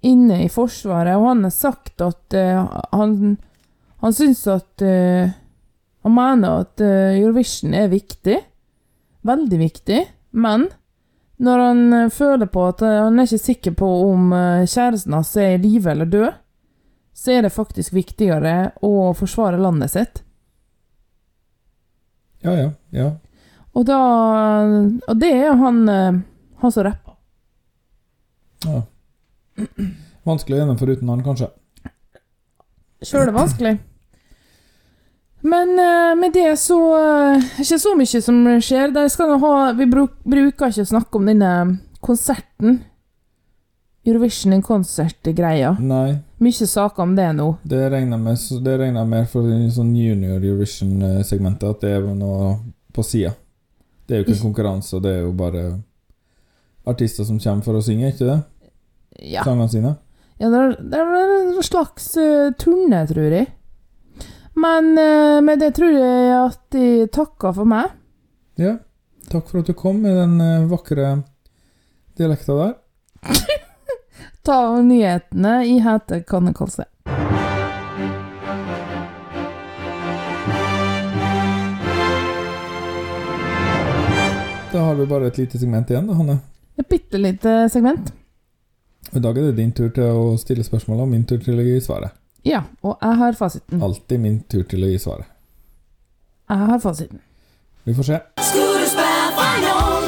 inne 0.06 0.44
i 0.46 0.50
Forsvaret, 0.52 1.18
og 1.18 1.28
han 1.32 1.46
har 1.48 1.54
sagt 1.56 2.04
at 2.04 2.36
uh, 2.36 2.68
han, 2.96 3.36
han 4.04 4.16
syns 4.16 4.46
at 4.48 4.84
uh, 4.84 5.32
Han 6.08 6.14
mener 6.16 6.62
at 6.64 6.80
uh, 6.80 7.12
Eurovision 7.20 7.74
er 7.76 7.90
viktig. 7.92 8.38
Veldig 9.28 9.58
viktig. 9.60 9.98
Men 10.32 10.70
når 11.40 11.60
han 11.64 11.94
eh, 11.94 12.10
føler 12.12 12.50
på 12.52 12.66
at 12.68 12.82
eh, 12.84 12.98
han 13.06 13.20
er 13.20 13.28
ikke 13.28 13.42
sikker 13.42 13.76
på 13.80 13.90
om 14.10 14.34
eh, 14.36 14.66
kjæresten 14.68 15.16
hans 15.16 15.32
er 15.40 15.56
i 15.56 15.62
live 15.64 15.92
eller 15.92 16.10
død, 16.10 16.40
så 17.16 17.32
er 17.36 17.46
det 17.46 17.54
faktisk 17.56 17.96
viktigere 17.96 18.72
å 18.84 19.12
forsvare 19.16 19.60
landet 19.60 19.94
sitt. 19.96 20.22
Ja, 22.44 22.54
ja. 22.56 22.70
ja. 22.96 23.08
Og 23.76 23.84
da 23.88 23.98
Og 25.12 25.18
det 25.20 25.30
er 25.36 25.58
han, 25.60 25.82
han 25.90 26.72
som 26.72 26.86
rapper. 26.88 27.18
ja. 28.64 28.84
Vanskelig 30.24 30.56
å 30.56 30.60
gjennomføre 30.62 30.96
uten 30.96 31.12
han, 31.12 31.24
kanskje. 31.26 31.50
Sjøl 33.04 33.26
er 33.26 33.32
det 33.32 33.36
vanskelig. 33.36 33.74
Men 35.42 35.70
eh, 35.80 36.16
med 36.20 36.34
det 36.36 36.58
så 36.60 36.78
eh, 36.98 37.44
Ikke 37.64 37.80
så 37.80 37.94
mye 37.96 38.22
som 38.22 38.40
skjer. 38.60 38.92
Ha 39.40 39.72
Vi 39.78 39.86
bruk, 39.88 40.18
bruker 40.28 40.72
ikke 40.74 40.84
å 40.84 40.90
snakke 40.94 41.20
om 41.20 41.30
denne 41.30 41.52
konserten. 42.04 42.82
Eurovision 44.08 44.54
in 44.56 44.62
konsert-greia. 44.64 45.74
Nei, 45.84 46.18
Mye 46.40 46.68
saker 46.68 47.04
om 47.04 47.16
det 47.18 47.28
nå. 47.36 47.50
det 47.64 47.90
regner 47.92 48.18
med 48.18 48.38
så- 48.40 48.60
Det 48.64 48.78
regner 48.80 49.06
med 49.06 49.30
for 49.30 49.42
sånn 49.44 49.96
junior 49.96 50.40
Eurovision-segmentet, 50.40 51.70
at 51.70 51.82
det 51.82 51.90
er 51.98 52.02
noe 52.16 52.60
på 52.94 53.04
sida. 53.04 53.34
Det 54.08 54.16
er 54.16 54.24
jo 54.24 54.26
ikke 54.26 54.38
en 54.38 54.54
konkurranse, 54.54 55.02
det 55.02 55.12
er 55.18 55.22
jo 55.22 55.32
bare 55.34 55.84
artister 56.88 57.24
som 57.24 57.40
kommer 57.40 57.64
for 57.64 57.74
å 57.74 57.82
synge, 57.84 58.14
ikke 58.14 58.26
det? 58.26 58.44
Ja. 59.20 59.44
Sangene 59.44 59.70
sine. 59.70 59.98
Ja, 60.40 60.50
det 60.50 60.60
er, 60.60 60.76
det 60.82 61.00
er 61.00 61.14
en 61.58 61.64
slags 61.64 62.18
uh, 62.18 62.50
turné, 62.58 63.06
tror 63.06 63.30
jeg. 63.36 63.48
Men 64.54 64.98
eh, 64.98 65.42
med 65.42 65.60
det 65.60 65.72
tror 65.78 65.92
jeg 65.94 66.30
at 66.36 66.62
de 66.76 67.08
takker 67.14 67.54
for 67.56 67.70
meg. 67.70 67.92
Ja. 68.60 68.78
Takk 69.30 69.50
for 69.52 69.62
at 69.62 69.70
du 69.70 69.76
kom 69.78 70.02
med 70.02 70.16
den 70.18 70.40
eh, 70.42 70.68
vakre 70.70 71.20
dialekta 72.18 72.56
der. 72.58 72.78
Ta 74.46 74.56
av 74.72 74.80
nyhetene 74.84 75.60
i 75.70 75.78
hete 75.84 76.24
kannekolse. 76.28 76.88
Da 84.72 84.80
har 84.86 84.96
vi 84.96 85.06
bare 85.06 85.28
et 85.28 85.38
lite 85.38 85.60
segment 85.60 85.90
igjen, 85.90 86.08
da, 86.08 86.14
Hanne. 86.14 86.40
Et 86.78 86.90
bitte 86.90 87.18
lite 87.18 87.54
segment. 87.74 88.12
I 89.14 89.20
dag 89.20 89.38
er 89.38 89.50
det 89.50 89.58
din 89.58 89.72
tur 89.74 89.90
til 89.94 90.06
å 90.14 90.36
stille 90.38 90.64
spørsmål 90.66 91.06
og 91.06 91.10
min 91.10 91.26
tur 91.26 91.42
til 91.42 91.58
å 91.58 91.66
gi 91.66 91.80
svaret. 91.82 92.14
Ja, 92.50 92.64
og 92.82 92.98
jeg 93.02 93.18
har 93.22 93.36
fasiten. 93.38 93.84
Alltid 93.84 94.22
min 94.24 94.40
tur 94.50 94.64
til 94.70 94.84
å 94.84 94.90
gi 94.90 94.98
svaret. 95.02 95.30
Jeg 96.50 96.70
har 96.72 96.80
fasiten. 96.82 97.22
Vi 97.86 97.94
får 97.94 98.08
se. 98.08 98.22
Skulle 98.50 98.82
du 98.82 98.90
spørre 98.90 99.30
fra 99.38 99.52
noen. 99.66 100.00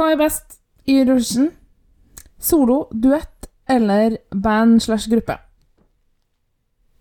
Hva 0.00 0.14
er 0.14 0.16
best 0.16 0.56
i 0.88 0.94
Eurovision? 1.02 1.50
Solo, 2.40 2.86
duett 2.90 3.50
eller 3.68 4.16
band 4.32 4.80
slash 4.80 5.10
gruppe? 5.12 5.36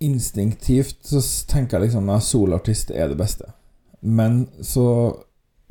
Instinktivt 0.04 1.08
så 1.08 1.22
tenker 1.48 1.78
jeg 1.78 1.88
liksom 1.88 2.12
at 2.12 2.28
soloartist 2.28 2.92
er 2.92 3.08
det 3.08 3.16
beste. 3.22 3.48
Men 4.04 4.50
så 4.60 4.84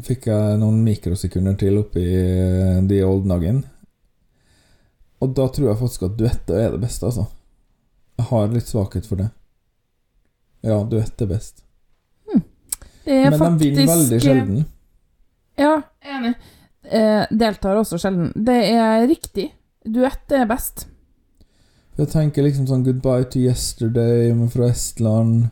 fikk 0.05 0.29
jeg 0.31 0.59
noen 0.61 0.83
mikrosekunder 0.87 1.57
til 1.59 1.81
oppi 1.81 2.05
eh, 2.05 2.79
the 2.89 3.01
old 3.07 3.27
noggin. 3.29 3.65
Og 5.19 5.33
da 5.35 5.49
tror 5.51 5.73
jeg 5.73 5.81
faktisk 5.81 6.07
at 6.07 6.19
duetter 6.19 6.61
er 6.61 6.75
det 6.77 6.83
beste, 6.85 7.09
altså. 7.09 7.27
Jeg 8.19 8.29
har 8.31 8.53
litt 8.53 8.71
svakhet 8.71 9.07
for 9.07 9.23
det. 9.23 9.31
Ja, 10.67 10.79
duett 10.87 11.23
er 11.23 11.31
best. 11.31 11.65
Det 13.09 13.17
er 13.25 13.33
Men 13.33 13.57
de 13.59 13.71
vinner 13.73 13.89
veldig 13.89 14.21
sjelden. 14.21 14.65
Ja, 15.59 15.75
enig. 16.05 16.35
Eh, 16.85 17.25
deltar 17.31 17.79
også 17.81 17.99
sjelden. 17.99 18.31
Det 18.35 18.59
er 18.69 19.07
riktig. 19.09 19.49
Duett 19.85 20.35
er 20.35 20.45
best. 20.51 20.87
Jeg 21.99 22.11
tenker 22.13 22.45
liksom 22.45 22.69
sånn 22.69 22.85
Goodbye 22.87 23.27
to 23.33 23.41
Yesterday 23.43 24.31
fra 24.53 24.69
Estland. 24.71 25.49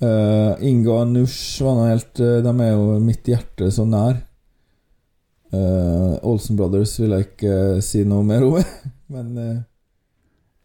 Uh, 0.00 0.56
Inga 0.64 0.94
og 1.02 1.08
Nush 1.12 1.60
var 1.60 1.74
noe 1.76 1.88
helt 1.90 2.20
eh, 2.24 2.38
De 2.40 2.52
er 2.64 2.70
jo 2.72 2.94
mitt 3.04 3.26
hjerte 3.28 3.66
så 3.74 3.84
nær. 3.84 4.14
Uh, 5.52 6.14
Olsen 6.24 6.56
Brothers 6.56 6.94
vil 7.02 7.10
jeg 7.16 7.26
ikke 7.26 7.54
uh, 7.74 7.80
si 7.84 8.04
noe 8.08 8.22
mer 8.24 8.44
om. 8.46 8.60
Men 9.14 9.34
eh, 9.38 9.58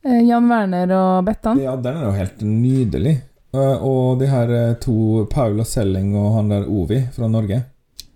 Eh, 0.05 0.19
Jan 0.21 0.45
Werner 0.45 0.91
og 0.93 1.23
Bettan. 1.25 1.57
ja, 1.57 1.71
den 1.81 1.95
er 1.97 2.03
jo 2.05 2.11
helt 2.13 2.41
nydelig. 2.45 3.15
Eh, 3.57 3.77
og 3.89 4.19
de 4.19 4.27
her 4.29 4.51
eh, 4.53 4.75
to, 4.77 5.23
Paula 5.31 5.63
Selling 5.65 6.11
og 6.13 6.27
han 6.35 6.51
der 6.53 6.67
Ovi 6.69 6.99
fra 7.15 7.25
Norge, 7.25 7.57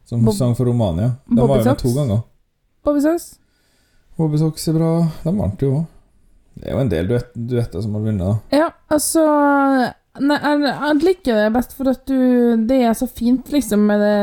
som 0.05 0.21
Bob- 0.21 0.35
sang 0.37 0.53
for 0.53 0.69
Romania, 0.69 1.07
de 1.25 1.39
Bobby 1.39 1.49
var 1.55 1.63
jo 1.63 1.65
med 1.71 1.79
to 1.81 1.93
ganger. 1.95 2.19
Bobby 2.85 3.01
Socks. 3.01 3.25
Bobby 4.21 4.37
Sox 4.37 4.67
er 4.69 4.77
bra. 4.77 4.91
De 5.23 5.33
vant 5.39 5.65
jo 5.65 5.71
òg. 5.79 5.87
Det 6.59 6.69
er 6.69 6.75
jo 6.77 6.83
en 6.83 6.93
del 6.93 7.09
duett, 7.09 7.33
duetter 7.33 7.81
som 7.87 7.97
har 7.97 8.05
vunnet. 8.05 8.53
Ja, 8.53 8.69
altså 8.93 9.25
Nei, 10.19 10.37
jeg, 10.43 10.61
jeg 10.67 10.99
liker 11.03 11.37
det 11.39 11.51
best 11.55 11.75
for 11.77 11.91
at 11.91 12.01
du 12.09 12.65
Det 12.67 12.81
er 12.83 12.97
så 12.97 13.07
fint, 13.07 13.47
liksom, 13.53 13.85
med 13.87 14.01
det 14.03 14.17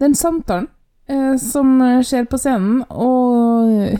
Den 0.00 0.16
samtalen 0.16 0.68
eh, 1.10 1.34
som 1.40 1.74
skjer 2.02 2.24
på 2.30 2.40
scenen, 2.40 2.80
og 2.90 3.98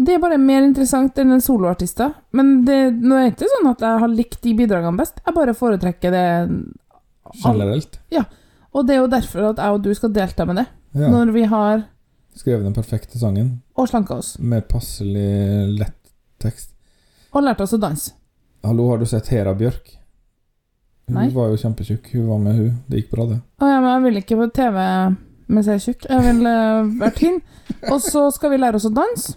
Det 0.00 0.14
er 0.14 0.22
bare 0.22 0.40
mer 0.40 0.64
interessant 0.64 1.18
enn 1.20 1.34
en 1.36 1.44
soloartister. 1.44 2.14
Men 2.32 2.62
det, 2.64 2.78
nå 2.96 3.18
er 3.18 3.28
det 3.28 3.34
ikke 3.36 3.50
sånn 3.52 3.70
at 3.74 3.84
jeg 3.84 4.02
har 4.02 4.12
likt 4.14 4.40
de 4.46 4.54
bidragene 4.56 4.96
best. 4.98 5.20
Jeg 5.26 5.36
bare 5.36 5.54
foretrekker 5.58 6.14
det 6.14 6.26
Generelt. 7.44 7.98
Og 8.72 8.86
det 8.86 8.94
er 8.94 9.00
jo 9.02 9.10
derfor 9.10 9.50
at 9.50 9.60
jeg 9.62 9.76
og 9.76 9.82
du 9.84 9.90
skal 9.94 10.12
delta 10.14 10.46
med 10.46 10.62
det. 10.62 10.66
Ja. 10.98 11.10
Når 11.10 11.32
vi 11.34 11.42
har 11.46 11.84
Skrevet 12.38 12.64
den 12.64 12.74
perfekte 12.74 13.18
sangen 13.18 13.60
Og 13.74 13.88
slanka 13.90 14.14
oss. 14.14 14.38
med 14.38 14.68
passelig 14.70 15.78
lett 15.78 16.12
tekst. 16.40 16.70
Og 17.34 17.42
lært 17.44 17.60
oss 17.60 17.74
å 17.74 17.78
danse. 17.78 18.14
Hallo, 18.62 18.88
har 18.90 18.98
du 18.98 19.06
sett 19.06 19.28
Hera 19.32 19.54
Bjørk? 19.54 19.96
Hun 21.08 21.16
Nei. 21.16 21.28
var 21.34 21.48
jo 21.50 21.58
kjempetjukk. 21.58 22.10
Hun 22.12 22.26
var 22.28 22.38
med, 22.38 22.54
hun. 22.58 22.72
Det 22.86 23.00
gikk 23.00 23.10
bra, 23.14 23.26
det. 23.30 23.38
Å 23.58 23.68
ja, 23.70 23.78
men 23.82 23.90
jeg 23.90 24.02
vil 24.06 24.20
ikke 24.22 24.38
på 24.40 24.48
TV 24.54 24.80
mens 25.50 25.66
jeg 25.66 25.80
er 25.80 25.82
tjukk. 25.82 26.04
Jeg 26.06 26.22
vil 26.28 26.44
uh, 26.46 26.90
være 27.00 27.14
tynn. 27.18 27.38
Og 27.92 28.02
så 28.04 28.26
skal 28.34 28.52
vi 28.52 28.58
lære 28.60 28.78
oss 28.78 28.86
å 28.86 28.92
danse. 28.94 29.32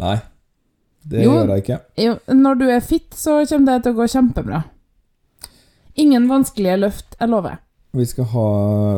Nei. 0.00 0.14
Det 1.10 1.24
Jo. 1.26 1.34
gjør 1.34 1.50
jeg 1.54 1.64
ikke. 1.64 1.78
Jo, 2.00 2.14
Når 2.36 2.60
du 2.60 2.64
er 2.70 2.80
fit, 2.84 3.08
så 3.16 3.40
kommer 3.50 3.74
det 3.74 3.82
til 3.84 3.92
å 3.92 3.98
gå 3.98 4.06
kjempebra. 4.14 4.62
Ingen 6.00 6.28
vanskelige 6.30 6.78
løft, 6.80 7.18
jeg 7.18 7.28
lover. 7.32 7.58
Vi 7.92 8.04
skal 8.06 8.28
ha 8.30 8.46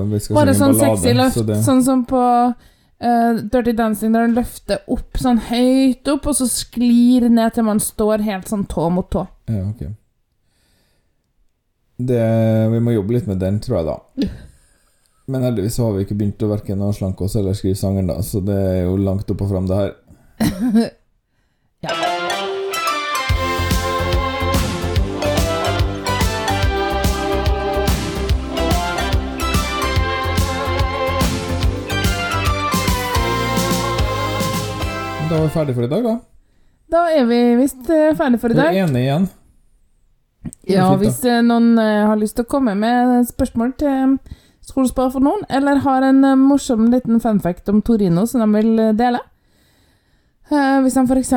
Vi 0.05 0.19
skal 0.21 0.37
Bare 0.37 0.53
synge 0.53 0.59
sånn 0.61 0.75
ballade, 0.77 1.01
sexy 1.01 1.17
løft, 1.17 1.37
så 1.39 1.45
det 1.49 1.59
sånn 1.65 1.83
som 1.87 2.03
på 2.07 2.23
eh, 3.03 3.41
Dirty 3.53 3.75
Dancing, 3.79 4.15
der 4.15 4.27
den 4.27 4.37
løfter 4.39 4.83
opp 4.93 5.19
sånn 5.21 5.41
høyt 5.49 6.09
opp, 6.13 6.29
og 6.31 6.39
så 6.39 6.49
sklir 6.51 7.29
ned 7.33 7.57
til 7.57 7.67
man 7.67 7.83
står 7.83 8.25
helt 8.27 8.51
sånn 8.51 8.65
tå 8.71 8.89
mot 8.95 9.11
tå. 9.13 9.27
Ja, 9.51 9.67
ok. 9.69 9.85
Det, 12.03 12.23
vi 12.73 12.81
må 12.83 12.95
jobbe 12.97 13.19
litt 13.19 13.29
med 13.31 13.43
den, 13.43 13.61
tror 13.63 13.81
jeg, 13.81 13.91
da. 13.91 14.31
Men 15.33 15.47
heldigvis 15.47 15.79
har 15.79 15.93
vi 15.95 16.07
ikke 16.07 16.17
begynt 16.19 16.43
å 16.43 16.51
verken 16.51 16.83
å 16.83 16.91
slanke 16.97 17.29
oss 17.29 17.37
eller 17.39 17.55
skrive 17.59 17.79
sangen, 17.79 18.11
da, 18.11 18.19
så 18.27 18.43
det 18.45 18.59
er 18.59 18.81
jo 18.87 18.97
langt 18.99 19.31
opp 19.31 19.45
og 19.47 19.55
fram, 19.55 19.71
det 19.71 19.79
her. 19.79 19.95
ja. 21.87 22.12
Da 35.33 35.39
var 35.39 35.47
vi 35.49 35.53
ferdig 35.55 35.75
for 35.79 35.87
i 35.87 35.89
dag, 35.89 36.05
da. 36.05 36.19
Da 36.93 37.03
er 37.17 37.25
vi 37.25 37.41
visst 37.57 37.87
ferdige 37.89 38.17
ferdig 38.19 38.41
for 38.43 38.53
i 38.53 38.57
dag. 38.59 38.69
Vi 38.75 38.81
er 38.83 38.85
enige 38.85 39.07
igjen. 39.07 39.29
Er 40.45 40.75
Ja, 40.75 40.87
fint, 40.91 41.01
hvis 41.07 41.21
eh, 41.25 41.39
noen 41.47 41.71
eh, 41.81 42.03
har 42.05 42.19
lyst 42.21 42.37
til 42.37 42.45
å 42.45 42.51
komme 42.53 42.75
med 42.77 43.25
spørsmål 43.31 43.73
til 43.81 44.17
Skolespar 44.63 45.09
for 45.15 45.25
noen, 45.25 45.47
eller 45.49 45.81
har 45.87 46.05
en 46.05 46.21
eh, 46.29 46.37
morsom 46.37 46.91
liten 46.93 47.23
funfact 47.23 47.71
om 47.73 47.81
Torino 47.81 48.27
som 48.29 48.45
de 48.45 48.49
vil 48.59 48.75
eh, 48.91 48.93
dele. 48.99 49.23
Eh, 50.53 50.79
hvis 50.85 50.99
de 51.01 51.07
f.eks. 51.09 51.33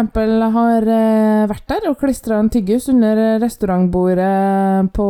har 0.59 0.89
eh, 0.91 1.45
vært 1.53 1.67
der 1.71 1.87
og 1.87 1.99
klistra 2.01 2.41
en 2.41 2.51
tyggis 2.51 2.89
under 2.91 3.15
eh, 3.15 3.37
restaurantbordet 3.39 4.91
på 4.97 5.07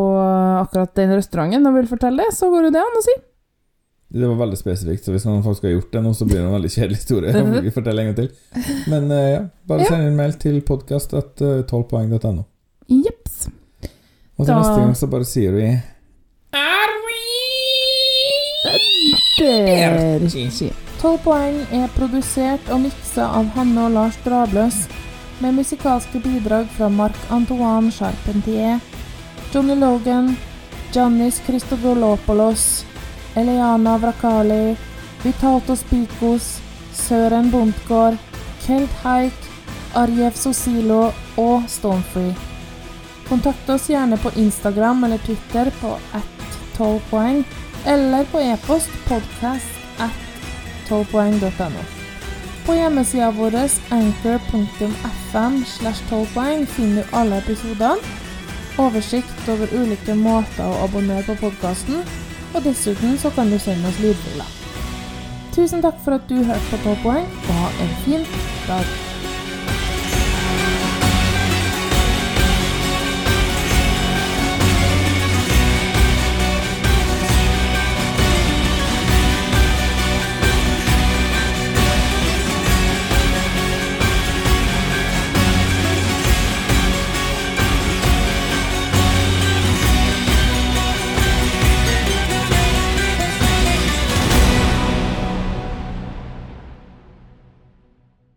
akkurat 0.61 0.93
den 1.01 1.15
restauranten 1.17 1.65
og 1.71 1.79
vil 1.79 1.89
fortelle 1.89 2.21
det, 2.21 2.37
så 2.37 2.53
går 2.53 2.69
jo 2.69 2.75
det 2.77 2.85
an 2.85 3.01
å 3.01 3.05
si. 3.07 3.17
Det 4.15 4.27
var 4.29 4.37
veldig 4.39 4.57
spesifikt, 4.57 5.03
så 5.03 5.11
hvis 5.11 5.25
noen 5.27 5.41
folk 5.43 5.57
skal 5.59 5.69
ha 5.69 5.73
gjort 5.75 5.91
det 5.91 6.01
nå, 6.05 6.13
så 6.15 6.25
blir 6.27 6.37
det 6.39 6.45
en 6.47 6.53
veldig 6.55 6.69
kjedelig 6.71 6.97
historie. 7.01 7.33
Jeg 7.35 7.47
må 7.49 7.59
ikke 7.59 7.73
fortelle 7.75 8.01
en 8.05 8.13
gang 8.13 8.15
til. 8.15 8.29
Men 8.87 9.09
uh, 9.11 9.17
ja, 9.33 9.41
bare 9.67 9.79
Ja. 9.83 9.89
send 9.91 10.07
en 10.07 10.15
mail 10.15 10.33
til 10.39 10.61
podkast.12poeng.no. 10.69 12.45
Jepps. 12.87 13.49
Og 14.37 14.45
til 14.45 14.53
Da- 14.53 14.59
neste 14.61 14.79
gang 14.79 14.95
så 14.95 15.07
bare 15.11 15.25
sier 15.27 15.51
vi 15.51 15.67
Derki. 19.39 20.71
12 21.01 21.19
poeng 21.23 21.57
er 21.75 21.87
produsert 21.97 22.69
og 22.71 22.79
miksa 22.85 23.27
av 23.37 23.45
Hanne 23.57 23.83
og 23.85 23.91
Lars 23.93 24.15
Drabløs, 24.25 24.77
med 25.43 25.57
musikalske 25.59 26.21
bidrag 26.23 26.69
fra 26.77 26.87
Marc-Antoine 26.89 27.91
Charpentier, 27.91 28.79
Johnny 29.53 29.75
Logan, 29.75 30.31
Giannis 30.95 31.41
Christodolopoulos, 31.45 32.85
Eliana 33.35 33.97
Vrakali, 33.97 34.75
Vitato 35.23 35.75
Spikos, 35.75 36.59
Søren 36.93 37.51
Bondgård, 37.51 38.17
Kelt 38.65 38.91
Haik, 39.03 39.33
Arjev 39.95 40.35
Sosilo 40.39 41.11
og 41.37 41.67
Stonefree. 41.69 42.35
Kontakt 43.29 43.69
oss 43.69 43.89
gjerne 43.89 44.17
på 44.21 44.31
Instagram 44.37 45.03
eller 45.03 45.21
Twitter 45.25 45.71
på 45.81 45.95
at 46.13 46.57
12 46.77 46.99
poeng, 47.09 47.43
eller 47.85 48.25
på 48.31 48.39
e-post 48.39 48.91
podcast 49.07 49.65
at 49.99 50.13
12poeng.no. 50.89 51.85
På 52.65 52.73
hjemmesida 52.73 53.31
vår 53.31 53.55
anchor.fm 53.93 55.63
slash 55.65 56.03
12 56.09 56.27
poeng 56.33 56.67
finner 56.67 57.03
du 57.03 57.17
alle 57.17 57.41
episodene, 57.41 58.13
oversikt 58.77 59.49
over 59.49 59.71
ulike 59.73 60.15
måter 60.15 60.65
å 60.65 60.85
abonnere 60.85 61.23
på 61.27 61.37
podkasten, 61.45 62.03
og 62.55 62.63
dessuten 62.63 63.17
så 63.19 63.29
kan 63.35 63.51
du 63.51 63.59
sende 63.59 63.89
oss 63.89 63.99
lydfiler. 63.99 64.51
Tusen 65.55 65.83
takk 65.83 65.99
for 66.03 66.17
at 66.17 66.29
du 66.29 66.39
hørte 66.43 66.71
på 66.71 66.77
12 66.83 67.03
poeng, 67.03 67.27
og 67.47 67.59
ha 67.63 67.67
en 67.83 67.93
fin 68.05 68.25
dag. 68.67 69.14